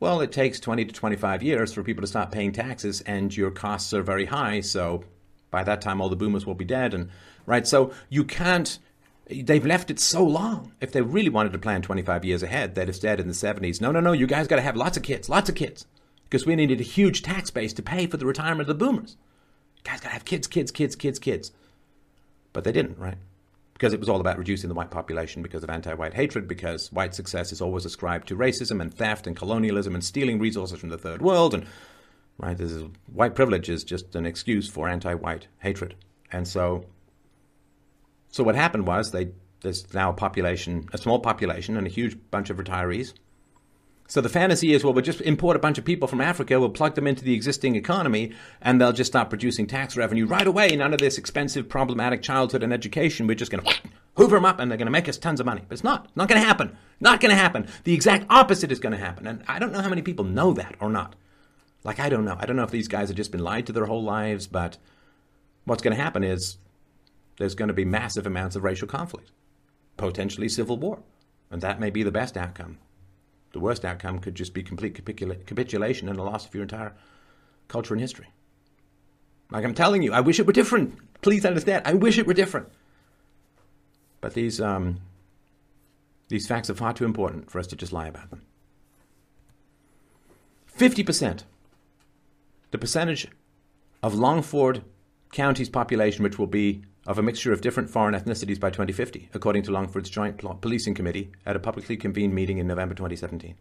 [0.00, 3.50] well, it takes 20 to 25 years for people to stop paying taxes, and your
[3.50, 4.60] costs are very high.
[4.60, 5.04] So
[5.50, 6.94] by that time, all the boomers will be dead.
[6.94, 7.10] And
[7.46, 8.78] right, so you can't.
[9.30, 10.72] They've left it so long.
[10.80, 13.78] If they really wanted to plan 25 years ahead, they'd have said in the 70s,
[13.78, 15.86] no, no, no, you guys got to have lots of kids, lots of kids,
[16.24, 19.18] because we needed a huge tax base to pay for the retirement of the boomers.
[19.76, 21.52] You guys got to have kids, kids, kids, kids, kids.
[22.54, 23.18] But they didn't, right?
[23.78, 26.90] Because it was all about reducing the white population because of anti white hatred, because
[26.92, 30.88] white success is always ascribed to racism and theft and colonialism and stealing resources from
[30.88, 31.54] the third world.
[31.54, 31.64] And
[32.38, 35.94] right, this is, white privilege is just an excuse for anti white hatred.
[36.32, 36.86] And so,
[38.32, 39.28] so what happened was they,
[39.60, 43.12] there's now a population, a small population, and a huge bunch of retirees
[44.10, 46.70] so the fantasy is, well, we'll just import a bunch of people from Africa, we'll
[46.70, 48.32] plug them into the existing economy,
[48.62, 50.74] and they'll just start producing tax revenue right away.
[50.74, 53.26] None of this expensive, problematic childhood and education.
[53.26, 53.74] We're just going to
[54.16, 55.62] hoover them up, and they're going to make us tons of money.
[55.68, 56.08] But it's not.
[56.16, 56.74] Not going to happen.
[57.00, 57.68] Not going to happen.
[57.84, 59.26] The exact opposite is going to happen.
[59.26, 61.14] And I don't know how many people know that or not.
[61.84, 62.38] Like, I don't know.
[62.40, 64.78] I don't know if these guys have just been lied to their whole lives, but
[65.66, 66.56] what's going to happen is
[67.36, 69.32] there's going to be massive amounts of racial conflict,
[69.98, 71.02] potentially civil war.
[71.50, 72.78] And that may be the best outcome
[73.52, 76.94] the worst outcome could just be complete capitulation and a loss of your entire
[77.68, 78.26] culture and history.
[79.50, 80.98] Like I'm telling you, I wish it were different.
[81.22, 82.68] Please understand, I wish it were different.
[84.20, 85.00] But these um,
[86.28, 88.42] these facts are far too important for us to just lie about them.
[90.66, 91.44] Fifty percent,
[92.70, 93.28] the percentage
[94.02, 94.84] of Longford
[95.32, 99.62] County's population, which will be of a mixture of different foreign ethnicities by 2050, according
[99.62, 103.54] to Longford's Joint Policing Committee at a publicly convened meeting in November 2017.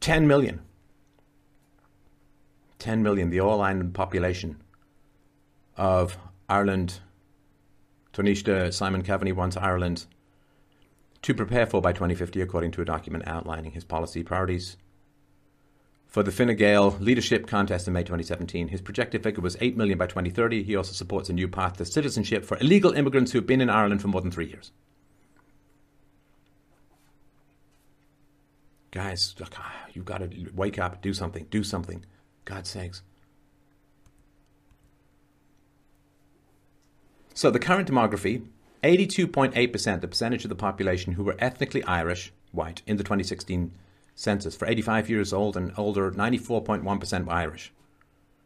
[0.00, 0.62] 10 million.
[2.78, 4.56] 10 million, the all island population
[5.76, 6.16] of
[6.48, 7.00] Ireland.
[8.14, 10.06] Taoiseach Simon Coveney wants Ireland
[11.20, 14.78] to prepare for by 2050, according to a document outlining his policy priorities
[16.12, 18.68] for the Fine Gael leadership contest in May 2017.
[18.68, 20.62] His projected figure was 8 million by 2030.
[20.62, 23.70] He also supports a new path to citizenship for illegal immigrants who have been in
[23.70, 24.72] Ireland for more than three years.
[28.90, 32.04] Guys, look, ah, you've got to wake up, do something, do something.
[32.44, 33.00] God's sakes.
[37.32, 38.44] So the current demography
[38.84, 43.72] 82.8%, the percentage of the population who were ethnically Irish, white, in the 2016
[44.14, 44.54] census.
[44.54, 47.72] For 85 years old and older, 94.1% were Irish.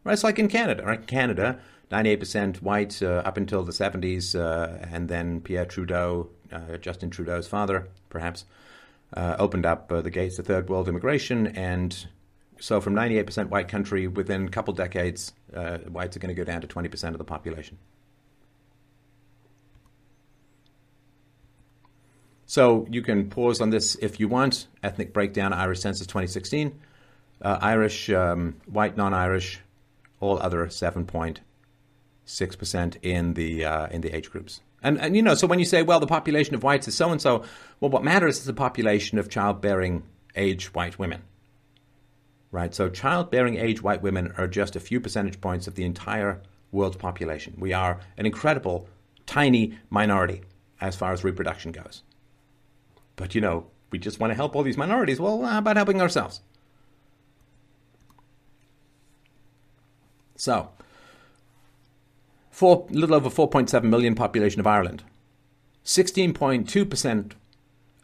[0.05, 0.85] Right, it's like in Canada.
[0.85, 1.59] Right, Canada,
[1.91, 7.49] 98% white uh, up until the 70s, uh, and then Pierre Trudeau, uh, Justin Trudeau's
[7.49, 8.45] father, perhaps,
[9.15, 11.49] uh, opened up uh, the gates to third world immigration.
[11.49, 12.07] And
[12.59, 16.45] so, from 98% white country, within a couple decades, uh, whites are going to go
[16.45, 17.79] down to 20% of the population.
[22.47, 24.69] So you can pause on this if you want.
[24.83, 26.79] Ethnic breakdown, Irish Census 2016.
[27.43, 29.61] Uh, Irish, um, white, non-Irish,
[30.21, 34.61] all other 7.6% in the uh, in the age groups.
[34.83, 37.11] And, and you know, so when you say, well, the population of whites is so
[37.11, 37.43] and so,
[37.81, 40.05] well, what matters is the population of childbearing
[40.37, 41.23] age white women.
[42.53, 42.75] Right?
[42.75, 46.41] So childbearing age white women are just a few percentage points of the entire
[46.71, 47.57] world's population.
[47.59, 48.89] We are an incredible,
[49.27, 50.43] tiny minority
[50.81, 52.03] as far as reproduction goes.
[53.17, 55.19] But you know, we just want to help all these minorities.
[55.19, 56.41] Well, how about helping ourselves?
[60.37, 60.69] So,
[62.51, 65.03] four, a little over 4.7 million population of Ireland.
[65.85, 67.33] 16.2%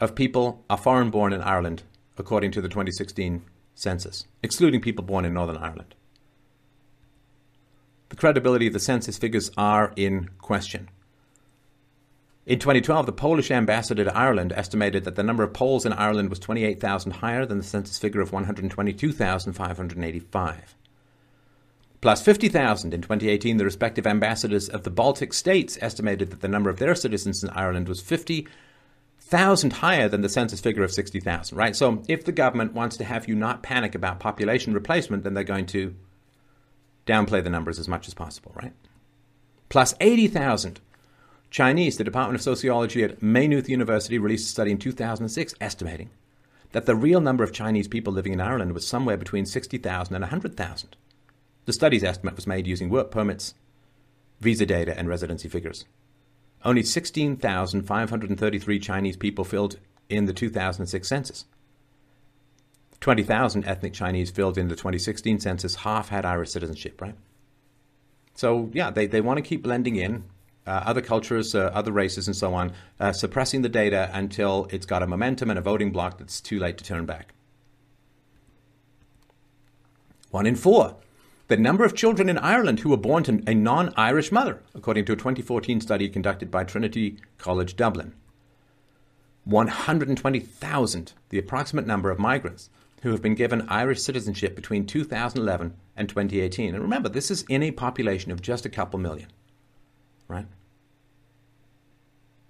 [0.01, 1.83] of people are foreign born in Ireland,
[2.17, 3.43] according to the 2016
[3.75, 5.95] census, excluding people born in Northern Ireland.
[8.09, 10.89] The credibility of the census figures are in question.
[12.45, 16.29] In 2012, the Polish ambassador to Ireland estimated that the number of Poles in Ireland
[16.29, 20.75] was 28,000 higher than the census figure of 122,585.
[22.01, 26.69] Plus 50,000 in 2018, the respective ambassadors of the Baltic states estimated that the number
[26.69, 31.77] of their citizens in Ireland was 50,000 higher than the census figure of 60,000, right?
[31.77, 35.45] So if the government wants to have you not panic about population replacement, then they're
[35.45, 35.95] going to
[37.07, 38.73] downplay the numbers as much as possible, right?
[39.69, 40.81] Plus 80,000
[41.53, 46.09] Chinese, the Department of Sociology at Maynooth University released a study in 2006 estimating
[46.73, 50.23] that the real number of Chinese people living in Ireland was somewhere between 60,000 and
[50.23, 50.97] 100,000.
[51.67, 53.53] The study's estimate was made using work permits,
[54.41, 55.85] visa data, and residency figures.
[56.65, 59.79] Only 16,533 Chinese people filled
[60.09, 61.45] in the 2006 census.
[63.01, 65.75] 20,000 ethnic Chinese filled in the 2016 census.
[65.75, 67.17] Half had Irish citizenship, right?
[68.35, 70.25] So, yeah, they, they want to keep blending in
[70.67, 74.87] uh, other cultures, uh, other races, and so on, uh, suppressing the data until it's
[74.87, 77.35] got a momentum and a voting block that's too late to turn back.
[80.31, 80.97] One in four.
[81.49, 85.05] The number of children in Ireland who were born to a non Irish mother, according
[85.07, 88.15] to a 2014 study conducted by Trinity College Dublin.
[89.45, 92.71] 120,000, the approximate number of migrants
[93.03, 96.75] who have been given Irish citizenship between 2011 and 2018.
[96.75, 99.29] And remember, this is in a population of just a couple million
[100.33, 100.47] right?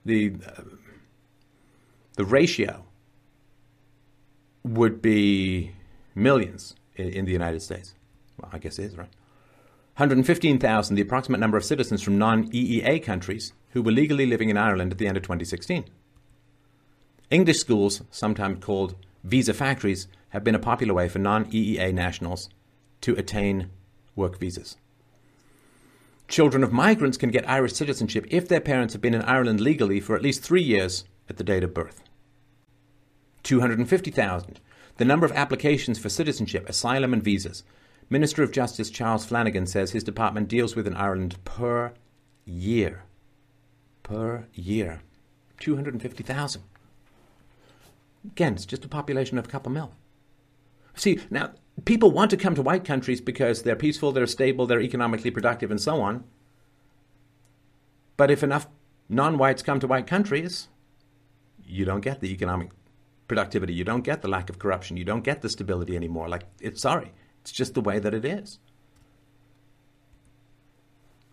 [0.05, 0.35] The
[2.17, 2.85] the ratio
[4.65, 5.73] would be
[6.15, 7.95] millions in, in, the United States.
[8.39, 9.09] Well, I guess it is, right?
[9.97, 14.57] 115,000, the approximate number of citizens from non EEA countries who were legally living in
[14.57, 15.85] Ireland at the end of 2016.
[17.31, 22.49] English schools, sometimes called visa factories, have been a popular way for non EEA nationals
[23.01, 23.71] to attain
[24.15, 24.77] work visas.
[26.33, 30.01] Children of migrants can get Irish citizenship if their parents have been in Ireland legally
[30.01, 32.03] for at least three years at the date of birth.
[33.43, 34.59] 250,000.
[34.97, 37.65] The number of applications for citizenship, asylum, and visas.
[38.09, 41.93] Minister of Justice Charles Flanagan says his department deals with in Ireland per
[42.47, 43.03] year.
[44.03, 45.03] Per year.
[45.61, 46.63] 250,000.
[48.25, 49.93] Again, it's just a population of a couple of mil.
[50.95, 51.51] See, now,
[51.85, 55.71] people want to come to white countries because they're peaceful, they're stable, they're economically productive,
[55.71, 56.25] and so on.
[58.17, 58.69] But if enough
[59.09, 60.69] non whites come to white countries,
[61.65, 62.71] you don't get the economic
[63.27, 66.29] productivity, you don't get the lack of corruption, you don't get the stability anymore.
[66.29, 68.59] Like, it's sorry, it's just the way that it is.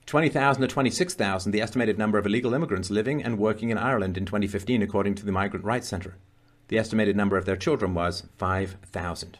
[0.06, 4.26] 20,000 to 26,000, the estimated number of illegal immigrants living and working in Ireland in
[4.26, 6.18] 2015, according to the Migrant Rights Centre.
[6.70, 9.38] The estimated number of their children was 5,000.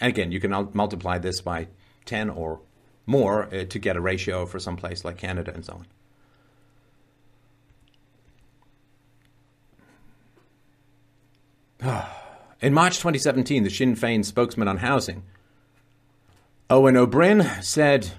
[0.00, 1.68] And again, you can multiply this by
[2.06, 2.60] 10 or
[3.06, 5.82] more uh, to get a ratio for some place like Canada and so
[11.82, 12.04] on.
[12.62, 15.22] In March 2017, the Sinn Féin spokesman on housing,
[16.68, 18.12] Eoin Ó Broin, said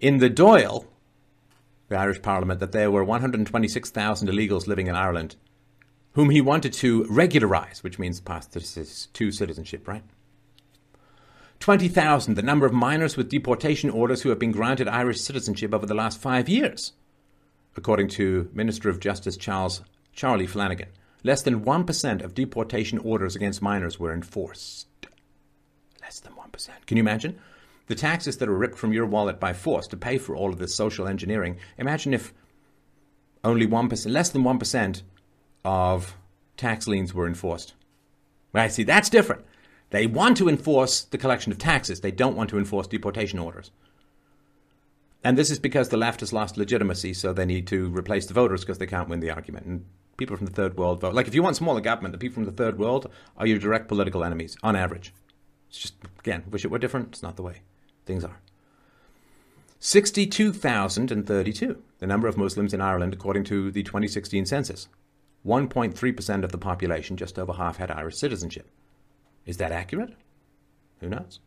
[0.00, 0.86] in the Dáil,
[1.88, 5.36] the Irish Parliament, that there were 126,000 illegals living in Ireland
[6.12, 10.02] whom he wanted to regularize, which means pass to citizenship, right?
[11.60, 15.86] 20,000, the number of minors with deportation orders who have been granted Irish citizenship over
[15.86, 16.92] the last five years,
[17.76, 19.82] according to Minister of Justice Charles
[20.12, 20.88] Charlie Flanagan.
[21.22, 24.86] Less than 1% of deportation orders against minors were enforced.
[26.00, 26.70] Less than 1%.
[26.86, 27.38] Can you imagine?
[27.88, 30.58] The taxes that are ripped from your wallet by force to pay for all of
[30.58, 31.58] this social engineering.
[31.76, 32.32] Imagine if
[33.44, 35.02] only 1%, less than 1%
[35.64, 36.16] of
[36.56, 37.74] tax liens were enforced.
[38.52, 38.72] Right?
[38.72, 39.44] See, that's different.
[39.90, 42.00] They want to enforce the collection of taxes.
[42.00, 43.70] They don't want to enforce deportation orders.
[45.22, 48.34] And this is because the left has lost legitimacy, so they need to replace the
[48.34, 49.66] voters because they can't win the argument.
[49.66, 49.84] And
[50.16, 51.14] people from the third world vote.
[51.14, 53.88] Like, if you want smaller government, the people from the third world are your direct
[53.88, 55.12] political enemies, on average.
[55.68, 57.08] It's just, again, wish it were different.
[57.08, 57.60] It's not the way
[58.06, 58.40] things are.
[59.78, 64.88] 62,032, the number of Muslims in Ireland according to the 2016 census.
[65.46, 68.68] 1.3% of the population, just over half, had Irish citizenship.
[69.46, 70.14] Is that accurate?
[71.00, 71.40] Who knows?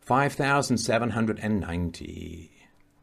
[0.00, 2.50] 5,790,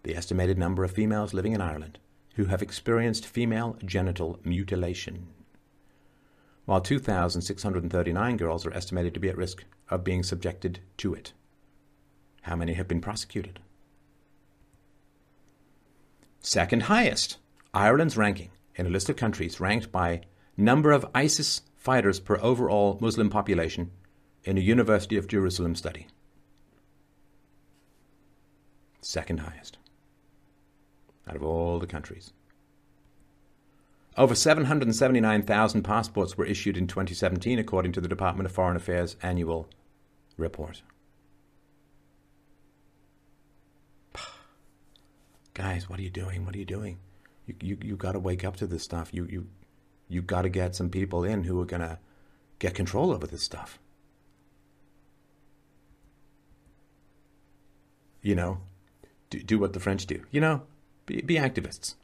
[0.04, 2.00] the estimated number of females living in Ireland
[2.36, 5.28] who have experienced female genital mutilation,
[6.66, 11.34] while 2,639 girls are estimated to be at risk of being subjected to it.
[12.44, 13.60] How many have been prosecuted?
[16.42, 17.38] Second highest,
[17.74, 20.22] Ireland's ranking in a list of countries ranked by
[20.56, 23.92] number of ISIS fighters per overall Muslim population
[24.44, 26.08] in a University of Jerusalem study.
[29.02, 29.78] Second highest
[31.28, 32.32] out of all the countries.
[34.18, 39.68] Over 779,000 passports were issued in 2017, according to the Department of Foreign Affairs annual
[40.38, 40.82] report.
[45.54, 46.46] Guys, what are you doing?
[46.46, 46.98] What are you doing?
[47.48, 49.14] You you you got to wake up to this stuff.
[49.14, 49.48] You you
[50.08, 51.98] you got to get some people in who are going to
[52.60, 53.80] get control over this stuff.
[58.22, 58.60] You know,
[59.30, 60.24] do, do what the French do.
[60.32, 60.64] You know,
[61.06, 61.96] be, be activists.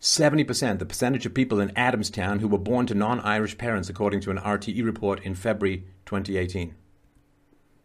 [0.00, 4.20] 70%, the percentage of people in Adamstown who were born to non Irish parents, according
[4.22, 6.74] to an RTE report in February 2018.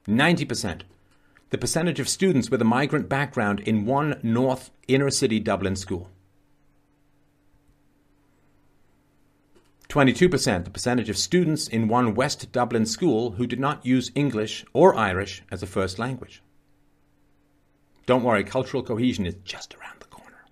[0.07, 0.81] 90%,
[1.49, 6.09] the percentage of students with a migrant background in one North inner city Dublin school.
[9.89, 14.65] 22%, the percentage of students in one West Dublin school who did not use English
[14.73, 16.41] or Irish as a first language.
[18.05, 20.45] Don't worry, cultural cohesion is just around the corner.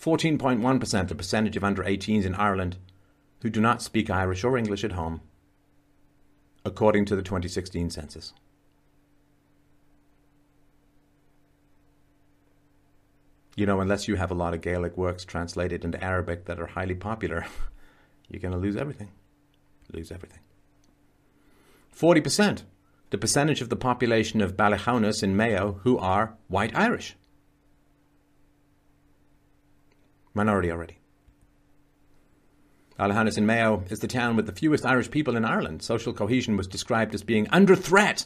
[0.00, 2.76] 14.1%, the percentage of under 18s in Ireland
[3.42, 5.20] who do not speak Irish or English at home,
[6.64, 8.32] according to the 2016 census.
[13.56, 16.66] You know, unless you have a lot of Gaelic works translated into Arabic that are
[16.66, 17.46] highly popular,
[18.28, 19.10] you're going to lose everything.
[19.92, 20.40] Lose everything.
[21.94, 22.62] 40%,
[23.10, 27.16] the percentage of the population of Ballyhaunis in Mayo who are white Irish.
[30.34, 30.98] Minority already.
[32.98, 35.82] Ballyhaunis in Mayo is the town with the fewest Irish people in Ireland.
[35.82, 38.24] Social cohesion was described as being under threat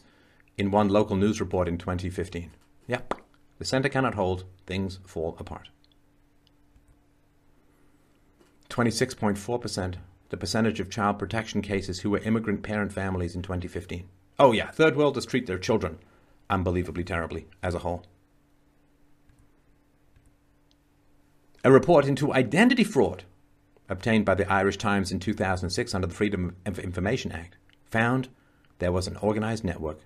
[0.56, 2.50] in one local news report in 2015.
[2.86, 3.14] Yep.
[3.58, 5.68] The centre cannot hold, things fall apart.
[8.68, 9.94] 26.4%,
[10.28, 14.08] the percentage of child protection cases who were immigrant parent families in 2015.
[14.38, 15.98] Oh, yeah, third worlders treat their children
[16.50, 18.04] unbelievably terribly as a whole.
[21.64, 23.24] A report into identity fraud
[23.88, 28.28] obtained by the Irish Times in 2006 under the Freedom of Information Act found
[28.78, 30.00] there was an organized network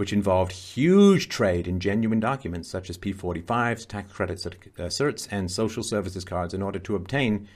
[0.00, 5.50] which involved huge trade in genuine documents such as P45s, tax credit uh, certs, and
[5.50, 7.46] social services cards in order to obtain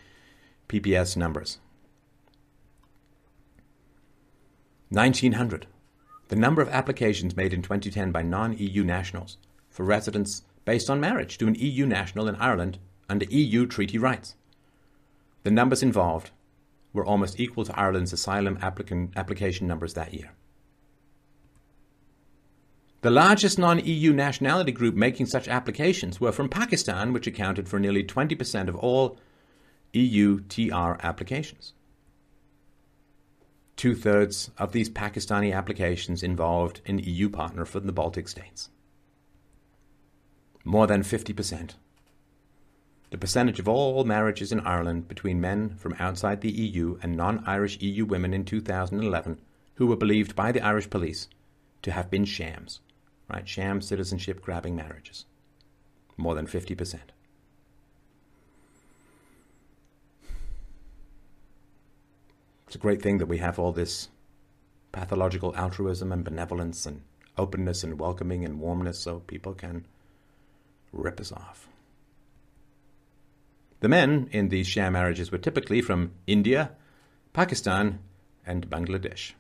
[0.69, 1.57] PPS numbers.
[4.91, 5.67] 1900.
[6.29, 9.39] The number of applications made in 2010 by non EU nationals
[9.71, 12.77] for residence based on marriage to an EU national in Ireland
[13.09, 14.35] under EU treaty rights.
[15.45, 16.31] The numbers involved
[16.93, 20.35] were almost equal to Ireland's asylum application numbers that year.
[23.05, 27.79] The largest non EU nationality group making such applications were from Pakistan, which accounted for
[27.79, 29.19] nearly 20% of all
[29.93, 31.75] EU TR applications.
[33.77, 38.71] Two thirds of these Pakistani applications involved an EU partner from the Baltic states.
[40.65, 41.73] More than 50%.
[43.11, 47.45] The percentage of all marriages in Ireland between men from outside the EU and non
[47.47, 49.43] Irish EU women in 2011
[49.75, 51.29] who were believed by the Irish police
[51.83, 52.81] to have been shams
[53.35, 53.49] right?
[53.49, 55.25] Sham citizenship grabbing marriages.
[56.17, 57.01] More than 50%.
[62.67, 64.09] It's a great thing that we have all this
[64.93, 67.03] pathological altruism and benevolence and
[67.37, 69.85] openness and welcoming and warmness so people can
[70.93, 71.69] rip us off.
[73.81, 76.71] The men in these sham marriages were typically from India,
[77.33, 77.99] Pakistan,
[78.47, 79.33] and Bangladesh.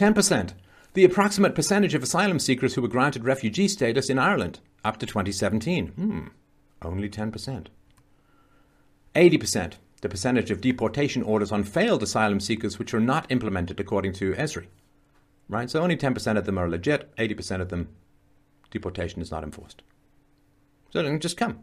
[0.00, 0.54] 10%.
[0.94, 5.06] The approximate percentage of asylum seekers who were granted refugee status in Ireland up to
[5.06, 5.88] 2017.
[5.88, 6.26] Hmm,
[6.80, 7.66] only 10%.
[9.14, 14.14] 80%, the percentage of deportation orders on failed asylum seekers which are not implemented according
[14.14, 14.68] to ESRI.
[15.50, 15.68] Right?
[15.68, 17.88] So only 10% of them are legit, 80% of them
[18.70, 19.82] deportation is not enforced.
[20.92, 21.58] So then just come.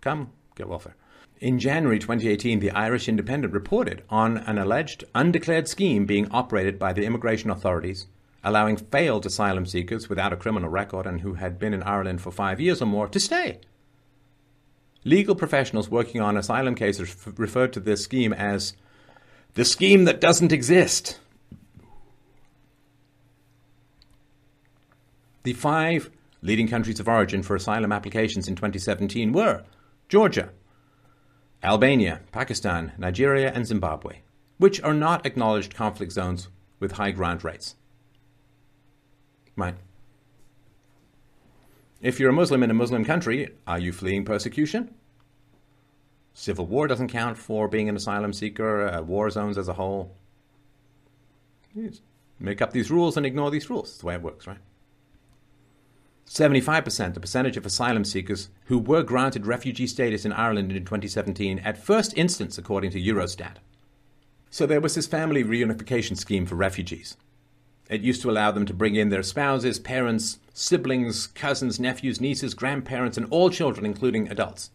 [0.00, 0.94] Come, get welfare.
[1.38, 6.94] In January 2018, the Irish Independent reported on an alleged undeclared scheme being operated by
[6.94, 8.06] the immigration authorities,
[8.42, 12.30] allowing failed asylum seekers without a criminal record and who had been in Ireland for
[12.30, 13.60] five years or more to stay.
[15.04, 18.72] Legal professionals working on asylum cases referred to this scheme as
[19.54, 21.20] the scheme that doesn't exist.
[25.42, 26.10] The five
[26.40, 29.64] leading countries of origin for asylum applications in 2017 were
[30.08, 30.50] Georgia,
[31.66, 34.18] Albania, Pakistan, Nigeria, and Zimbabwe,
[34.56, 36.46] which are not acknowledged conflict zones
[36.78, 37.74] with high grant rates.
[39.56, 39.74] Right.
[42.00, 44.94] If you're a Muslim in a Muslim country, are you fleeing persecution?
[46.34, 50.14] Civil war doesn't count for being an asylum seeker, uh, war zones as a whole.
[52.38, 53.88] make up these rules and ignore these rules.
[53.88, 54.58] That's the way it works, right?
[56.28, 61.60] 75%, the percentage of asylum seekers who were granted refugee status in Ireland in 2017
[61.60, 63.56] at first instance, according to Eurostat.
[64.50, 67.16] So there was this family reunification scheme for refugees.
[67.88, 72.54] It used to allow them to bring in their spouses, parents, siblings, cousins, nephews, nieces,
[72.54, 74.70] grandparents, and all children, including adults.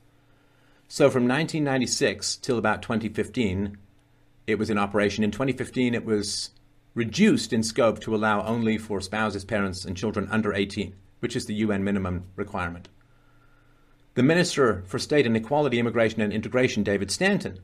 [0.87, 3.77] So from 1996 till about 2015,
[4.47, 5.25] it was in operation.
[5.25, 6.51] In 2015, it was
[6.95, 11.45] reduced in scope to allow only for spouses, parents, and children under 18 which is
[11.45, 12.89] the UN minimum requirement.
[14.15, 17.59] The Minister for State and Equality, Immigration and Integration, David Stanton,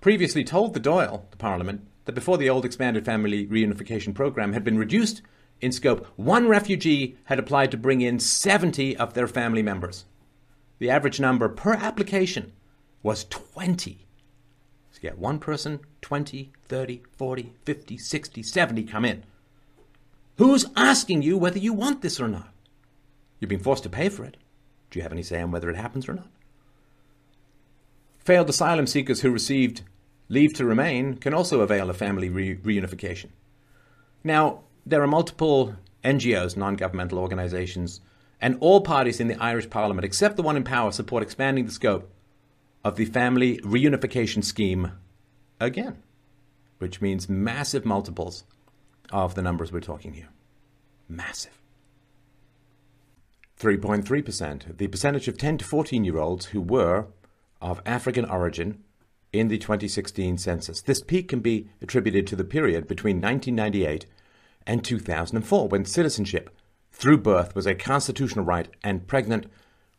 [0.00, 4.64] previously told the Dáil, the Parliament, that before the old expanded family reunification program had
[4.64, 5.22] been reduced
[5.60, 10.04] in scope, one refugee had applied to bring in 70 of their family members.
[10.78, 12.52] The average number per application
[13.02, 14.06] was 20.
[14.90, 19.24] So you get one person, 20, 30, 40, 50, 60, 70 come in.
[20.42, 22.52] Who's asking you whether you want this or not?
[23.38, 24.36] You're being forced to pay for it.
[24.90, 26.26] Do you have any say on whether it happens or not?
[28.18, 29.82] Failed asylum seekers who received
[30.28, 33.28] leave to remain can also avail of family re- reunification.
[34.24, 38.00] Now, there are multiple NGOs, non governmental organisations,
[38.40, 41.70] and all parties in the Irish Parliament, except the one in power, support expanding the
[41.70, 42.10] scope
[42.82, 44.90] of the family reunification scheme
[45.60, 46.02] again,
[46.78, 48.42] which means massive multiples
[49.12, 50.30] of the numbers we're talking here.
[51.08, 51.60] Massive.
[53.60, 57.06] 3.3%, the percentage of 10 to 14 year olds who were
[57.60, 58.82] of African origin
[59.32, 60.82] in the 2016 census.
[60.82, 64.06] This peak can be attributed to the period between 1998
[64.66, 66.50] and 2004 when citizenship
[66.90, 69.46] through birth was a constitutional right and pregnant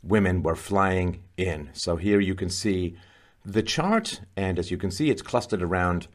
[0.03, 1.69] women were flying in.
[1.73, 2.97] So here you can see
[3.45, 6.07] the chart, and as you can see, it's clustered around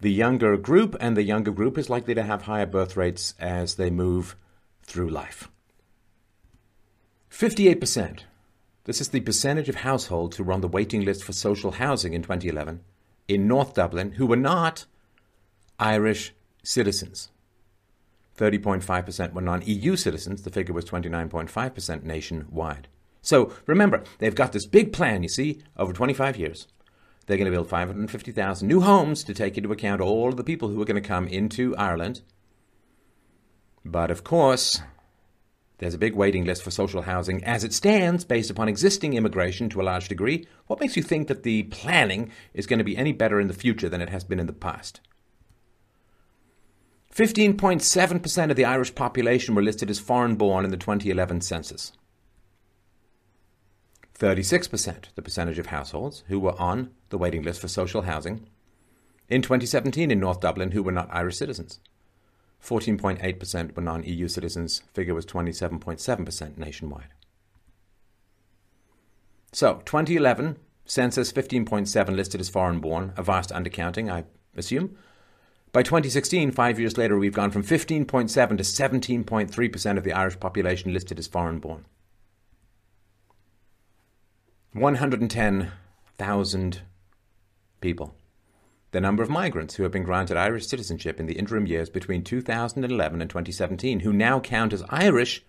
[0.00, 3.76] the younger group, and the younger group is likely to have higher birth rates as
[3.76, 4.36] they move
[4.82, 5.48] through life.
[7.30, 8.20] 58%.
[8.84, 12.14] This is the percentage of households who were on the waiting list for social housing
[12.14, 12.80] in 2011
[13.26, 14.86] in North Dublin who were not
[15.78, 16.32] Irish
[16.62, 17.30] citizens.
[18.38, 20.42] 30.5% were non EU citizens.
[20.42, 22.88] The figure was 29.5% nationwide.
[23.22, 26.68] So remember, they've got this big plan, you see, over 25 years.
[27.26, 30.68] They're going to build 550,000 new homes to take into account all of the people
[30.68, 32.22] who are going to come into Ireland.
[33.84, 34.80] But of course,
[35.78, 39.68] there's a big waiting list for social housing as it stands, based upon existing immigration
[39.70, 40.46] to a large degree.
[40.68, 43.54] What makes you think that the planning is going to be any better in the
[43.54, 45.00] future than it has been in the past?
[47.14, 51.92] 15.7% of the Irish population were listed as foreign born in the 2011 census.
[54.18, 58.46] 36%, the percentage of households who were on the waiting list for social housing
[59.28, 61.80] in 2017 in North Dublin who were not Irish citizens.
[62.62, 67.08] 14.8% were non EU citizens, figure was 27.7% nationwide.
[69.52, 74.24] So, 2011, census 15.7 listed as foreign born, a vast undercounting, I
[74.56, 74.96] assume.
[75.72, 80.92] By 2016, five years later, we've gone from 15.7 to 17.3% of the Irish population
[80.92, 81.84] listed as foreign born.
[84.76, 86.80] 110,000
[87.80, 88.14] people.
[88.90, 92.22] The number of migrants who have been granted Irish citizenship in the interim years between
[92.22, 95.42] 2011 and 2017 who now count as Irish,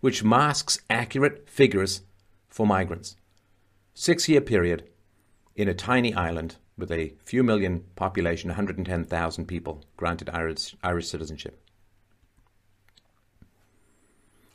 [0.00, 2.02] which masks accurate figures
[2.48, 3.14] for migrants.
[3.94, 4.88] Six year period
[5.54, 11.62] in a tiny island with a few million population, 110,000 people granted Irish, Irish citizenship.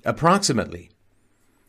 [0.03, 0.89] Approximately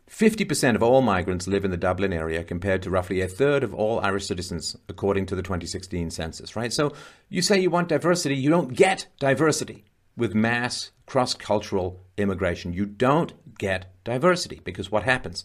[0.09, 3.75] 50% of all migrants live in the Dublin area compared to roughly a third of
[3.75, 6.73] all Irish citizens, according to the 2016 census, right?
[6.73, 6.93] So
[7.29, 9.85] you say you want diversity, you don't get diversity
[10.17, 12.73] with mass cross cultural immigration.
[12.73, 15.45] You don't get diversity because what happens?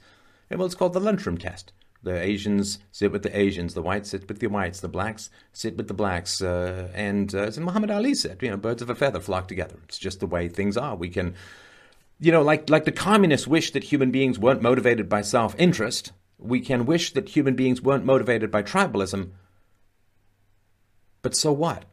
[0.49, 1.73] Well, it's called the lunchroom test.
[2.03, 5.77] The Asians sit with the Asians, the whites sit with the whites, the blacks sit
[5.77, 8.95] with the blacks, uh, and uh, as Muhammad Ali said, you know, birds of a
[8.95, 9.77] feather flock together.
[9.85, 10.97] It's just the way things are.
[10.97, 11.33] We can
[12.19, 16.59] you know, like like the communists wish that human beings weren't motivated by self-interest, we
[16.59, 19.31] can wish that human beings weren't motivated by tribalism.
[21.21, 21.85] But so what?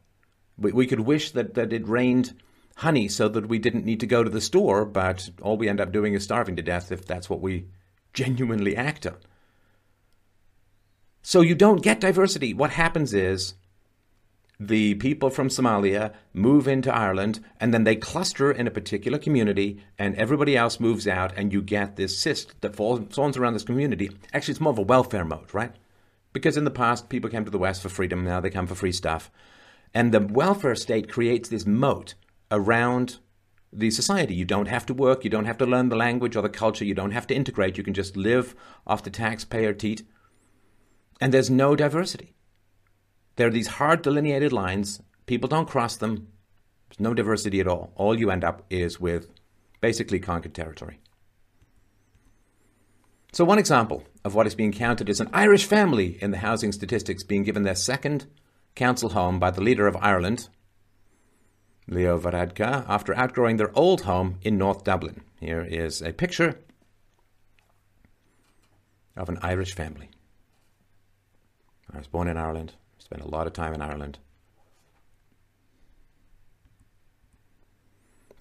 [0.58, 2.34] We, we could wish that, that it rained
[2.76, 5.80] honey so that we didn't need to go to the store, but all we end
[5.80, 7.66] up doing is starving to death if that's what we
[8.12, 9.16] genuinely act on.
[11.22, 12.54] So you don't get diversity.
[12.54, 13.54] What happens is
[14.62, 19.82] the people from Somalia move into Ireland and then they cluster in a particular community
[19.98, 24.10] and everybody else moves out and you get this cyst that forms around this community.
[24.34, 25.74] Actually, it's more of a welfare mode, right?
[26.34, 28.74] Because in the past, people came to the West for freedom, now they come for
[28.74, 29.30] free stuff.
[29.94, 32.14] And the welfare state creates this moat
[32.50, 33.16] around
[33.72, 34.34] the society.
[34.34, 36.84] You don't have to work, you don't have to learn the language or the culture,
[36.84, 38.54] you don't have to integrate, you can just live
[38.86, 40.02] off the taxpayer teat.
[41.18, 42.34] And there's no diversity.
[43.40, 45.00] There are these hard delineated lines.
[45.24, 46.28] People don't cross them.
[46.90, 47.90] There's no diversity at all.
[47.96, 49.30] All you end up is with
[49.80, 51.00] basically conquered territory.
[53.32, 56.70] So, one example of what is being counted as an Irish family in the housing
[56.70, 58.26] statistics being given their second
[58.74, 60.50] council home by the leader of Ireland,
[61.88, 65.22] Leo Varadkar, after outgrowing their old home in North Dublin.
[65.40, 66.60] Here is a picture
[69.16, 70.10] of an Irish family.
[71.90, 72.74] I was born in Ireland.
[73.10, 74.20] Spent a lot of time in Ireland.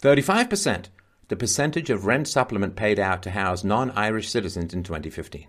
[0.00, 0.84] 35%,
[1.26, 5.48] the percentage of rent supplement paid out to house non Irish citizens in 2015.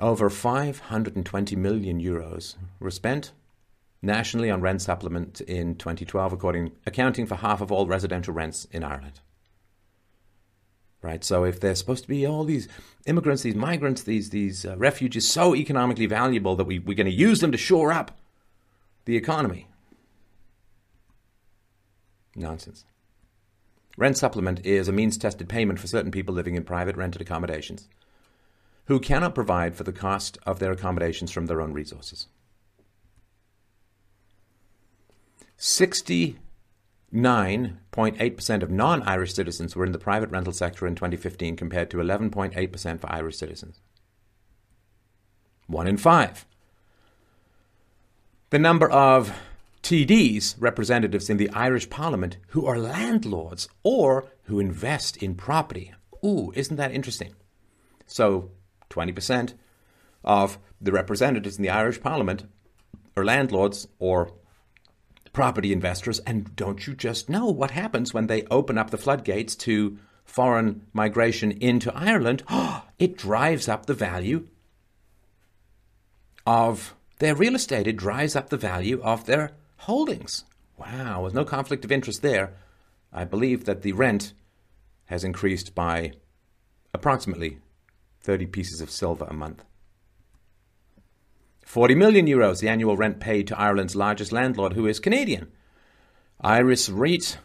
[0.00, 3.30] Over 520 million euros were spent
[4.02, 8.82] nationally on rent supplement in 2012, according, accounting for half of all residential rents in
[8.82, 9.20] Ireland
[11.04, 11.22] right?
[11.22, 12.66] So if there's supposed to be all these
[13.06, 17.12] immigrants, these migrants, these these uh, refugees so economically valuable that we, we're going to
[17.12, 18.18] use them to shore up
[19.04, 19.68] the economy.
[22.34, 22.84] Nonsense.
[23.96, 27.88] Rent supplement is a means tested payment for certain people living in private rented accommodations
[28.86, 32.26] who cannot provide for the cost of their accommodations from their own resources.
[35.56, 36.38] 60
[37.14, 41.98] 9.8% of non Irish citizens were in the private rental sector in 2015 compared to
[41.98, 43.80] 11.8% for Irish citizens.
[45.66, 46.44] One in five.
[48.50, 49.32] The number of
[49.82, 55.92] TDs, representatives in the Irish Parliament, who are landlords or who invest in property.
[56.24, 57.34] Ooh, isn't that interesting?
[58.06, 58.50] So,
[58.90, 59.54] 20%
[60.24, 62.46] of the representatives in the Irish Parliament
[63.16, 64.32] are landlords or
[65.34, 66.20] property investors.
[66.20, 70.86] And don't you just know what happens when they open up the floodgates to foreign
[70.94, 72.42] migration into Ireland?
[72.98, 74.48] it drives up the value
[76.46, 80.44] of their real estate, it drives up the value of their holdings.
[80.76, 82.54] Wow, with no conflict of interest there.
[83.12, 84.32] I believe that the rent
[85.06, 86.12] has increased by
[86.92, 87.58] approximately
[88.20, 89.64] 30 pieces of silver a month.
[91.74, 95.50] 40 million euros, the annual rent paid to Ireland's largest landlord, who is Canadian.
[96.40, 97.38] IRES REIT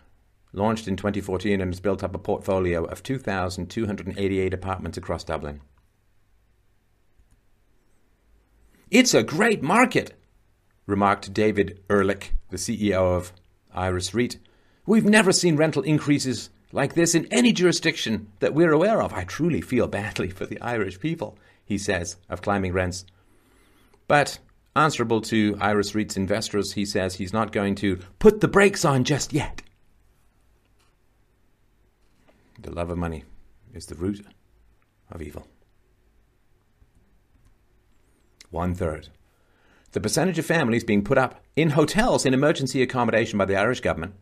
[0.54, 5.62] launched in 2014 and has built up a portfolio of 2,288 apartments across Dublin.
[8.92, 10.14] It's a great market,
[10.86, 13.34] remarked David Ehrlich, the CEO of
[13.74, 14.38] IRES REIT.
[14.86, 19.12] We've never seen rental increases like this in any jurisdiction that we're aware of.
[19.12, 21.36] I truly feel badly for the Irish people,
[21.66, 23.06] he says, of climbing rents.
[24.10, 24.40] But
[24.76, 29.04] answerable to IRES REIT's investors, he says he's not going to put the brakes on
[29.04, 29.62] just yet.
[32.60, 33.24] The love of money
[33.72, 34.26] is the root
[35.12, 35.46] of evil.
[38.50, 39.10] One third.
[39.92, 43.82] The percentage of families being put up in hotels in emergency accommodation by the Irish
[43.82, 44.16] government,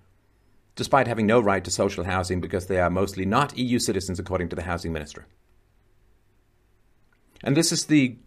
[0.75, 4.49] despite having no right to social housing because they are mostly not EU citizens, according
[4.49, 5.27] to the housing minister.
[7.41, 8.17] And this is the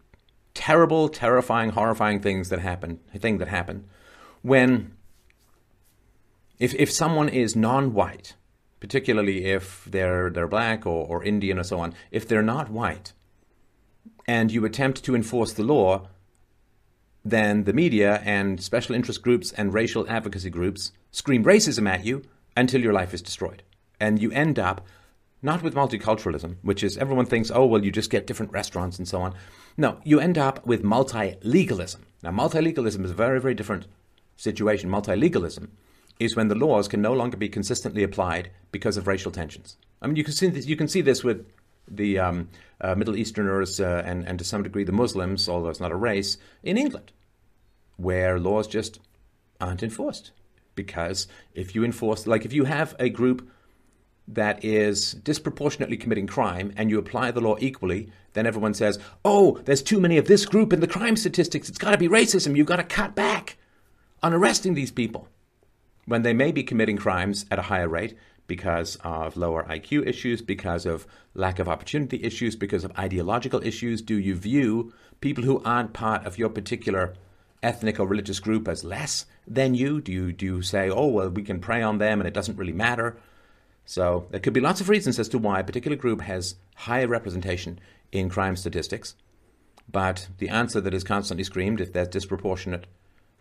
[0.54, 3.84] terrible, terrifying, horrifying things that happen, thing that happen
[4.42, 4.92] when
[6.58, 8.34] if if someone is non-white,
[8.80, 13.12] particularly if they're they're black or, or Indian or so on, if they're not white,
[14.26, 16.08] and you attempt to enforce the law,
[17.24, 22.22] then the media and special interest groups and racial advocacy groups scream racism at you
[22.56, 23.62] until your life is destroyed.
[23.98, 24.86] And you end up
[25.42, 29.08] not with multiculturalism, which is everyone thinks, oh, well, you just get different restaurants and
[29.08, 29.34] so on.
[29.80, 32.04] No, you end up with multi-legalism.
[32.22, 33.86] Now, multi-legalism is a very, very different
[34.36, 34.90] situation.
[34.90, 35.72] Multi-legalism
[36.18, 39.78] is when the laws can no longer be consistently applied because of racial tensions.
[40.02, 41.46] I mean, you can see this, you can see this with
[41.88, 42.50] the um,
[42.82, 45.96] uh, Middle Easterners uh, and, and to some degree the Muslims, although it's not a
[45.96, 47.10] race, in England,
[47.96, 49.00] where laws just
[49.62, 50.32] aren't enforced.
[50.74, 53.48] Because if you enforce, like if you have a group
[54.34, 59.58] that is disproportionately committing crime and you apply the law equally, then everyone says, oh,
[59.64, 61.68] there's too many of this group in the crime statistics.
[61.68, 62.56] It's got to be racism.
[62.56, 63.56] You've got to cut back
[64.22, 65.28] on arresting these people.
[66.06, 68.16] When they may be committing crimes at a higher rate
[68.46, 74.02] because of lower IQ issues, because of lack of opportunity issues, because of ideological issues,
[74.02, 77.14] do you view people who aren't part of your particular
[77.62, 80.00] ethnic or religious group as less than you?
[80.00, 82.56] Do you do you say, oh well, we can prey on them and it doesn't
[82.56, 83.16] really matter?
[83.90, 87.08] So there could be lots of reasons as to why a particular group has higher
[87.08, 87.80] representation
[88.12, 89.16] in crime statistics.
[89.90, 92.86] But the answer that is constantly screamed if there's disproportionate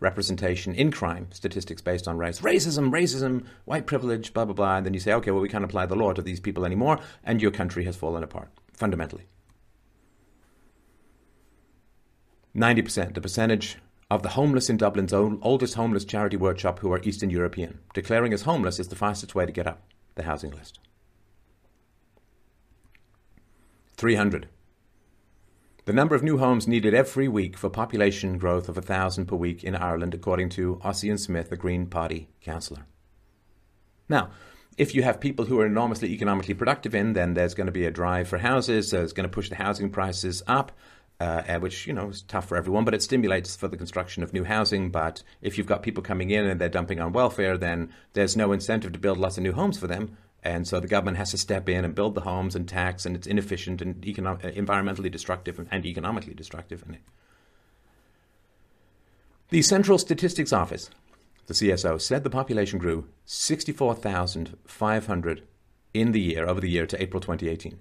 [0.00, 4.84] representation in crime statistics based on race, racism, racism, white privilege, blah, blah, blah, and
[4.84, 7.40] then you say, okay, well, we can't apply the law to these people anymore, and
[7.40, 9.28] your country has fallen apart, fundamentally.
[12.56, 13.76] 90%, the percentage
[14.10, 17.78] of the homeless in Dublin's oldest homeless charity workshop who are Eastern European.
[17.94, 19.84] Declaring as homeless is the fastest way to get up
[20.20, 20.78] the housing list.
[23.96, 24.48] 300.
[25.86, 29.64] The number of new homes needed every week for population growth of 1,000 per week
[29.64, 32.84] in Ireland, according to Ossian Smyth, a Green Party councillor.
[34.08, 34.30] Now,
[34.76, 37.86] if you have people who are enormously economically productive in, then there's going to be
[37.86, 38.88] a drive for houses.
[38.90, 40.72] So it's going to push the housing prices up
[41.20, 44.32] uh, which you know is tough for everyone, but it stimulates for the construction of
[44.32, 44.88] new housing.
[44.90, 48.52] But if you've got people coming in and they're dumping on welfare, then there's no
[48.52, 50.16] incentive to build lots of new homes for them.
[50.42, 53.14] And so the government has to step in and build the homes and tax, and
[53.14, 56.82] it's inefficient and econo- uh, environmentally destructive and economically destructive.
[59.50, 60.88] The Central Statistics Office,
[61.46, 65.42] the CSO, said the population grew 64,500
[65.92, 67.78] in the year, over the year to April 2018.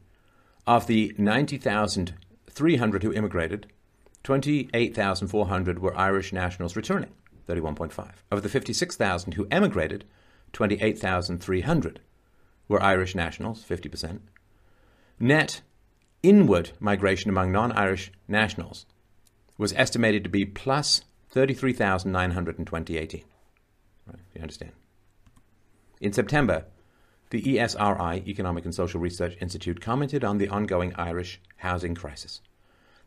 [0.68, 2.16] Of the 90,000
[2.50, 3.68] 300 who immigrated,
[4.24, 7.12] 28,400 were Irish nationals returning,
[7.48, 8.12] 31.5.
[8.32, 10.06] Of the 56,000 who emigrated,
[10.54, 12.00] 28,300
[12.68, 14.20] were Irish nationals, 50%.
[15.20, 15.62] Net
[16.24, 18.86] inward migration among non Irish nationals
[19.58, 21.02] was estimated to be plus
[21.32, 23.24] 33,900 in 2018.
[24.08, 24.72] Right, you understand?
[26.02, 26.66] In September,
[27.30, 32.42] the ESRI, Economic and Social Research Institute, commented on the ongoing Irish housing crisis.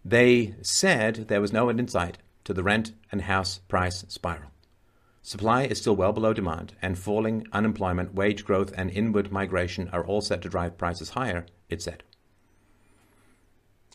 [0.04, 4.50] They said there was no end in sight to the rent and house price spiral.
[5.22, 10.04] Supply is still well below demand, and falling unemployment, wage growth, and inward migration are
[10.04, 12.02] all set to drive prices higher, it said.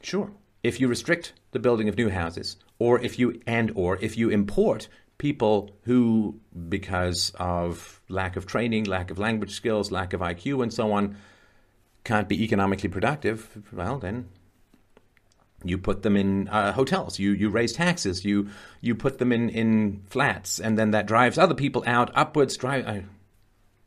[0.02, 0.32] Sure,
[0.64, 4.30] if you restrict the building of new houses, or if you and or if you
[4.30, 4.88] import
[5.18, 6.40] people who,
[6.70, 11.18] because of lack of training, lack of language skills, lack of IQ, and so on,
[12.04, 14.30] can't be economically productive, well, then
[15.64, 17.20] you put them in uh, hotels.
[17.20, 18.24] You you raise taxes.
[18.24, 18.50] You
[18.82, 22.56] you put them in, in flats, and then that drives other people out upwards.
[22.58, 22.88] Drive.
[22.88, 23.04] I,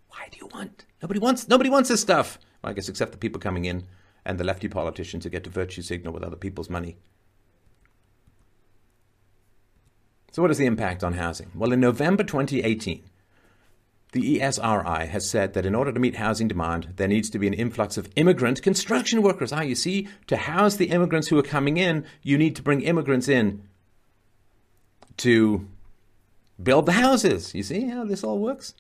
[0.09, 0.85] why do you want?
[1.01, 1.48] Nobody wants.
[1.48, 2.39] Nobody wants this stuff.
[2.62, 3.86] Well, I guess except the people coming in
[4.24, 6.97] and the lefty politicians who get to virtue signal with other people's money.
[10.32, 11.51] So, what is the impact on housing?
[11.55, 13.02] Well, in November 2018,
[14.12, 17.47] the ESRI has said that in order to meet housing demand, there needs to be
[17.47, 19.52] an influx of immigrant construction workers.
[19.52, 22.81] Ah, you see, to house the immigrants who are coming in, you need to bring
[22.81, 23.62] immigrants in
[25.19, 25.66] to
[26.62, 27.55] build the houses.
[27.55, 28.74] You see how this all works?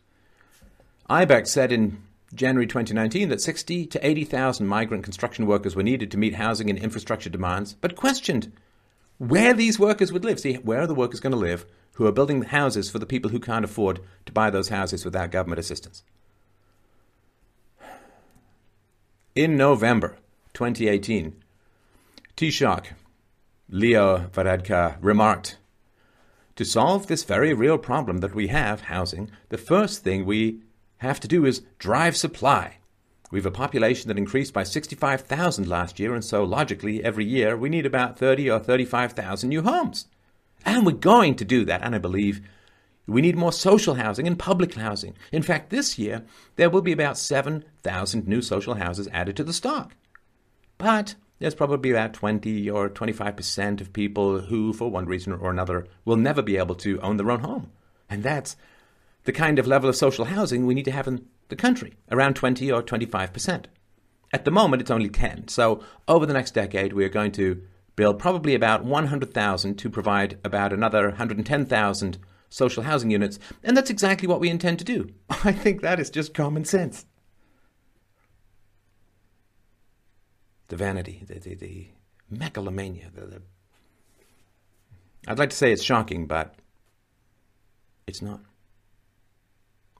[1.08, 2.02] IBEC said in
[2.34, 6.78] January 2019 that 60 to 80,000 migrant construction workers were needed to meet housing and
[6.78, 8.52] infrastructure demands, but questioned
[9.20, 10.40] where these workers would live.
[10.40, 11.64] See, where are the workers going to live?
[12.00, 15.30] who are building houses for the people who can't afford to buy those houses without
[15.30, 16.02] government assistance.
[19.34, 20.16] In November
[20.54, 21.36] 2018,
[22.38, 22.86] Taoiseach
[23.68, 25.58] Leo Varadkar remarked,
[26.56, 30.62] To solve this very real problem that we have, housing, the first thing we
[31.00, 32.78] have to do is drive supply.
[33.30, 37.56] We have a population that increased by 65,000 last year, and so logically, every year
[37.56, 40.06] we need about 30 or 35,000 new homes.
[40.64, 41.82] And we're going to do that.
[41.82, 42.40] And I believe
[43.06, 45.14] we need more social housing and public housing.
[45.32, 46.24] In fact, this year,
[46.56, 49.94] there will be about 7,000 new social houses added to the stock.
[50.76, 55.86] But there's probably about 20 or 25% of people who, for one reason or another,
[56.04, 57.70] will never be able to own their own home.
[58.08, 58.56] And that's
[59.24, 62.34] the kind of level of social housing we need to have in the country, around
[62.34, 63.66] 20 or 25%.
[64.32, 65.48] At the moment, it's only 10.
[65.48, 67.62] So over the next decade, we are going to
[67.96, 72.18] build probably about 100,000 to provide about another 110,000
[72.48, 73.38] social housing units.
[73.62, 75.10] And that's exactly what we intend to do.
[75.44, 77.04] I think that is just common sense.
[80.68, 81.88] The vanity, the, the, the
[82.30, 83.10] megalomania.
[83.12, 83.42] The, the...
[85.26, 86.54] I'd like to say it's shocking, but
[88.06, 88.40] it's not.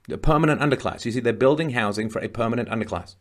[0.07, 1.05] The permanent underclass.
[1.05, 3.15] You see, they're building housing for a permanent underclass.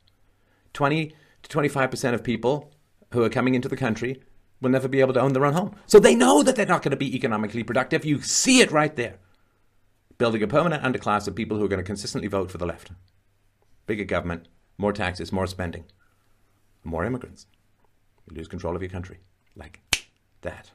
[0.73, 2.73] 20 to 25% of people
[3.13, 4.23] who are coming into the country
[4.61, 5.75] will never be able to own their own home.
[5.87, 8.05] So they know that they're not going to be economically productive.
[8.05, 9.17] You see it right there.
[10.19, 12.91] Building a permanent underclass of people who are going to consistently vote for the left.
[13.87, 15.85] Bigger government, more taxes, more spending,
[16.85, 17.47] more immigrants.
[18.29, 19.19] You lose control of your country.
[19.57, 19.81] Like
[20.43, 20.71] that.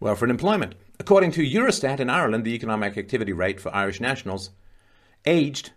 [0.00, 0.74] Well, for employment.
[1.00, 4.50] According to Eurostat in Ireland, the economic activity rate for Irish nationals
[5.26, 5.72] aged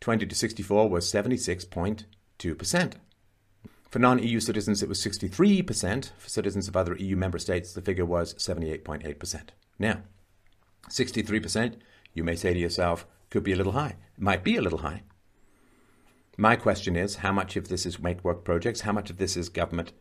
[0.00, 2.92] 20 to 64 was 76.2%.
[3.90, 6.10] For non EU citizens, it was 63%.
[6.18, 9.48] For citizens of other EU member states, the figure was 78.8%.
[9.78, 10.02] Now,
[10.88, 11.76] 63%,
[12.12, 13.96] you may say to yourself, could be a little high.
[14.16, 15.02] It might be a little high.
[16.36, 18.82] My question is how much of this is make work projects?
[18.82, 19.92] How much of this is government,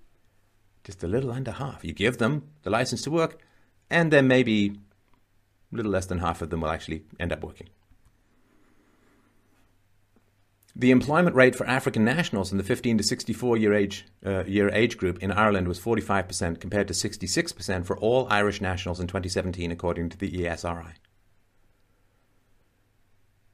[0.83, 1.85] Just a little under half.
[1.85, 3.39] You give them the license to work,
[3.89, 4.77] and then maybe
[5.71, 7.69] a little less than half of them will actually end up working.
[10.75, 14.69] The employment rate for African nationals in the 15 to 64 year age, uh, year
[14.73, 19.71] age group in Ireland was 45% compared to 66% for all Irish nationals in 2017,
[19.71, 20.95] according to the ESRI.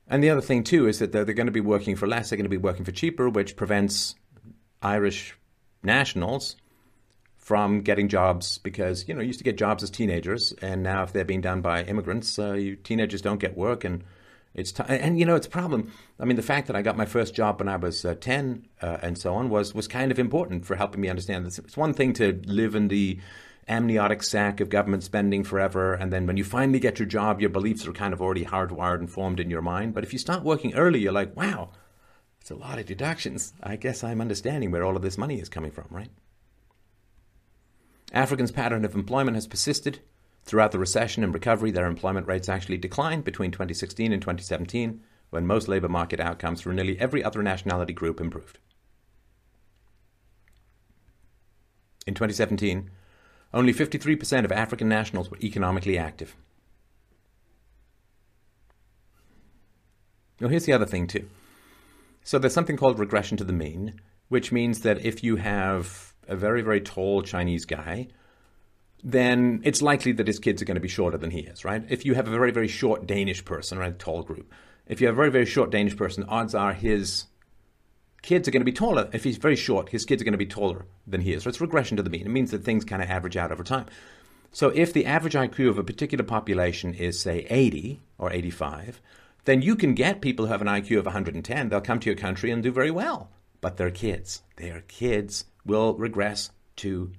[0.08, 2.30] And the other thing, too, is that they're, they're going to be working for less,
[2.30, 4.16] they're going to be working for cheaper, which prevents
[4.82, 5.36] Irish
[5.82, 6.56] nationals
[7.38, 11.04] from getting jobs because, you know, you used to get jobs as teenagers, and now
[11.04, 14.04] if they're being done by immigrants, uh, you, teenagers don't get work, and
[14.54, 15.92] it's t- and you know it's a problem.
[16.20, 18.68] I mean, the fact that I got my first job when I was uh, ten
[18.82, 21.58] uh, and so on was was kind of important for helping me understand this.
[21.60, 23.20] It's one thing to live in the
[23.68, 27.50] amniotic sac of government spending forever, and then when you finally get your job, your
[27.50, 29.94] beliefs are kind of already hardwired and formed in your mind.
[29.94, 31.72] But if you start working early, you're like, wow,
[32.42, 33.54] it's a lot of deductions.
[33.62, 36.10] I guess I'm understanding where all of this money is coming from, right?
[38.12, 40.00] Africans' pattern of employment has persisted
[40.46, 45.48] Throughout the recession and recovery, their employment rates actually declined between 2016 and 2017, when
[45.48, 48.60] most labour market outcomes for nearly every other nationality group improved.
[52.06, 52.92] In 2017,
[53.54, 56.36] only 53% of African nationals were economically active.
[60.40, 61.30] Now, here's the other thing, too.
[62.24, 66.36] So, there's something called regression to the mean, which means that if you have a
[66.36, 68.08] very, very tall Chinese guy
[69.04, 71.84] then it's likely that his kids are going to be shorter than he is, right?
[71.90, 74.52] If you have a very, very short Danish person, right, tall group,
[74.88, 77.26] if you have a very, very short Danish person, odds are his
[78.24, 79.08] kids are going to be taller.
[79.14, 81.44] If he's very short, his kids are going to be taller than he is.
[81.44, 82.26] So it's regression to the mean.
[82.26, 83.86] It means that things kind of average out over time.
[84.52, 89.00] So if the average IQ of a particular population is, say, 80 or 85,
[89.46, 91.70] then you can get people who have an IQ of 110.
[91.70, 93.30] They'll come to your country and do very well.
[93.62, 97.12] But their kids, their kids will regress to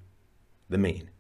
[0.69, 1.11] the mean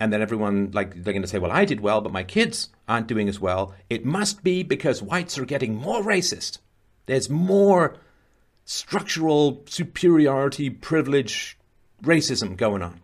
[0.00, 2.70] and then everyone like they're going to say, "Well, I did well, but my kids
[2.88, 6.58] aren't doing as well." It must be because whites are getting more racist.
[7.06, 7.96] There's more
[8.64, 11.58] structural superiority, privilege,
[12.02, 13.00] racism going on,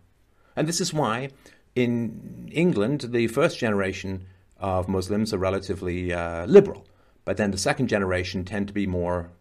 [0.55, 1.29] and this is why
[1.75, 4.25] in England the first generation
[4.59, 6.85] of Muslims are relatively uh, liberal,
[7.25, 9.31] but then the second generation tend to be more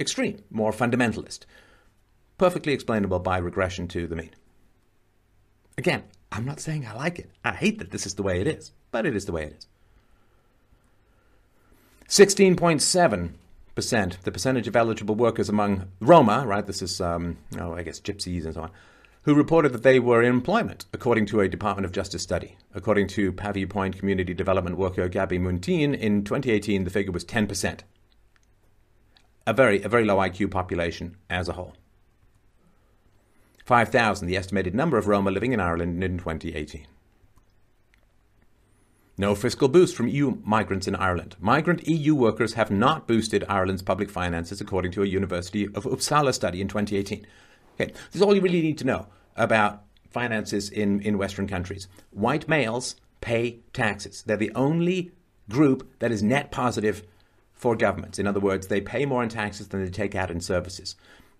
[0.00, 1.40] extreme, more fundamentalist.
[2.36, 4.30] Perfectly explainable by regression to the mean.
[5.76, 7.30] Again, I'm not saying I like it.
[7.44, 9.56] I hate that this is the way it is, but it is the way it
[9.58, 9.66] is.
[12.08, 13.30] 16.7%,
[14.24, 16.66] the percentage of eligible workers among Roma, right?
[16.66, 18.70] This is, um, oh, I guess, gypsies and so on,
[19.22, 22.56] who reported that they were in employment, according to a Department of Justice study.
[22.74, 27.80] According to Pavee Point community development worker Gabi Muntean, in 2018 the figure was 10%.
[29.46, 31.74] A very, a very low IQ population as a whole.
[33.64, 36.86] 5,000, the estimated number of Roma living in Ireland in 2018.
[39.20, 41.34] No fiscal boost from EU migrants in Ireland.
[41.40, 46.32] Migrant EU workers have not boosted Ireland's public finances, according to a University of Uppsala
[46.32, 47.26] study in 2018.
[47.74, 51.88] Okay, this is all you really need to know about finances in, in Western countries.
[52.10, 54.22] White males pay taxes.
[54.22, 55.10] They're the only
[55.50, 57.02] group that is net positive
[57.54, 58.20] for governments.
[58.20, 60.94] In other words, they pay more in taxes than they take out in services.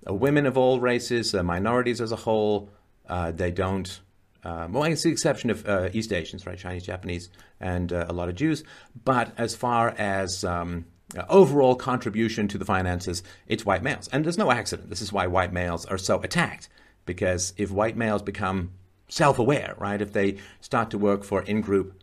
[0.08, 2.70] Uh, women of all races, uh, minorities as a whole,
[3.08, 4.00] uh, they don't.
[4.44, 6.58] Um, well, it's the exception of uh, East Asians, right?
[6.58, 7.28] Chinese, Japanese,
[7.60, 8.64] and uh, a lot of Jews.
[9.04, 10.86] But as far as um,
[11.28, 14.08] overall contribution to the finances, it's white males.
[14.08, 14.90] And there's no accident.
[14.90, 16.68] This is why white males are so attacked
[17.06, 18.72] because if white males become
[19.08, 22.00] self aware, right, if they start to work for in group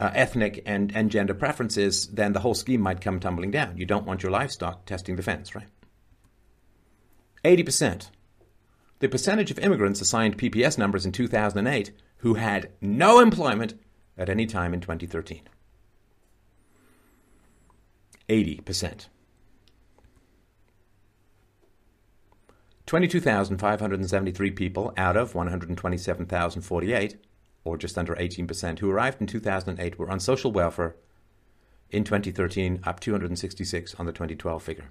[0.00, 3.78] uh, ethnic and, and gender preferences, then the whole scheme might come tumbling down.
[3.78, 5.68] You don't want your livestock testing the fence, right?
[7.44, 8.08] 80%.
[9.04, 13.74] The percentage of immigrants assigned PPS numbers in 2008 who had no employment
[14.16, 15.42] at any time in 2013.
[18.30, 19.08] 80%.
[22.86, 27.16] 22,573 people out of 127,048,
[27.62, 30.96] or just under 18%, who arrived in 2008 were on social welfare
[31.90, 34.88] in 2013, up 266 on the 2012 figure.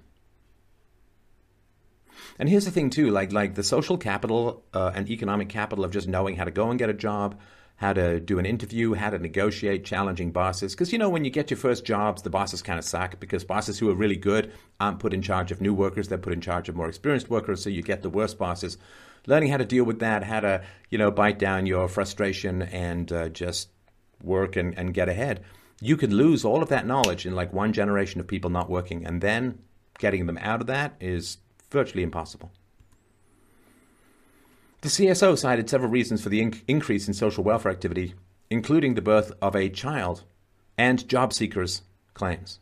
[2.38, 5.90] And here's the thing too, like like the social capital uh, and economic capital of
[5.90, 7.38] just knowing how to go and get a job,
[7.76, 10.74] how to do an interview, how to negotiate challenging bosses.
[10.74, 13.44] Because you know, when you get your first jobs, the bosses kind of suck because
[13.44, 16.40] bosses who are really good aren't put in charge of new workers; they're put in
[16.40, 17.62] charge of more experienced workers.
[17.62, 18.78] So you get the worst bosses.
[19.26, 23.10] Learning how to deal with that, how to you know bite down your frustration and
[23.10, 23.70] uh, just
[24.22, 25.42] work and, and get ahead.
[25.80, 29.04] You could lose all of that knowledge in like one generation of people not working,
[29.04, 29.58] and then
[29.98, 31.38] getting them out of that is
[31.74, 32.52] virtually impossible.
[34.80, 38.14] The CSO cited several reasons for the inc- increase in social welfare activity,
[38.48, 40.22] including the birth of a child
[40.78, 41.82] and job seekers'
[42.14, 42.60] claims.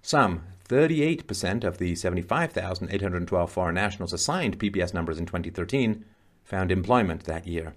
[0.00, 6.04] Some 38% of the 75,812 foreign nationals assigned PPS numbers in 2013
[6.44, 7.74] found employment that year.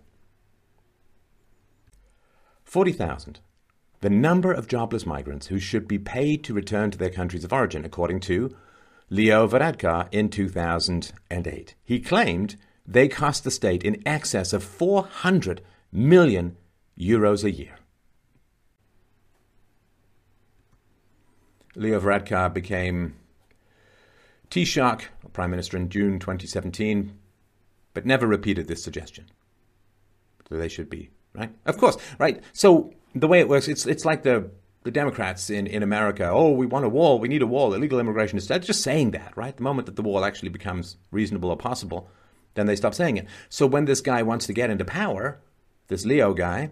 [2.63, 3.39] 40,000.
[3.99, 7.51] The number of jobless migrants who should be paid to return to their countries of
[7.51, 8.55] origin, according to
[9.11, 11.75] Leo Varadkar in 2008.
[11.83, 12.55] He claimed
[12.87, 15.61] they cost the state in excess of 400
[15.91, 16.55] million
[16.97, 17.75] euros a year.
[21.75, 23.15] Leo Varadkar became
[24.49, 27.13] Taoiseach, Prime Minister in June 2017,
[27.93, 29.25] but never repeated this suggestion.
[30.47, 31.53] So they should be, right?
[31.65, 32.41] Of course, right?
[32.53, 34.51] So the way it works, it's, it's like the
[34.83, 37.99] the Democrats in, in America, oh, we want a wall, we need a wall, illegal
[37.99, 38.63] immigration is dead.
[38.63, 39.55] Just saying that, right?
[39.55, 42.09] The moment that the wall actually becomes reasonable or possible,
[42.55, 43.27] then they stop saying it.
[43.49, 45.39] So when this guy wants to get into power,
[45.87, 46.71] this Leo guy,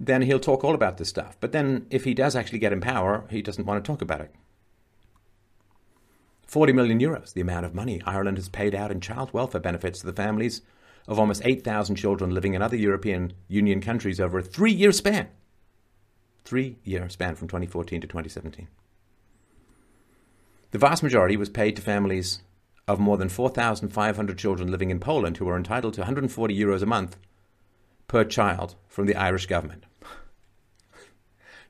[0.00, 1.36] then he'll talk all about this stuff.
[1.40, 4.20] But then if he does actually get in power, he doesn't want to talk about
[4.20, 4.34] it.
[6.46, 10.00] 40 million euros, the amount of money Ireland has paid out in child welfare benefits
[10.00, 10.62] to the families
[11.08, 15.28] of almost 8,000 children living in other European Union countries over a three year span
[16.46, 18.68] three year span from 2014 to 2017.
[20.70, 22.40] The vast majority was paid to families
[22.88, 26.86] of more than 4,500 children living in Poland who were entitled to 140 euros a
[26.86, 27.16] month
[28.06, 29.84] per child from the Irish government.
[30.92, 30.98] you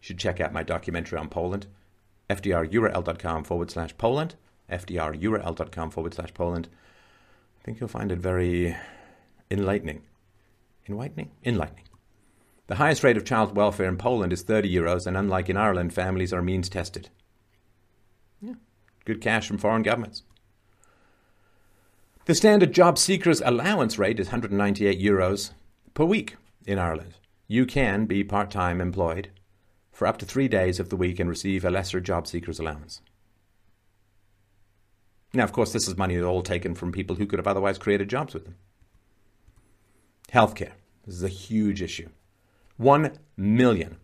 [0.01, 1.67] should check out my documentary on Poland,
[2.29, 4.35] fdrurl.com forward slash Poland,
[4.71, 6.69] fdrurl.com forward slash Poland.
[7.61, 8.77] I think you'll find it very
[9.51, 10.03] enlightening.
[10.89, 11.31] Enlightening?
[11.45, 11.86] Enlightening.
[12.69, 15.95] The highest rate of child welfare in Poland is 30 euros, and unlike in Ireland,
[15.95, 17.11] families are means tested.
[18.41, 18.55] Yeah.
[19.05, 20.23] Good cash from foreign governments.
[22.25, 25.53] The standard job seekers allowance rate is 198 euros
[25.95, 26.37] per week
[26.67, 27.15] in Ireland.
[27.47, 29.31] You can be part time employed
[29.93, 33.01] for up to three days of the week and receive a lesser job seekers allowance.
[35.33, 38.11] Now, of course, this is money all taken from people who could have otherwise created
[38.11, 38.57] jobs with them.
[40.33, 40.73] Healthcare.
[41.05, 42.09] This is a huge issue.
[42.79, 43.97] 1 million.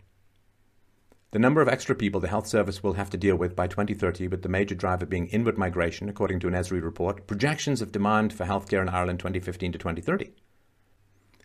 [1.29, 4.27] The number of extra people the health service will have to deal with by 2030,
[4.27, 8.33] with the major driver being inward migration, according to an ESRI report, projections of demand
[8.33, 10.31] for healthcare in Ireland 2015 to 2030.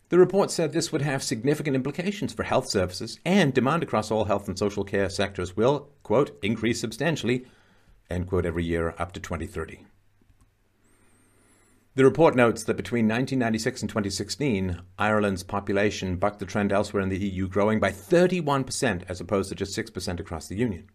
[0.08, 4.24] The report said this would have significant implications for health services and demand across all
[4.24, 7.44] health and social care sectors will, quote, increase substantially,
[8.08, 9.84] end quote, every year up to 2030.
[11.98, 17.08] The report notes that between 1996 and 2016, Ireland's population bucked the trend elsewhere in
[17.08, 20.88] the EU, growing by 31% as opposed to just 6% across the Union.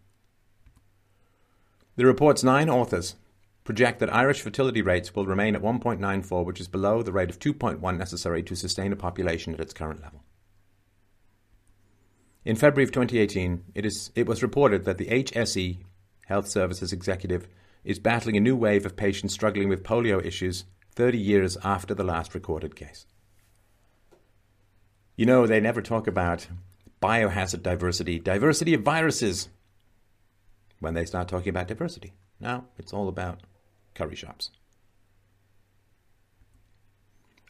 [1.96, 3.16] The report's nine authors
[3.64, 7.38] project that Irish fertility rates will remain at 1.94, which is below the rate of
[7.38, 10.22] 2.1 necessary to sustain a population at its current level.
[12.46, 15.80] In February of 2018, it, is, it was reported that the HSE,
[16.28, 17.46] Health Services Executive,
[17.84, 20.64] is battling a new wave of patients struggling with polio issues
[20.96, 23.06] 30 years after the last recorded case.
[25.16, 26.48] You know, they never talk about
[27.00, 29.48] biohazard diversity, diversity of viruses,
[30.80, 32.12] when they start talking about diversity.
[32.40, 33.40] Now it's all about
[33.94, 34.50] curry shops.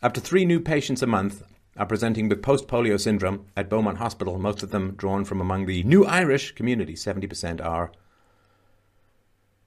[0.02, 1.42] Up to three new patients a month
[1.76, 5.66] are presenting with post polio syndrome at Beaumont Hospital, most of them drawn from among
[5.66, 6.94] the new Irish community.
[6.94, 7.90] 70% are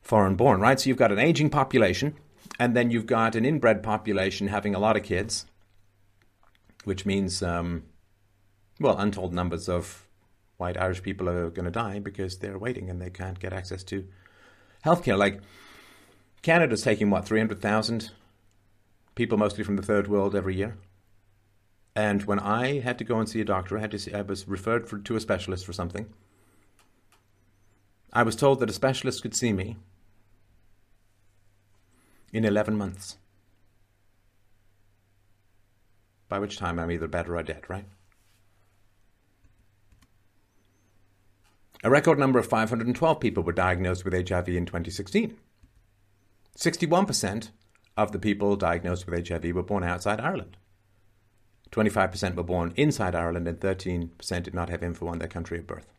[0.02, 0.80] foreign born, right?
[0.80, 2.16] So you've got an aging population,
[2.60, 5.46] and then you've got an inbred population having a lot of kids,
[6.84, 7.84] which means, um,
[8.80, 10.08] well, untold numbers of
[10.58, 13.84] white Irish people are going to die because they're waiting and they can't get access
[13.84, 14.08] to
[14.84, 15.18] healthcare.
[15.18, 15.40] Like,
[16.42, 18.12] Canada's taking what, 300,000
[19.16, 20.78] people, mostly from the third world, every year?
[21.96, 24.22] And when I had to go and see a doctor, I had to see, I
[24.22, 26.08] was referred for, to a specialist for something.
[28.14, 29.78] I was told that a specialist could see me
[32.32, 33.18] in 11 months.
[36.30, 37.86] By which time I'm either better or dead, right?
[41.84, 45.38] A record number of 512 people were diagnosed with HIV in 2016.
[46.58, 47.50] 61%
[47.96, 50.58] of the people diagnosed with HIV were born outside Ireland.
[51.72, 55.68] 25% were born inside Ireland, and 13% did not have info on their country of
[55.68, 55.94] birth.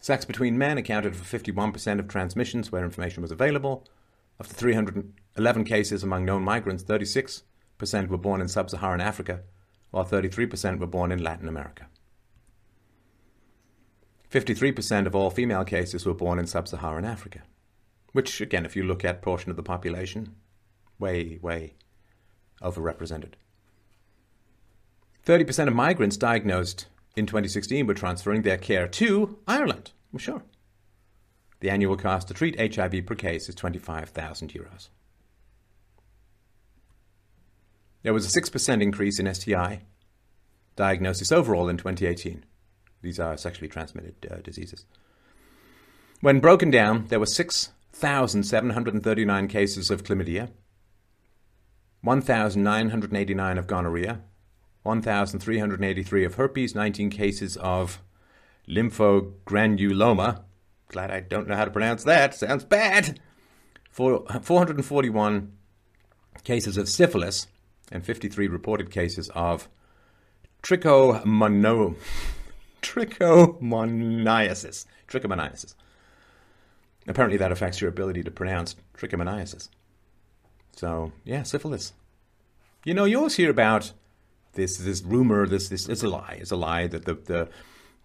[0.00, 3.86] Sex between men accounted for 51% of transmissions where information was available.
[4.42, 7.44] Of the 311 cases among known migrants, 36%
[8.08, 9.42] were born in sub Saharan Africa,
[9.92, 11.86] while 33% were born in Latin America.
[14.32, 17.42] 53% of all female cases were born in sub Saharan Africa
[18.12, 20.34] which, again, if you look at portion of the population,
[20.98, 21.74] way, way
[22.62, 23.34] overrepresented.
[25.26, 26.86] 30% of migrants diagnosed
[27.16, 29.92] in 2016 were transferring their care to Ireland.
[30.12, 30.42] Well, sure.
[31.62, 34.88] The annual cost to treat HIV per case is 25,000 euros.
[38.02, 39.82] There was a 6% increase in STI
[40.74, 42.44] diagnosis overall in 2018.
[43.00, 44.86] These are sexually transmitted uh, diseases.
[46.20, 50.50] When broken down, there were six 1,739 cases of chlamydia,
[52.00, 54.20] 1,989 of gonorrhea,
[54.82, 58.02] 1,383 of herpes, 19 cases of
[58.68, 60.42] lymphogranuloma.
[60.92, 62.34] Glad I don't know how to pronounce that.
[62.34, 63.18] Sounds bad.
[63.90, 65.52] For 441
[66.44, 67.46] cases of syphilis
[67.90, 69.68] and 53 reported cases of
[70.62, 71.96] trichomono,
[72.82, 74.86] trichomoniasis.
[75.08, 75.74] Trichomoniasis.
[77.08, 79.68] Apparently, that affects your ability to pronounce trichomoniasis.
[80.76, 81.92] So, yeah, syphilis.
[82.84, 83.92] You know, you always hear about
[84.54, 85.46] this this rumor.
[85.46, 86.38] This this is a lie.
[86.40, 87.48] It's a lie that the, the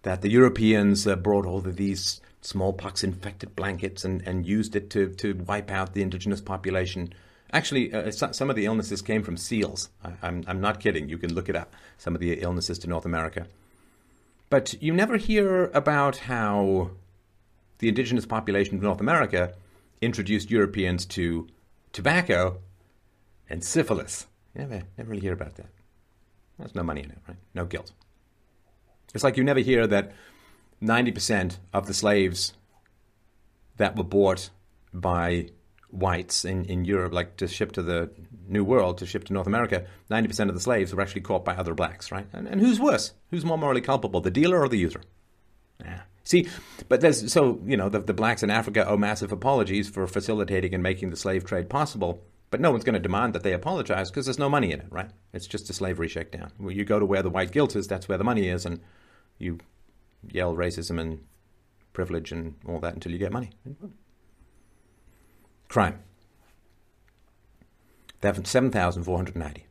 [0.02, 4.90] that the Europeans uh, brought all of these smallpox infected blankets and, and used it
[4.90, 7.12] to, to wipe out the indigenous population.
[7.52, 9.88] Actually, uh, some of the illnesses came from seals.
[10.04, 11.08] I, I'm, I'm not kidding.
[11.08, 11.74] You can look it up.
[11.96, 13.46] Some of the illnesses to North America.
[14.50, 16.90] But you never hear about how
[17.78, 19.54] the indigenous population of North America
[20.00, 21.48] introduced Europeans to
[21.92, 22.58] tobacco
[23.48, 24.26] and syphilis.
[24.54, 25.68] You never, never really hear about that.
[26.58, 27.36] There's no money in it, right?
[27.54, 27.92] No guilt.
[29.14, 30.12] It's like you never hear that
[30.82, 32.54] 90% of the slaves
[33.76, 34.50] that were bought
[34.92, 35.48] by
[35.90, 38.10] whites in, in Europe, like to ship to the
[38.46, 41.54] New World, to ship to North America, 90% of the slaves were actually caught by
[41.54, 42.26] other blacks, right?
[42.32, 43.12] And, and who's worse?
[43.30, 45.02] Who's more morally culpable, the dealer or the user?
[45.80, 46.02] Yeah.
[46.24, 46.46] See,
[46.90, 50.74] but there's so you know the, the blacks in Africa owe massive apologies for facilitating
[50.74, 52.22] and making the slave trade possible.
[52.50, 54.86] But no one's going to demand that they apologize because there's no money in it,
[54.90, 55.10] right?
[55.32, 56.52] It's just a slavery shakedown.
[56.58, 58.80] Where you go to where the white guilt is, that's where the money is, and
[59.38, 59.58] you
[60.30, 61.24] yell racism and
[61.92, 63.50] privilege and all that until you get money.
[65.68, 66.00] Crime.
[68.22, 69.66] 7,490.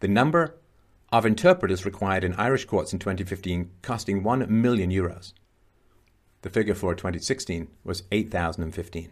[0.00, 0.54] The number
[1.10, 5.32] of interpreters required in Irish courts in 2015 costing 1 million euros.
[6.42, 9.10] The figure for 2016 was 8,015.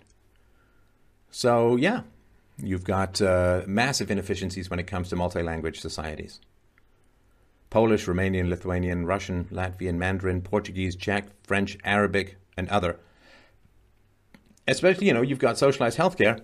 [1.30, 2.02] So, yeah,
[2.56, 6.40] you've got uh, massive inefficiencies when it comes to multi language societies.
[7.76, 12.98] Polish, Romanian, Lithuanian, Russian, Latvian, Mandarin, Portuguese, Czech, French, Arabic, and other.
[14.66, 16.40] Especially, you know, you've got socialized healthcare,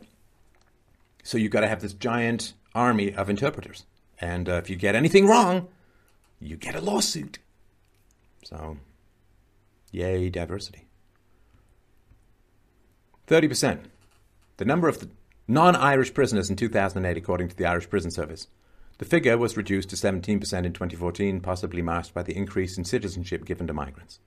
[1.23, 3.87] so you've got to have this giant army of interpreters.
[4.21, 5.69] And uh, if you get anything wrong,
[6.39, 7.39] you get a lawsuit.
[8.45, 8.77] So,
[9.91, 10.87] yay, diversity.
[13.27, 13.85] 30%.
[14.59, 15.09] The number of
[15.49, 18.49] non Irish prisoners in 2008, according to the Irish Prison Service.
[19.03, 20.39] The figure was reduced to 17% in
[20.73, 24.21] 2014, possibly masked by the increase in citizenship given to migrants.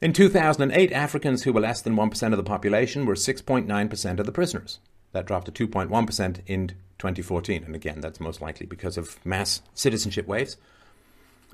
[0.00, 4.32] In 2008, Africans who were less than 1% of the population were 6.9% of the
[4.32, 4.80] prisoners.
[5.12, 6.68] That dropped to 2.1% in
[6.98, 7.62] 2014.
[7.62, 10.56] And again, that's most likely because of mass citizenship waves.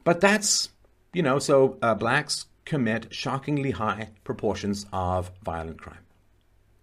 [0.05, 0.71] But that's,
[1.13, 6.01] you know, so uh, blacks commit shockingly high proportions of violent crime.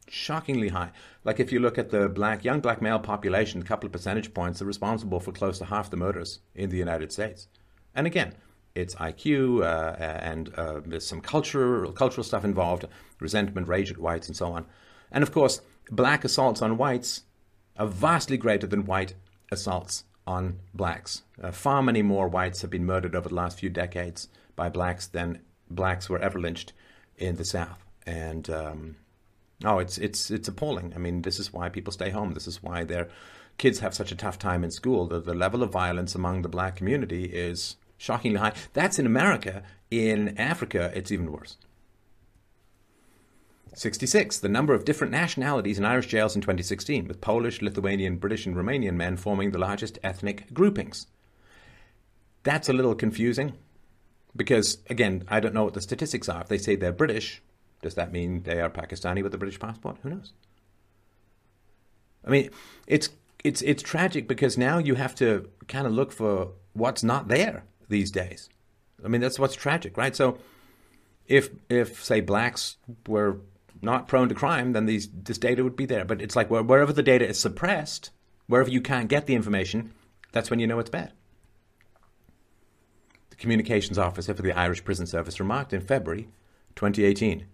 [0.09, 0.91] Shockingly high.
[1.23, 4.33] Like if you look at the black young black male population, a couple of percentage
[4.33, 7.47] points are responsible for close to half the murders in the United States.
[7.93, 8.33] And again,
[8.73, 12.85] it's IQ uh, and uh, there's some cultural cultural stuff involved,
[13.19, 14.65] resentment, rage at whites, and so on.
[15.11, 17.23] And of course, black assaults on whites
[17.77, 19.15] are vastly greater than white
[19.51, 21.23] assaults on blacks.
[21.41, 25.07] Uh, far many more whites have been murdered over the last few decades by blacks
[25.07, 25.39] than
[25.69, 26.73] blacks were ever lynched
[27.17, 27.83] in the South.
[28.05, 28.95] And um,
[29.63, 30.93] oh, it's it's it's appalling.
[30.95, 32.33] I mean, this is why people stay home.
[32.33, 33.09] This is why their
[33.57, 35.07] kids have such a tough time in school.
[35.07, 38.53] The, the level of violence among the black community is shockingly high.
[38.73, 39.63] That's in America.
[39.89, 41.57] In Africa, it's even worse.
[43.73, 44.39] 66.
[44.39, 48.55] The number of different nationalities in Irish jails in 2016, with Polish, Lithuanian, British, and
[48.55, 51.07] Romanian men forming the largest ethnic groupings.
[52.43, 53.53] That's a little confusing
[54.35, 56.41] because, again, I don't know what the statistics are.
[56.41, 57.41] If they say they're British,
[57.81, 59.97] does that mean they are Pakistani with a British passport?
[60.03, 60.33] Who knows?
[62.25, 62.49] I mean,
[62.87, 63.09] it's
[63.43, 67.63] it's it's tragic because now you have to kind of look for what's not there
[67.87, 68.49] these days.
[69.03, 70.15] I mean, that's what's tragic, right?
[70.15, 70.39] So,
[71.27, 72.77] if if say blacks
[73.07, 73.37] were
[73.81, 76.05] not prone to crime, then these this data would be there.
[76.05, 78.09] But it's like wherever the data is suppressed,
[78.47, 79.93] wherever you can't get the information,
[80.31, 81.13] that's when you know it's bad.
[83.29, 86.27] The communications officer for the Irish Prison Service remarked in February
[86.75, 87.45] 2018.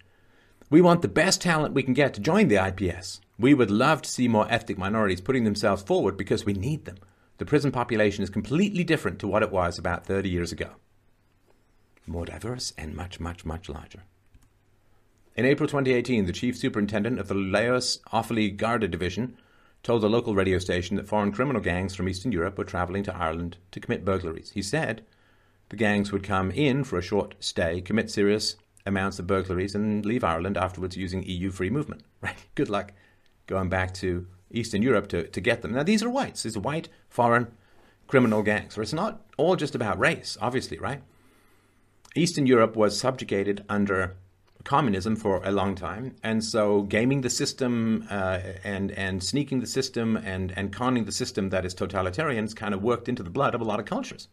[0.73, 3.21] We want the best talent we can get to join the IPS.
[3.37, 6.95] We would love to see more ethnic minorities putting themselves forward because we need them.
[7.37, 10.71] The prison population is completely different to what it was about 30 years ago.
[12.07, 14.05] More diverse and much, much, much larger.
[15.35, 19.37] In April 2018, the chief superintendent of the Laois Offaly Garda division
[19.83, 23.15] told a local radio station that foreign criminal gangs from Eastern Europe were travelling to
[23.15, 24.49] Ireland to commit burglaries.
[24.55, 25.05] He said
[25.69, 28.55] the gangs would come in for a short stay, commit serious
[28.85, 32.03] amounts of burglaries, and leave Ireland afterwards using EU free movement.
[32.21, 32.37] Right?
[32.55, 32.93] Good luck
[33.47, 35.73] going back to Eastern Europe to, to get them.
[35.73, 36.43] Now, these are whites.
[36.43, 37.47] These are white foreign
[38.07, 38.75] criminal gangs.
[38.75, 41.01] So it's not all just about race, obviously, right?
[42.15, 44.15] Eastern Europe was subjugated under
[44.63, 49.67] communism for a long time, and so gaming the system uh, and and sneaking the
[49.67, 53.29] system and and conning the system that is totalitarian has kind of worked into the
[53.29, 54.27] blood of a lot of cultures.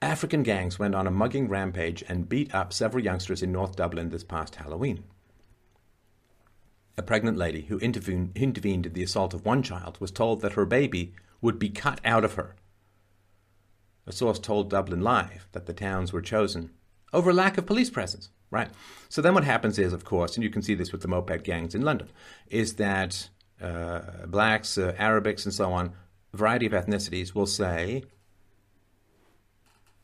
[0.00, 4.10] African gangs went on a mugging rampage and beat up several youngsters in North Dublin
[4.10, 5.04] this past Halloween.
[6.96, 10.64] A pregnant lady who intervened, in the assault of one child was told that her
[10.64, 12.56] baby would be cut out of her
[14.08, 16.70] a source told Dublin Live that the towns were chosen
[17.12, 18.70] over lack of police presence, right?
[19.08, 21.44] So then what happens is, of course, and you can see this with the moped
[21.44, 22.08] gangs in London,
[22.48, 23.28] is that
[23.60, 25.92] uh, blacks, uh, Arabics, and so on,
[26.32, 28.04] a variety of ethnicities will say,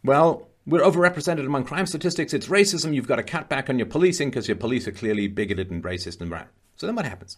[0.05, 2.33] well, we're overrepresented among crime statistics.
[2.33, 2.95] It's racism.
[2.95, 5.83] You've got to cut back on your policing because your police are clearly bigoted and
[5.83, 6.47] racist and right.
[6.77, 7.37] So then what happens?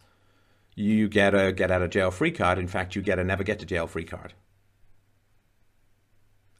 [0.74, 2.58] You get a get out of jail free card.
[2.58, 4.34] In fact, you get a never get to jail free card.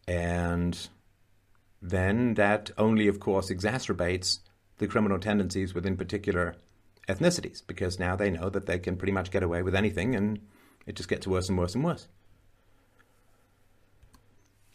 [0.08, 0.88] And
[1.82, 4.40] then that only, of course, exacerbates
[4.78, 6.54] the criminal tendencies within particular
[7.08, 10.40] ethnicities because now they know that they can pretty much get away with anything and
[10.86, 12.08] it just gets worse and worse and worse.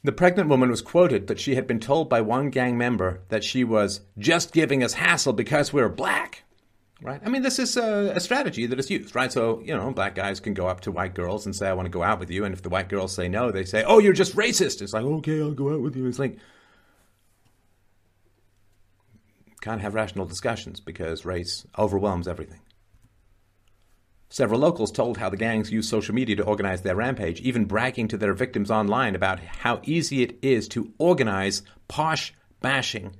[0.03, 3.43] The pregnant woman was quoted that she had been told by one gang member that
[3.43, 6.43] she was just giving us hassle because we're black
[7.01, 7.21] right?
[7.25, 9.31] I mean, this is a, a, strategy that is used, right?
[9.31, 11.87] So, you know, black guys can go up to white girls and say, I want
[11.87, 12.45] to go out with you.
[12.45, 14.81] And if the white girls say no, they say, oh, you're just racist.
[14.81, 16.05] It's like, okay, I'll go out with you.
[16.07, 16.37] It's like,
[19.61, 22.59] can't have rational discussions because race overwhelms everything.
[24.31, 28.07] Several locals told how the gangs use social media to organize their rampage, even bragging
[28.07, 33.13] to their victims online about how easy it is to organize posh bashing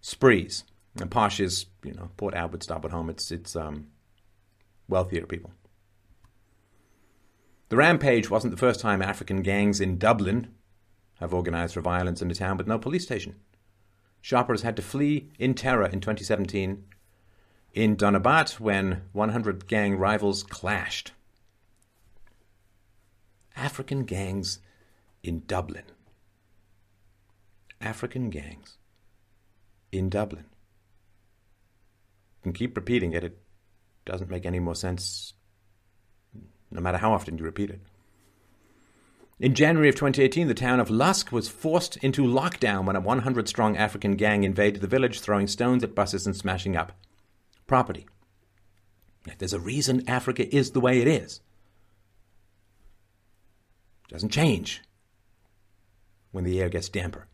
[0.00, 0.62] sprees.
[1.00, 3.10] And posh is, you know, Port Albert, Stop at Home.
[3.10, 3.88] It's it's um,
[4.86, 5.50] wealthier people.
[7.70, 10.54] The rampage wasn't the first time African gangs in Dublin
[11.18, 13.34] have organised for violence in a town with no police station.
[14.20, 16.84] Shoppers had to flee in terror in 2017
[17.72, 21.12] in Donabate when 100 gang rivals clashed.
[23.56, 24.58] African gangs
[25.22, 25.84] in Dublin.
[27.80, 28.76] African gangs
[29.90, 30.44] in Dublin.
[32.38, 33.38] You can keep repeating it, it
[34.04, 35.34] doesn't make any more sense
[36.70, 37.80] no matter how often you repeat it.
[39.38, 43.48] In January of 2018, the town of Lusk was forced into lockdown when a 100
[43.48, 46.92] strong African gang invaded the village, throwing stones at buses and smashing up
[47.72, 48.04] property.
[49.38, 51.40] There's a reason Africa is the way it is.
[54.04, 54.82] It doesn't change
[56.32, 57.28] when the air gets damper.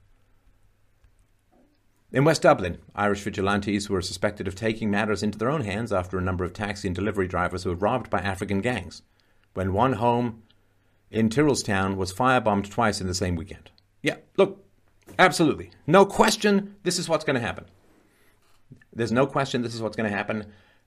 [2.13, 6.17] In West Dublin, Irish vigilantes were suspected of taking matters into their own hands after
[6.17, 9.03] a number of taxi and delivery drivers were robbed by African gangs,
[9.55, 10.45] when one home
[11.11, 13.73] in Tyrrellstown was firebombed twice in the same weekend.
[14.03, 14.65] Yeah, look,
[15.19, 15.73] absolutely.
[15.89, 17.65] No question, this is what's going to happen.
[18.99, 20.47] There's no question this is what's going to happen.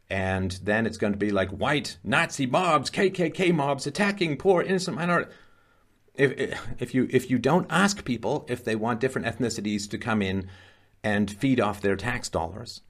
[0.10, 4.98] And then it's going to be like white Nazi mobs, KKK mobs attacking poor innocent
[4.98, 5.34] minorities.
[6.14, 10.22] If, if, you, if you don't ask people if they want different ethnicities to come
[10.22, 10.50] in
[11.02, 12.82] and feed off their tax dollars,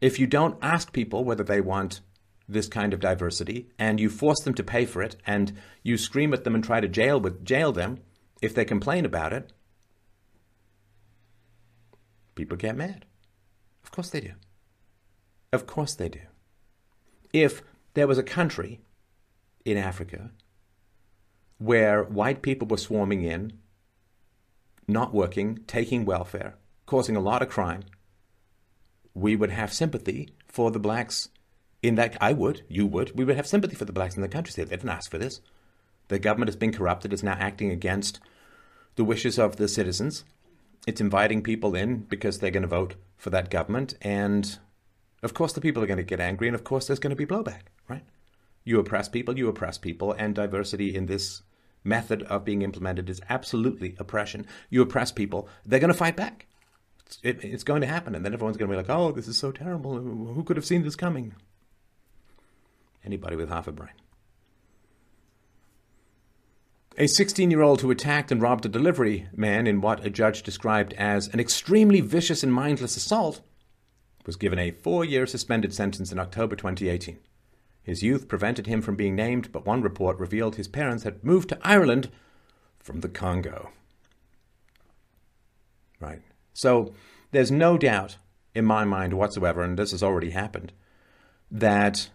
[0.00, 2.00] if you don't ask people whether they want
[2.48, 5.52] this kind of diversity and you force them to pay for it and
[5.82, 7.98] you scream at them and try to jail with jail them
[8.40, 9.52] if they complain about it,
[12.36, 13.06] people get mad.
[13.82, 14.32] Of course they do.
[15.52, 16.20] Of course they do.
[17.32, 17.62] If
[17.94, 18.80] there was a country
[19.64, 20.30] in Africa
[21.58, 23.52] where white people were swarming in,
[24.88, 26.56] not working, taking welfare,
[26.86, 27.82] causing a lot of crime,
[29.14, 31.28] we would have sympathy for the blacks
[31.82, 32.16] in that.
[32.20, 34.52] I would, you would, we would have sympathy for the blacks in the country.
[34.56, 35.40] They didn't ask for this.
[36.08, 38.20] The government has been corrupted, it's now acting against
[38.96, 40.24] the wishes of the citizens.
[40.86, 43.94] It's inviting people in because they're going to vote for that government.
[44.02, 44.58] And
[45.22, 47.16] of course, the people are going to get angry, and of course, there's going to
[47.16, 48.02] be blowback, right?
[48.64, 51.42] You oppress people, you oppress people, and diversity in this
[51.84, 54.46] method of being implemented is absolutely oppression.
[54.70, 56.46] You oppress people, they're going to fight back.
[57.06, 59.28] It's, it, it's going to happen, and then everyone's going to be like, oh, this
[59.28, 59.98] is so terrible.
[59.98, 61.34] Who could have seen this coming?
[63.04, 63.92] Anybody with half a brain.
[66.98, 70.42] A 16 year old who attacked and robbed a delivery man in what a judge
[70.42, 73.40] described as an extremely vicious and mindless assault
[74.24, 77.18] was given a four year suspended sentence in October 2018.
[77.82, 81.48] His youth prevented him from being named, but one report revealed his parents had moved
[81.48, 82.10] to Ireland
[82.78, 83.70] from the Congo.
[85.98, 86.22] Right.
[86.52, 86.94] So
[87.32, 88.18] there's no doubt
[88.54, 90.72] in my mind whatsoever, and this has already happened,
[91.50, 92.10] that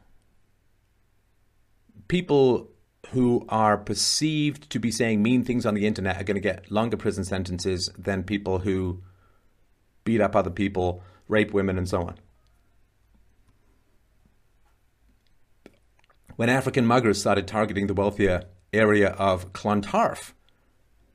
[2.08, 2.70] people
[3.12, 6.70] who are perceived to be saying mean things on the internet are going to get
[6.70, 9.02] longer prison sentences than people who
[10.04, 12.16] beat up other people, rape women, and so on.
[16.36, 20.36] When African muggers started targeting the wealthier area of Clontarf,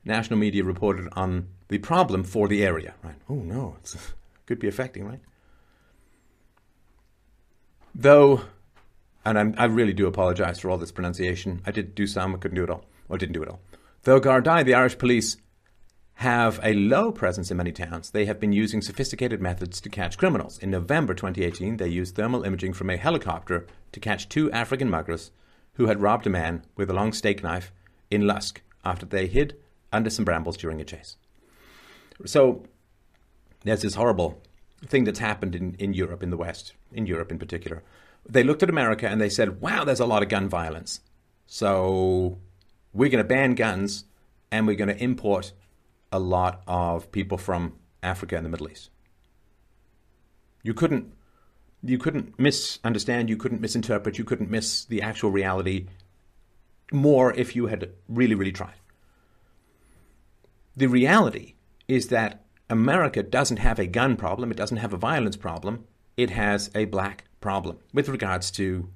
[0.03, 2.93] national media reported on the problem for the area.
[3.01, 3.15] Right?
[3.29, 3.95] Oh no, it
[4.45, 5.21] could be affecting, right?
[7.95, 8.41] Though
[9.25, 11.61] and I'm, i really do apologise for all this pronunciation.
[11.65, 13.61] I did do some, I couldn't do it all, or didn't do it all.
[14.03, 15.37] Though Gardaí, the Irish police,
[16.15, 20.17] have a low presence in many towns, they have been using sophisticated methods to catch
[20.17, 20.57] criminals.
[20.59, 25.31] In November 2018, they used thermal imaging from a helicopter to catch two African muggers
[25.73, 27.71] who had robbed a man with a long steak knife
[28.11, 29.55] in Lusk after they hid
[29.91, 31.17] under some brambles during a chase.
[32.25, 32.63] So
[33.63, 34.41] there's this horrible
[34.85, 37.81] thing that's happened in, in Europe, in the West, in Europe in particular,
[38.27, 41.01] they looked at America and they said, wow, there's a lot of gun violence.
[41.47, 42.37] So
[42.93, 44.05] we're going to ban guns
[44.51, 45.53] and we're going to import
[46.13, 48.89] a lot of people from Africa and the Middle East.
[50.61, 51.11] You couldn't
[51.85, 55.87] you couldn't misunderstand, you couldn't misinterpret, you couldn't miss the actual reality
[56.93, 58.75] more if you had really, really tried.
[60.77, 61.55] The reality
[61.89, 65.85] is that America doesn't have a gun problem, it doesn't have a violence problem,
[66.15, 68.89] it has a black problem with regards to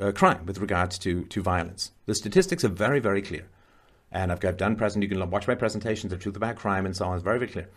[0.00, 1.92] uh, crime, with regards to, to violence.
[2.06, 3.46] The statistics are very, very clear.
[4.12, 6.94] And I've got done present, you can watch my presentations, The Truth About Crime and
[6.94, 7.68] so on, it's very, very clear.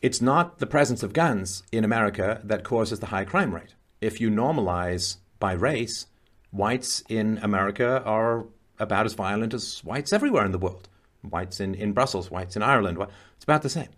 [0.00, 3.74] It's not the presence of guns in America that causes the high crime rate.
[4.00, 6.06] If you normalize by race,
[6.50, 8.46] whites in America are
[8.78, 10.88] about as violent as whites everywhere in the world.
[11.22, 12.96] Whites in, in Brussels, whites in Ireland,
[13.36, 13.88] it's about the same.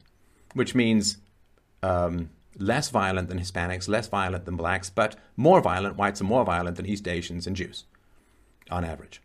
[0.55, 1.19] Which means
[1.83, 5.97] um, less violent than Hispanics, less violent than blacks, but more violent.
[5.97, 7.85] Whites are more violent than East Asians and Jews
[8.71, 9.21] on average.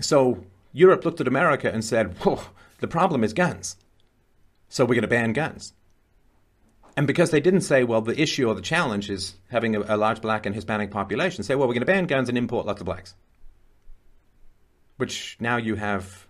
[0.00, 2.40] So Europe looked at America and said, Whoa,
[2.78, 3.76] the problem is guns.
[4.68, 5.72] So we're going to ban guns.
[6.96, 9.96] And because they didn't say, well, the issue or the challenge is having a, a
[9.96, 12.80] large black and Hispanic population, say, well, we're going to ban guns and import lots
[12.80, 13.14] of blacks.
[14.96, 16.26] Which now you have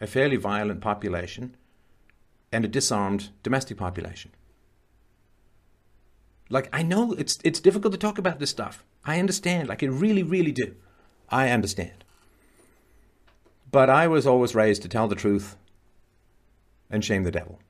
[0.00, 1.56] a fairly violent population
[2.52, 4.30] and a disarmed domestic population.
[6.48, 8.84] Like I know it's it's difficult to talk about this stuff.
[9.04, 9.68] I understand.
[9.68, 10.76] Like I really, really do.
[11.28, 12.04] I understand.
[13.70, 15.56] But I was always raised to tell the truth
[16.90, 17.60] and shame the devil.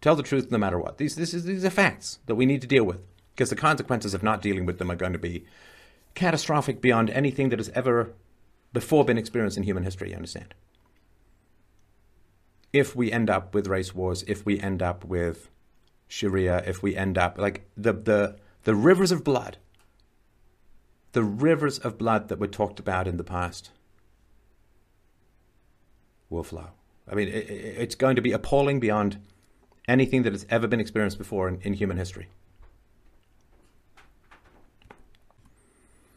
[0.00, 0.98] Tell the truth no matter what.
[0.98, 3.00] These, this is, these are facts that we need to deal with
[3.34, 5.44] because the consequences of not dealing with them are going to be
[6.14, 8.12] catastrophic beyond anything that has ever
[8.72, 10.54] before been experienced in human history, you understand?
[12.72, 15.48] If we end up with race wars, if we end up with
[16.08, 19.58] Sharia, if we end up like the the the rivers of blood,
[21.12, 23.70] the rivers of blood that were talked about in the past
[26.34, 26.68] will flow.
[27.10, 29.18] I mean, it, it's going to be appalling beyond
[29.86, 32.28] anything that has ever been experienced before in, in human history.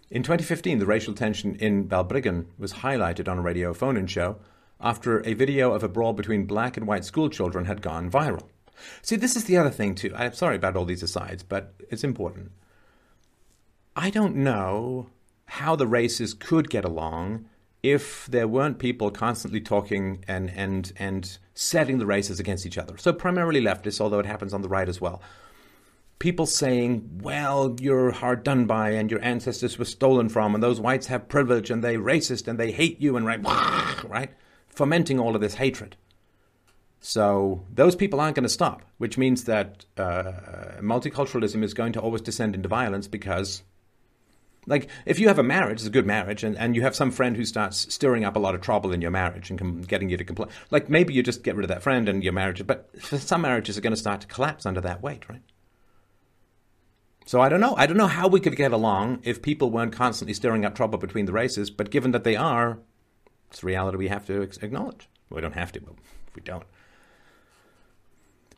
[0.10, 4.38] In 2015, the racial tension in Balbriggan was highlighted on a radio phone in show
[4.80, 8.48] after a video of a brawl between black and white school children had gone viral.
[9.02, 10.14] See, this is the other thing, too.
[10.16, 12.52] I'm sorry about all these asides, but it's important.
[13.96, 15.10] I don't know
[15.46, 17.50] how the races could get along
[17.84, 22.98] if there weren't people constantly talking and, and, and setting the races against each other.
[22.98, 25.22] So, primarily leftists, although it happens on the right as well.
[26.20, 30.80] People saying, well, you're hard done by and your ancestors were stolen from, and those
[30.80, 33.44] whites have privilege and they're racist and they hate you, and right,
[34.04, 34.32] right?
[34.70, 35.96] Fomenting all of this hatred.
[37.00, 42.02] So, those people aren't going to stop, which means that uh, multiculturalism is going to
[42.02, 43.62] always descend into violence because
[44.68, 47.10] like, if you have a marriage, it's a good marriage, and, and you have some
[47.10, 50.10] friend who starts stirring up a lot of trouble in your marriage and com- getting
[50.10, 52.66] you to complain, like maybe you just get rid of that friend and your marriage,
[52.68, 55.42] but some marriages are going to start to collapse under that weight, right?
[57.26, 57.76] So I don't know.
[57.76, 60.98] I don't know how we could get along if people weren't constantly stirring up trouble
[60.98, 62.80] between the races, but given that they are,
[63.50, 65.10] it's a reality we have to acknowledge.
[65.30, 65.96] we don't have to, but
[66.28, 66.64] if we don't.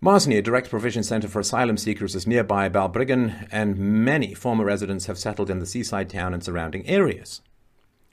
[0.01, 5.07] Mosney, a direct provision centre for asylum seekers, is nearby Balbriggan, and many former residents
[5.07, 7.41] have settled in the seaside town and surrounding areas.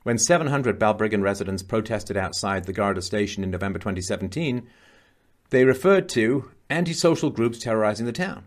[0.03, 4.67] When 700 Balbriggan residents protested outside the Garda station in November 2017,
[5.51, 8.47] they referred to antisocial groups terrorising the town.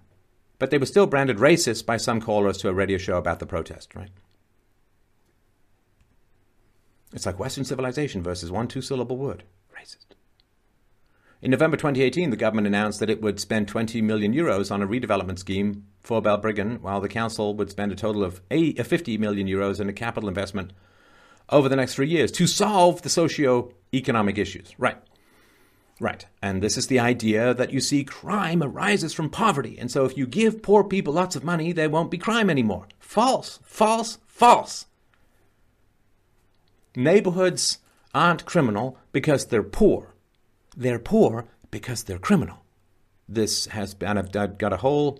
[0.57, 3.45] But they were still branded racist by some callers to a radio show about the
[3.45, 4.10] protest, right?
[7.14, 9.44] It's like Western civilization versus one two syllable word
[9.74, 10.19] racist.
[11.41, 14.88] In November 2018, the government announced that it would spend 20 million euros on a
[14.88, 19.48] redevelopment scheme for Balbriggan, while the council would spend a total of uh, 50 million
[19.48, 20.74] euros in a capital investment
[21.48, 24.74] over the next three years to solve the socio-economic issues.
[24.78, 24.98] Right.
[26.02, 26.26] Right.
[26.41, 29.78] And this is the idea that you see crime arises from poverty.
[29.80, 32.88] And so if you give poor people lots of money, there won't be crime anymore.
[32.99, 34.88] False, false, false.
[36.95, 37.80] Neighborhoods
[38.14, 40.16] aren't criminal because they're poor.
[40.80, 42.64] They're poor because they're criminal.
[43.27, 45.19] This has been, I've, I've got a whole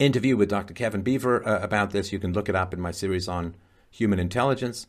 [0.00, 0.74] interview with Dr.
[0.74, 2.12] Kevin Beaver uh, about this.
[2.12, 3.54] You can look it up in my series on
[3.92, 4.88] human intelligence.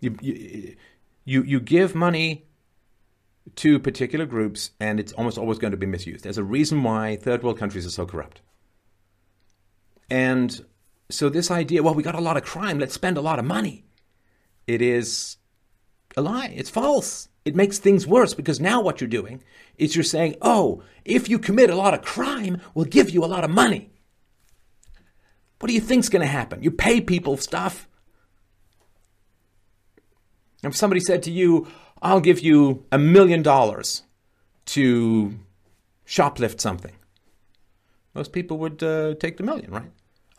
[0.00, 0.74] You, you,
[1.24, 2.44] you, you give money
[3.54, 6.24] to particular groups, and it's almost always going to be misused.
[6.24, 8.40] There's a reason why third world countries are so corrupt.
[10.10, 10.64] And
[11.08, 13.44] so, this idea, well, we got a lot of crime, let's spend a lot of
[13.44, 13.84] money.
[14.66, 15.36] It is
[16.16, 16.52] a lie.
[16.54, 17.28] It's false.
[17.44, 19.42] It makes things worse because now what you're doing
[19.76, 23.26] is you're saying, oh, if you commit a lot of crime, we'll give you a
[23.26, 23.90] lot of money.
[25.58, 26.62] What do you think's going to happen?
[26.62, 27.88] You pay people stuff.
[30.62, 31.68] If somebody said to you,
[32.00, 34.02] I'll give you a million dollars
[34.66, 35.38] to
[36.06, 36.92] shoplift something,
[38.14, 39.90] most people would uh, take the million, right?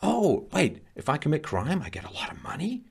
[0.02, 2.84] Oh, wait, if I commit crime, I get a lot of money?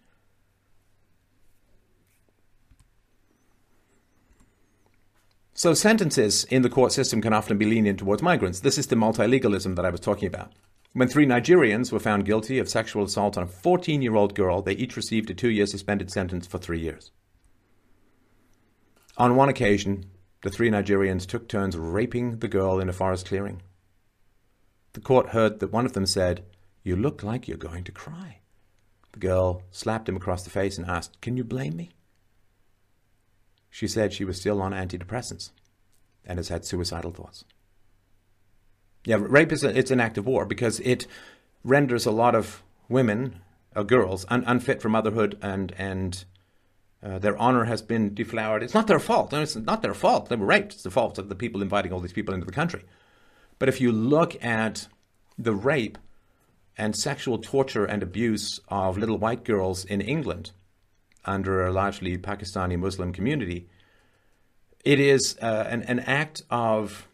[5.56, 8.62] So sentences in the court system can often be lenient towards migrants.
[8.62, 10.52] This is the multilegalism that I was talking about.
[10.94, 14.64] When three Nigerians were found guilty of sexual assault on a 14 year old girl,
[14.64, 17.12] they each received a two year suspended sentence for three years.
[19.18, 20.06] On one occasion,
[20.42, 23.62] the three Nigerians took turns raping the girl in a forest clearing.
[24.94, 26.44] The court heard that one of them said,
[26.84, 28.40] You look like you're going to cry.
[29.12, 31.92] The girl slapped him across the face and asked, Can you blame me?
[33.74, 35.50] She said she was still on antidepressants
[36.24, 37.44] and has had suicidal thoughts.
[39.04, 41.08] Yeah, rape is a, it's an act of war because it
[41.64, 43.42] renders a lot of women
[43.76, 46.24] uh, girls un- unfit for motherhood and and
[47.02, 48.62] uh, their honor has been deflowered.
[48.62, 49.34] It's not their fault.
[49.34, 50.30] It's not their fault.
[50.30, 50.74] They were raped.
[50.74, 52.84] It's the fault of the people inviting all these people into the country.
[53.58, 54.88] But if you look at
[55.36, 55.98] the rape
[56.78, 60.52] and sexual torture and abuse of little white girls in England
[61.26, 63.70] under a largely Pakistani Muslim community,
[64.84, 67.08] it is uh, an, an act of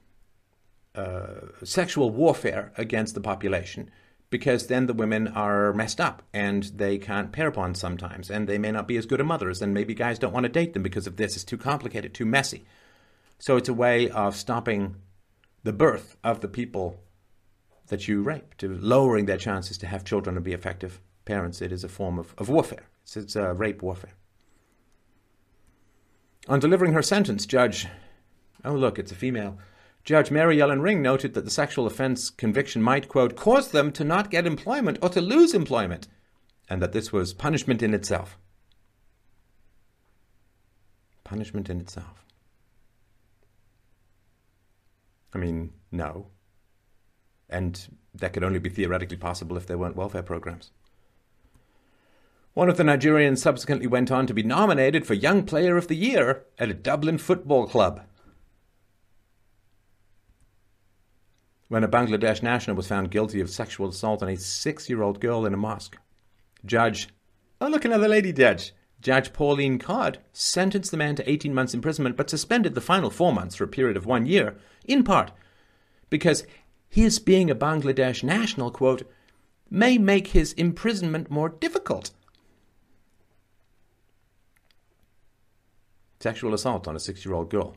[0.95, 3.89] uh, sexual warfare against the population
[4.29, 8.57] because then the women are messed up and they can't pair bond sometimes and they
[8.57, 10.83] may not be as good a mothers and maybe guys don't want to date them
[10.83, 11.35] because of this.
[11.35, 12.65] It's too complicated, too messy.
[13.39, 14.95] So it's a way of stopping
[15.63, 16.99] the birth of the people
[17.87, 21.61] that you rape, to lowering their chances to have children and be effective parents.
[21.61, 22.88] It is a form of, of warfare.
[23.15, 24.13] It's, uh, rape warfare.
[26.47, 27.87] On delivering her sentence, Judge,
[28.65, 29.57] oh look, it's a female,
[30.03, 34.03] Judge Mary Ellen Ring noted that the sexual offense conviction might, quote, cause them to
[34.03, 36.07] not get employment or to lose employment,
[36.69, 38.37] and that this was punishment in itself.
[41.23, 42.25] Punishment in itself.
[45.33, 46.27] I mean, no.
[47.49, 50.71] And that could only be theoretically possible if there weren't welfare programs.
[52.53, 55.95] One of the Nigerians subsequently went on to be nominated for Young Player of the
[55.95, 58.01] Year at a Dublin football club.
[61.69, 65.21] when a Bangladesh national was found guilty of sexual assault on a six year old
[65.21, 65.97] girl in a mosque.
[66.65, 67.07] Judge,
[67.61, 68.73] oh, look, another lady judge.
[68.99, 73.31] Judge Pauline Codd sentenced the man to 18 months imprisonment but suspended the final four
[73.31, 75.31] months for a period of one year, in part
[76.09, 76.43] because
[76.89, 79.09] his being a Bangladesh national, quote,
[79.69, 82.09] may make his imprisonment more difficult.
[86.19, 87.75] Sexual assault on a six year old girl.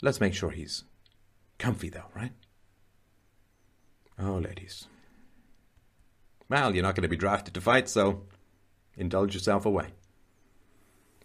[0.00, 0.84] Let's make sure he's
[1.58, 2.32] comfy, though, right?
[4.18, 4.86] Oh, ladies.
[6.48, 8.22] Well, you're not going to be drafted to fight, so
[8.96, 9.88] indulge yourself away.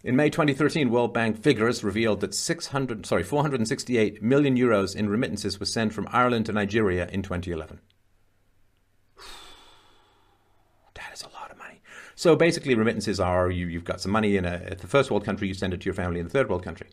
[0.04, 5.58] In May 2013, World Bank figures revealed that 600, sorry, 468 million euros in remittances
[5.58, 7.80] was sent from Ireland to Nigeria in 2011.
[10.94, 11.80] That is a lot of money.
[12.18, 15.46] So basically, remittances are you, you've got some money in a, the first world country,
[15.46, 16.88] you send it to your family in the third world country.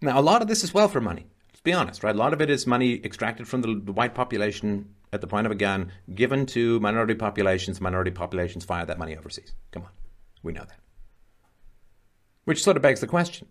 [0.00, 1.26] Now, a lot of this is welfare money.
[1.48, 2.14] Let's be honest, right?
[2.14, 5.44] A lot of it is money extracted from the, the white population at the point
[5.44, 7.80] of a gun, given to minority populations.
[7.80, 9.54] Minority populations fire that money overseas.
[9.72, 9.90] Come on,
[10.44, 10.78] we know that.
[12.44, 13.48] Which sort of begs the question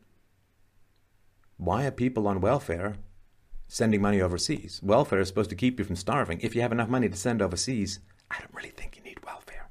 [1.57, 2.95] why are people on welfare
[3.67, 4.79] sending money overseas?
[4.81, 6.39] Welfare is supposed to keep you from starving.
[6.39, 7.99] If you have enough money to send overseas,
[8.31, 9.67] I don't really think you need welfare.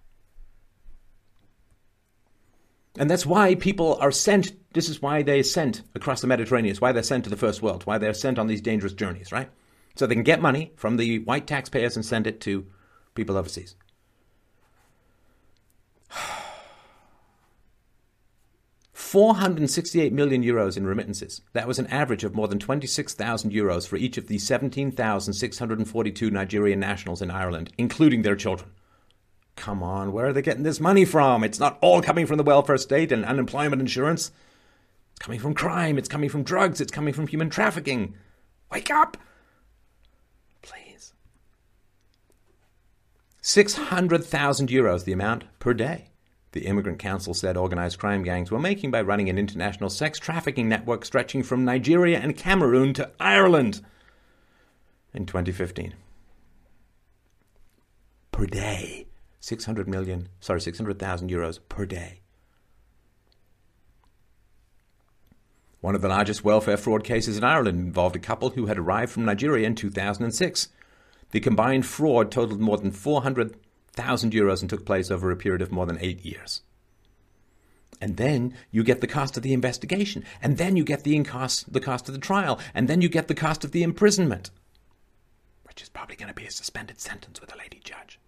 [2.98, 4.52] And that's why people are sent.
[4.72, 6.70] This is why they're sent across the Mediterranean.
[6.70, 9.32] It's why they're sent to the first world, why they're sent on these dangerous journeys,
[9.32, 9.50] right?
[9.96, 12.66] So they can get money from the white taxpayers and send it to
[13.14, 13.76] people overseas.
[18.92, 21.40] Four hundred sixty-eight million euros in remittances.
[21.52, 24.90] That was an average of more than twenty-six thousand euros for each of the seventeen
[24.90, 28.70] thousand six hundred and forty-two Nigerian nationals in Ireland, including their children.
[29.56, 31.42] Come on, where are they getting this money from?
[31.42, 34.30] It's not all coming from the welfare state and unemployment insurance.
[35.12, 38.14] It's coming from crime, it's coming from drugs, it's coming from human trafficking.
[38.70, 39.16] Wake up!
[40.60, 41.14] Please.
[43.40, 46.10] 600,000 euros, the amount per day.
[46.52, 50.68] The Immigrant Council said organized crime gangs were making by running an international sex trafficking
[50.68, 53.80] network stretching from Nigeria and Cameroon to Ireland
[55.12, 55.94] in 2015.
[58.32, 59.05] Per day.
[59.46, 62.18] 600 million, sorry, 600,000 euros per day.
[65.80, 69.12] One of the largest welfare fraud cases in Ireland involved a couple who had arrived
[69.12, 70.68] from Nigeria in 2006.
[71.30, 75.70] The combined fraud totaled more than 400,000 euros and took place over a period of
[75.70, 76.62] more than eight years.
[78.00, 81.72] And then you get the cost of the investigation, and then you get the cost,
[81.72, 84.50] the cost of the trial, and then you get the cost of the imprisonment,
[85.62, 88.18] which is probably going to be a suspended sentence with a lady judge.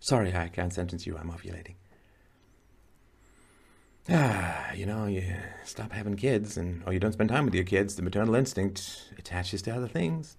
[0.00, 1.16] Sorry, I can't sentence you.
[1.16, 1.74] I'm ovulating.
[4.08, 5.22] Ah, you know, you
[5.64, 7.94] stop having kids, and or you don't spend time with your kids.
[7.94, 10.36] The maternal instinct attaches to other things.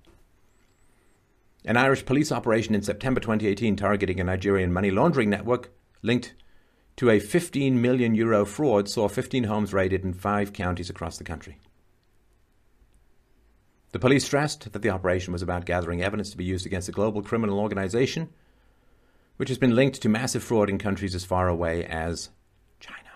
[1.64, 5.72] An Irish police operation in September 2018 targeting a Nigerian money laundering network
[6.02, 6.34] linked
[6.98, 11.24] to a 15 million euro fraud saw 15 homes raided in five counties across the
[11.24, 11.60] country.
[13.92, 16.94] The police stressed that the operation was about gathering evidence to be used against a
[16.94, 18.30] global criminal organization
[19.42, 22.30] which has been linked to massive fraud in countries as far away as
[22.80, 23.10] China.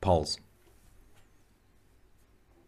[0.00, 0.38] Polls.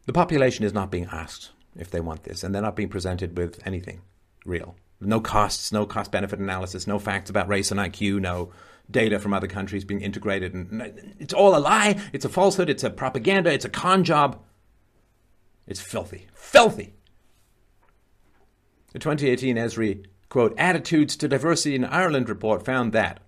[0.06, 3.38] The population is not being asked if they want this, and they're not being presented
[3.38, 4.00] with anything
[4.44, 4.74] real.
[5.00, 8.50] No costs, no cost benefit analysis, no facts about race and IQ, no
[8.90, 10.54] data from other countries being integrated.
[10.54, 12.00] And it's all a lie.
[12.12, 12.68] It's a falsehood.
[12.68, 13.52] It's a propaganda.
[13.52, 14.42] It's a con job.
[15.68, 16.26] It's filthy.
[16.34, 16.94] Filthy.
[18.94, 23.18] The 2018 ESRI, quote, Attitudes to Diversity in Ireland report found that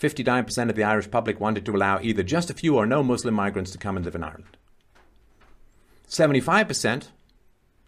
[0.00, 3.34] 59% of the Irish public wanted to allow either just a few or no Muslim
[3.34, 4.56] migrants to come and live in Ireland.
[6.08, 7.08] 75%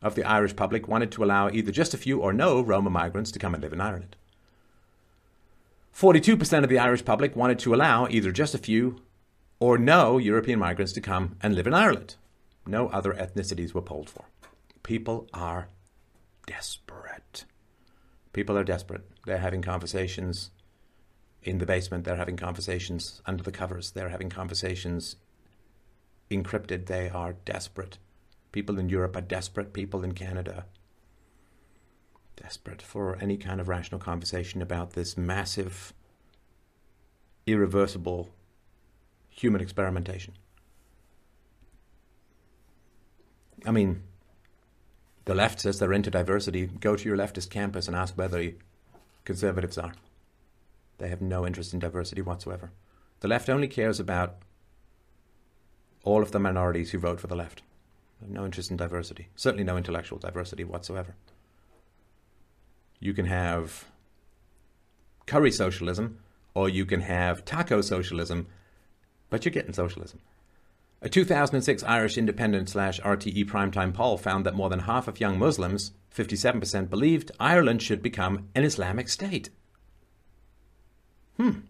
[0.03, 3.31] of the Irish public wanted to allow either just a few or no Roma migrants
[3.31, 4.17] to come and live in Ireland.
[5.95, 9.01] 42% of the Irish public wanted to allow either just a few
[9.61, 12.17] or no European migrants to come and live in Ireland.
[12.67, 14.25] No other ethnicities were polled for.
[14.83, 15.69] People are
[16.47, 17.45] desperate.
[18.33, 19.03] People are desperate.
[19.27, 20.51] They're having conversations
[21.43, 22.05] in the basement.
[22.05, 23.91] They're having conversations under the covers.
[23.91, 25.17] They're having conversations
[26.31, 26.87] encrypted.
[26.87, 27.99] They are desperate.
[28.53, 29.73] People in Europe are desperate.
[29.73, 30.67] People in Canada
[32.37, 35.93] desperate for any kind of rational conversation about this massive,
[37.47, 38.31] irreversible
[39.29, 40.35] human experimentation.
[43.65, 44.03] I mean,
[45.27, 46.67] the left says they're into diversity.
[46.67, 48.53] Go to your leftist campus and ask whether
[49.25, 49.93] conservatives are.
[50.99, 52.71] They have no interest in diversity whatsoever.
[53.21, 54.37] The left only cares about
[56.05, 57.63] all of the minorities who vote for the left.
[58.21, 59.29] They have no interest in diversity.
[59.35, 61.17] Certainly no intellectual diversity whatsoever.
[63.01, 63.85] You can have
[65.27, 66.21] curry socialism
[66.55, 68.47] or you can have taco socialism,
[69.29, 70.21] but you're getting socialism.
[71.03, 75.39] A 2006 Irish Independent slash RTE primetime poll found that more than half of young
[75.39, 79.51] Muslims, 57%, believed Ireland should become an Islamic state.
[81.37, 81.61] Hmm.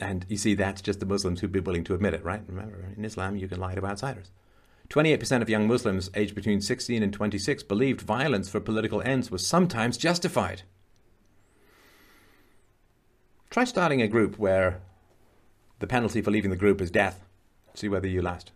[0.00, 2.42] And you see, that's just the Muslims who'd be willing to admit it, right?
[2.46, 4.30] Remember, in Islam, you can lie to outsiders.
[4.90, 9.46] 28% of young Muslims aged between 16 and 26 believed violence for political ends was
[9.46, 10.62] sometimes justified.
[13.50, 14.80] Try starting a group where
[15.78, 17.23] the penalty for leaving the group is death.
[17.74, 18.52] See whether you last.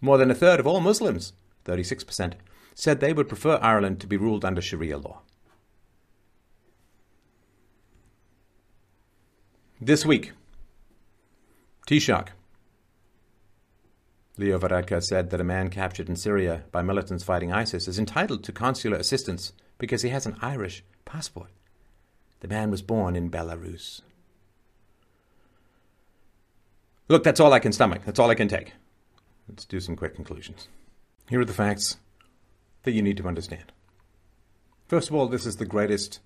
[0.00, 1.32] More than a third of all Muslims,
[1.64, 2.34] 36%,
[2.74, 5.22] said they would prefer Ireland to be ruled under Sharia law.
[9.80, 10.32] This week,
[11.86, 12.28] Taoiseach
[14.36, 18.42] Leo Varadkar said that a man captured in Syria by militants fighting ISIS is entitled
[18.44, 21.50] to consular assistance because he has an Irish passport.
[22.40, 24.00] The man was born in Belarus.
[27.08, 28.02] Look, that's all I can stomach.
[28.04, 28.72] That's all I can take.
[29.48, 30.68] Let's do some quick conclusions.
[31.28, 31.98] Here are the facts
[32.84, 33.72] that you need to understand.
[34.88, 36.20] First of all, this is the greatest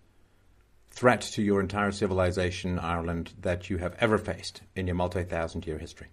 [0.91, 5.67] threat to your entire civilization, Ireland, that you have ever faced in your multi thousand
[5.67, 6.09] year history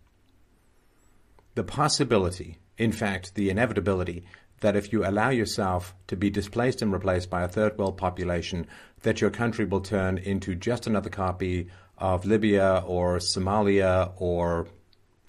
[1.56, 4.26] the possibility, in fact, the inevitability,
[4.60, 8.68] that if you allow yourself to be displaced and replaced by a third world population,
[9.02, 14.68] that your country will turn into just another copy of Libya or Somalia or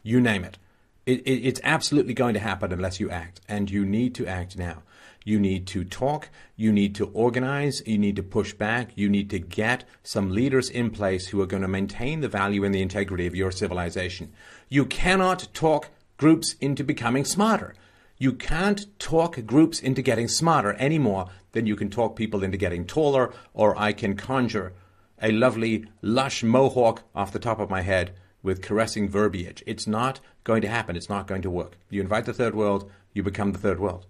[0.03, 0.59] you name it.
[1.07, 4.57] it, it it's absolutely going to happen unless you act, and you need to act
[4.57, 4.83] now.
[5.25, 6.29] You need to talk.
[6.55, 7.83] You need to organize.
[7.85, 8.91] You need to push back.
[8.95, 12.63] You need to get some leaders in place who are going to maintain the value
[12.63, 14.33] and the integrity of your civilization.
[14.69, 17.75] You cannot talk groups into becoming smarter.
[18.19, 22.57] You can't talk groups into getting smarter any more than you can talk people into
[22.57, 24.73] getting taller, or I can conjure
[25.21, 29.63] a lovely, lush mohawk off the top of my head with caressing verbiage.
[29.67, 30.97] It's not going to happen.
[30.97, 31.79] It's not going to work.
[31.91, 34.07] You invite the third world, you become the third world.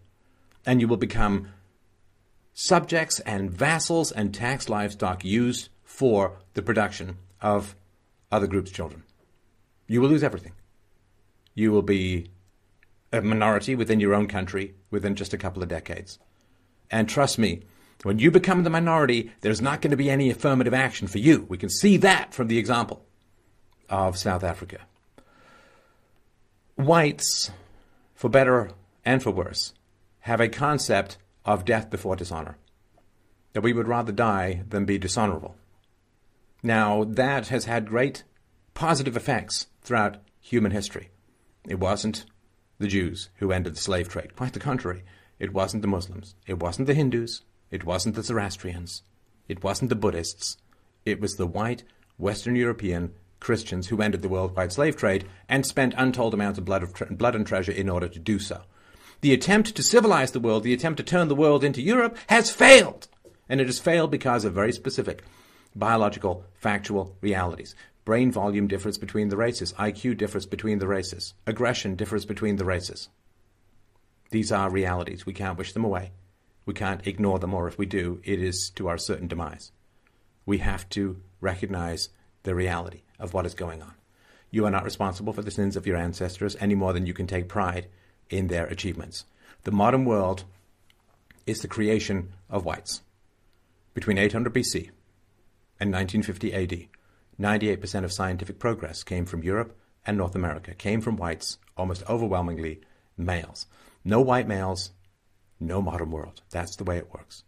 [0.65, 1.49] And you will become
[2.53, 7.77] subjects and vassals and tax livestock used for the production of
[8.33, 9.05] other groups' children.
[9.87, 10.53] You will lose everything
[11.57, 12.31] you will be
[13.13, 16.21] a minority within your own country within just a couple of decades.
[16.91, 17.63] And trust me,
[18.03, 21.47] when you become the minority, there's not going to be any affirmative action for you.
[21.49, 23.05] We can see that from the example
[23.89, 24.81] of South Africa.
[26.77, 27.51] Whites,
[28.15, 28.71] for better
[29.05, 29.73] and for worse,
[30.21, 32.59] have a concept of death before dishonor.
[33.53, 35.57] That we would rather die than be dishonorable.
[36.63, 38.25] Now, that has had great
[38.75, 41.09] positive effects throughout human history.
[41.67, 42.27] It wasn't
[42.79, 44.37] the Jews who ended the slave trade.
[44.37, 45.03] Quite the contrary.
[45.39, 46.35] It wasn't the Muslims.
[46.47, 47.43] It wasn't the Hindus.
[47.71, 49.03] It wasn't the Zoroastrians.
[49.49, 50.57] It wasn't the Buddhists.
[51.05, 51.85] It was the white,
[52.19, 56.95] Western European Christians who ended the worldwide slave trade and spent untold amounts of blood,
[56.95, 58.63] tre- blood and treasure in order to do so.
[59.21, 62.51] The attempt to civilize the world, the attempt to turn the world into Europe, has
[62.51, 63.09] failed.
[63.49, 65.23] And it has failed because of very specific
[65.75, 67.75] biological, factual realities.
[68.05, 69.73] Brain volume differs between the races.
[69.75, 71.35] IQ differs between the races.
[71.47, 73.09] Aggression differs between the races.
[74.31, 75.27] These are realities.
[75.27, 76.13] We can't wish them away.
[76.67, 79.73] We can't ignore them, or if we do, it is to our certain demise.
[80.45, 82.11] We have to recognize
[82.43, 83.95] the reality of what is going on.
[84.51, 87.27] You are not responsible for the sins of your ancestors any more than you can
[87.27, 87.87] take pride
[88.29, 89.25] in their achievements.
[89.63, 90.45] The modern world
[91.47, 93.03] is the creation of whites.
[93.95, 94.91] Between 800 BC
[95.81, 96.89] and 1950 AD,
[97.41, 102.81] 98% of scientific progress came from Europe and North America, came from whites, almost overwhelmingly
[103.17, 103.67] males.
[104.05, 104.91] No white males,
[105.61, 106.43] no modern world.
[106.51, 107.45] That's the way it works.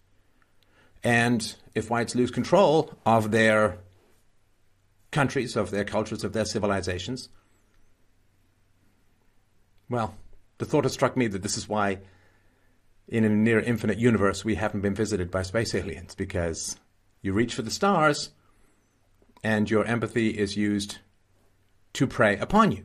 [1.04, 3.78] And if whites lose control of their
[5.10, 7.28] countries, of their cultures, of their civilizations,
[9.88, 10.16] well,
[10.58, 11.98] the thought has struck me that this is why
[13.06, 16.76] in a near infinite universe we haven't been visited by space aliens, because
[17.22, 18.30] you reach for the stars
[19.42, 20.98] and your empathy is used
[21.94, 22.84] to prey upon you.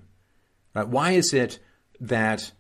[0.74, 0.88] Right?
[0.88, 1.60] Why is it
[2.00, 2.52] that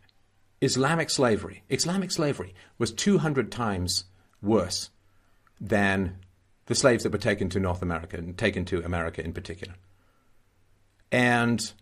[0.63, 4.05] Islamic slavery, Islamic slavery was 200 times
[4.41, 4.89] worse
[5.59, 6.17] than
[6.67, 9.75] the slaves that were taken to North America and taken to America in particular.
[11.11, 11.73] And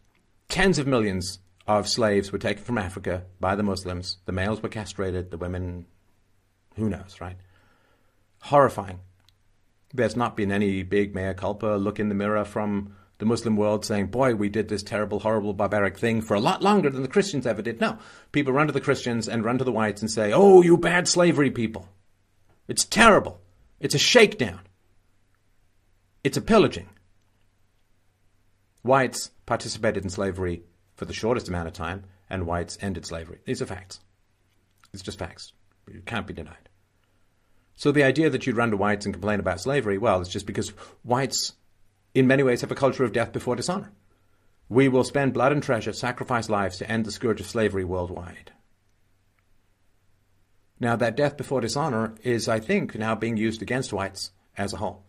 [0.50, 4.18] tens of millions of slaves were taken from Africa by the Muslims.
[4.26, 5.86] The males were castrated, the women,
[6.76, 7.38] who knows, right?
[8.42, 9.00] Horrifying.
[9.94, 13.86] There's not been any big mea culpa look in the mirror from the Muslim world
[13.86, 17.08] saying, boy, we did this terrible, horrible, barbaric thing for a lot longer than the
[17.08, 17.80] Christians ever did.
[17.80, 18.00] No.
[18.32, 21.08] People run to the Christians and run to the whites and say, oh, you bad
[21.08, 21.88] slavery people.
[22.68, 23.40] It's terrible.
[23.80, 24.62] It's a shakedown.
[26.24, 26.90] It's a pillaging.
[28.82, 30.64] Whites participated in slavery
[30.96, 33.38] for the shortest amount of time, and whites ended slavery.
[33.46, 34.00] These are facts.
[34.96, 35.54] It's just facts.
[35.88, 36.70] It can't be denied.
[37.76, 40.48] So the idea that you'd run to whites and complain about slavery, well, it's just
[40.48, 40.70] because
[41.04, 41.54] whites
[42.14, 43.92] in many ways, have a culture of death before dishonor.
[44.70, 48.52] We will spend blood and treasure, sacrifice lives to end the scourge of slavery worldwide.
[50.80, 54.78] Now, that death before dishonor is, I think, now being used against whites as a
[54.78, 55.04] whole,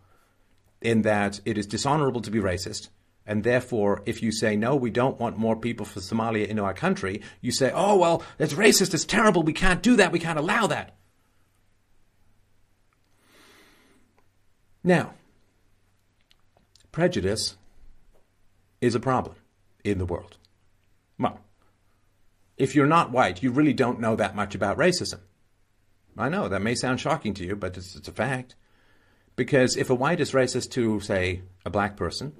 [0.81, 2.89] in that it is dishonorable to be racist.
[3.25, 6.73] And therefore, if you say, no, we don't want more people from Somalia into our
[6.73, 10.37] country, you say, oh, well, that's racist, it's terrible, we can't do that, we can't
[10.37, 10.95] allow that.
[14.83, 15.13] Now,
[16.93, 17.57] prejudice
[18.79, 19.35] is a problem
[19.83, 20.37] in the world.
[21.19, 21.39] Well,
[22.55, 25.19] if you're not white, you really don't know that much about racism.
[26.17, 28.55] I know that may sound shocking to you, but it's, it's a fact.
[29.35, 32.33] Because if a white is racist to, say, a black person,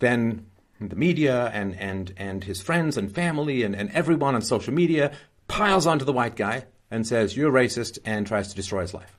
[0.00, 0.46] then
[0.80, 5.12] the media and, and, and his friends and family and, and everyone on social media
[5.46, 9.16] piles onto the white guy and says, You're racist, and tries to destroy his life.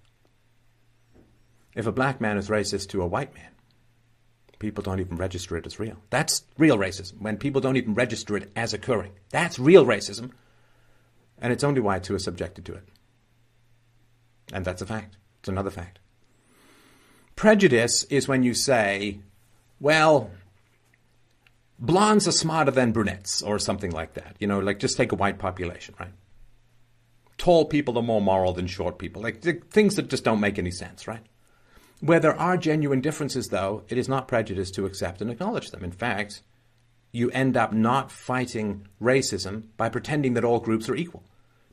[1.74, 3.52] If a black man is racist to a white man,
[4.62, 5.98] people don't even register it as real.
[6.12, 9.12] That's real racism, when people don't even register it as occurring.
[9.32, 10.32] That's real racism.
[11.42, 12.88] And it's only whites who are subjected to it.
[14.54, 15.18] And that's a fact.
[15.40, 16.00] It's another fact.
[17.36, 19.20] Prejudice is when you say,
[19.80, 20.30] well,
[21.80, 24.36] blondes are smarter than brunettes, or something like that.
[24.40, 26.14] You know, like just take a white population, right?
[27.40, 29.24] Tall people are more moral than short people.
[29.24, 31.26] Like things that just don't make any sense, right?
[32.02, 35.84] Where there are genuine differences, though, it is not prejudice to accept and acknowledge them.
[35.84, 36.41] In fact,
[37.11, 41.23] you end up not fighting racism by pretending that all groups are equal,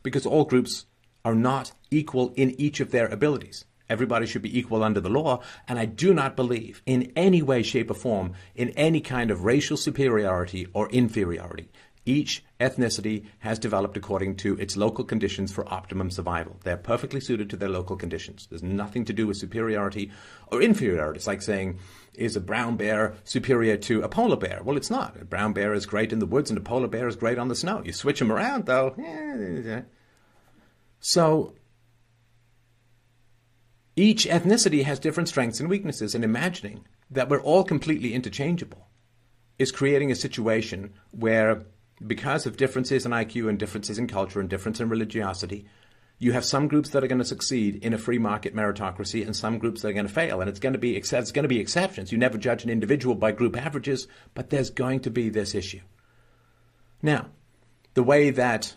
[0.03, 0.85] because all groups
[1.25, 3.65] are not equal in each of their abilities.
[3.89, 7.63] Everybody should be equal under the law, and I do not believe in any way,
[7.63, 11.71] shape, or form in any kind of racial superiority or inferiority.
[12.09, 16.59] Each ethnicity has developed according to its local conditions for optimum survival.
[16.65, 18.47] They're perfectly suited to their local conditions.
[18.49, 20.11] There's nothing to do with superiority
[20.47, 21.19] or inferiority.
[21.19, 21.79] It's like saying,
[22.15, 24.63] is a brown bear superior to a polar bear?
[24.65, 25.21] Well, it's not.
[25.21, 27.49] A brown bear is great in the woods and a polar bear is great on
[27.49, 27.83] the snow.
[27.85, 28.95] You switch them around, though.
[31.01, 31.57] So,
[33.97, 38.89] each ethnicity has different strengths and weaknesses, and imagining that we're all completely interchangeable
[39.59, 41.65] is creating a situation where
[42.07, 45.67] because of differences in IQ and differences in culture and difference in religiosity,
[46.19, 49.37] you have some groups that are going to succeed in a free market meritocracy and
[49.37, 50.41] some groups that are going to fail.
[50.41, 52.11] And it's going to be, it's going to be exceptions.
[52.11, 55.81] You never judge an individual by group averages, but there's going to be this issue.
[57.03, 57.27] Now,
[57.95, 58.75] the way that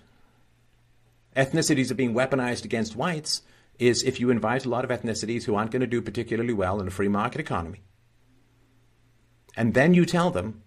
[1.36, 3.42] ethnicities are being weaponized against whites
[3.80, 6.80] is if you invite a lot of ethnicities who aren't going to do particularly well
[6.80, 7.82] in a free market economy,
[9.58, 10.62] and then you tell them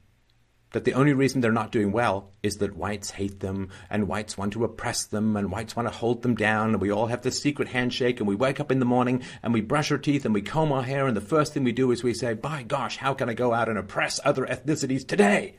[0.75, 4.37] that the only reason they're not doing well is that whites hate them and whites
[4.37, 7.23] want to oppress them and whites want to hold them down and we all have
[7.23, 10.25] this secret handshake and we wake up in the morning and we brush our teeth
[10.25, 12.65] and we comb our hair and the first thing we do is we say, by
[12.65, 15.55] gosh, how can I go out and oppress other ethnicities today?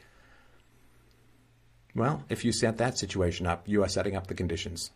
[1.95, 4.91] Well, if you set that situation up, you are setting up the conditions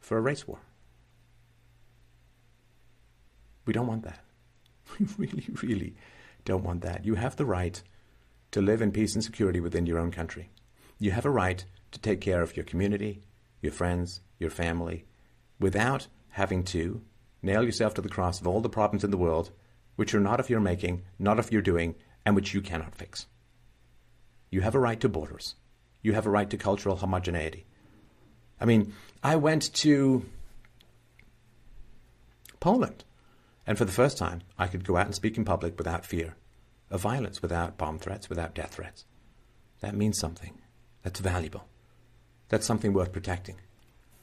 [0.00, 0.60] for a race war.
[3.66, 4.18] We don't want that.
[4.98, 5.94] We really, really
[6.46, 7.04] don't want that.
[7.04, 7.82] You have the right
[8.52, 10.50] to live in peace and security within your own country.
[10.98, 13.22] You have a right to take care of your community,
[13.60, 15.04] your friends, your family,
[15.58, 17.02] without having to
[17.42, 19.50] nail yourself to the cross of all the problems in the world
[19.96, 23.26] which are not of your making, not of your doing, and which you cannot fix.
[24.50, 25.54] You have a right to borders.
[26.02, 27.66] You have a right to cultural homogeneity.
[28.60, 30.24] I mean, I went to
[32.60, 33.04] Poland,
[33.66, 36.36] and for the first time, I could go out and speak in public without fear
[36.92, 39.06] of violence, without bomb threats, without death threats.
[39.80, 40.60] That means something.
[41.02, 41.64] That's valuable.
[42.50, 43.56] That's something worth protecting.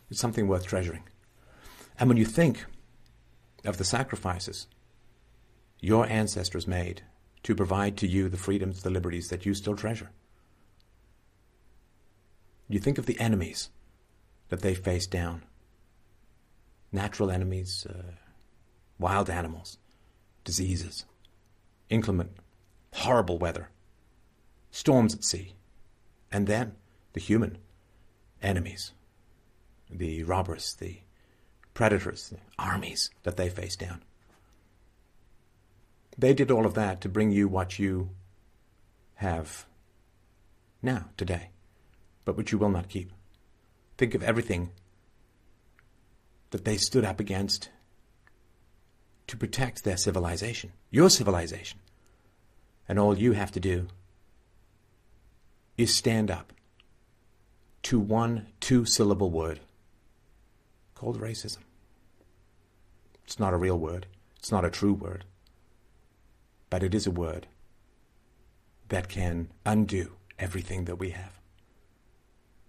[0.10, 1.04] It's something worth treasuring.
[2.00, 2.66] And when you think
[3.66, 4.68] of the sacrifices
[5.82, 7.02] your ancestors made
[7.42, 10.12] to provide to you the freedoms, the liberties that you still treasure,
[12.68, 13.70] you think of the enemies
[14.50, 15.44] that they faced down
[16.92, 18.12] natural enemies, uh,
[19.00, 19.78] wild animals,
[20.44, 21.06] diseases,
[21.90, 22.32] inclement,
[22.94, 23.70] horrible weather,
[24.72, 25.54] storms at sea,
[26.32, 26.74] and then
[27.14, 27.58] the human
[28.42, 28.94] enemies,
[29.90, 31.00] the robbers, the
[31.74, 34.02] predators, the armies that they faced down.
[36.18, 38.10] They did all of that to bring you what you
[39.16, 39.66] have
[40.82, 41.50] now, today,
[42.26, 43.12] but which you will not keep.
[43.98, 44.72] Think of everything
[46.52, 47.70] that they stood up against
[49.28, 51.79] to protect their civilization, your civilization.
[52.90, 53.88] And all you have to do
[55.78, 56.52] is stand up
[57.84, 59.62] to one two syllable word
[60.96, 61.60] called racism.
[63.24, 64.08] It's not a real word,
[64.38, 65.24] it's not a true word,
[66.70, 67.48] but it is a word
[68.90, 71.39] that can undo everything that we have.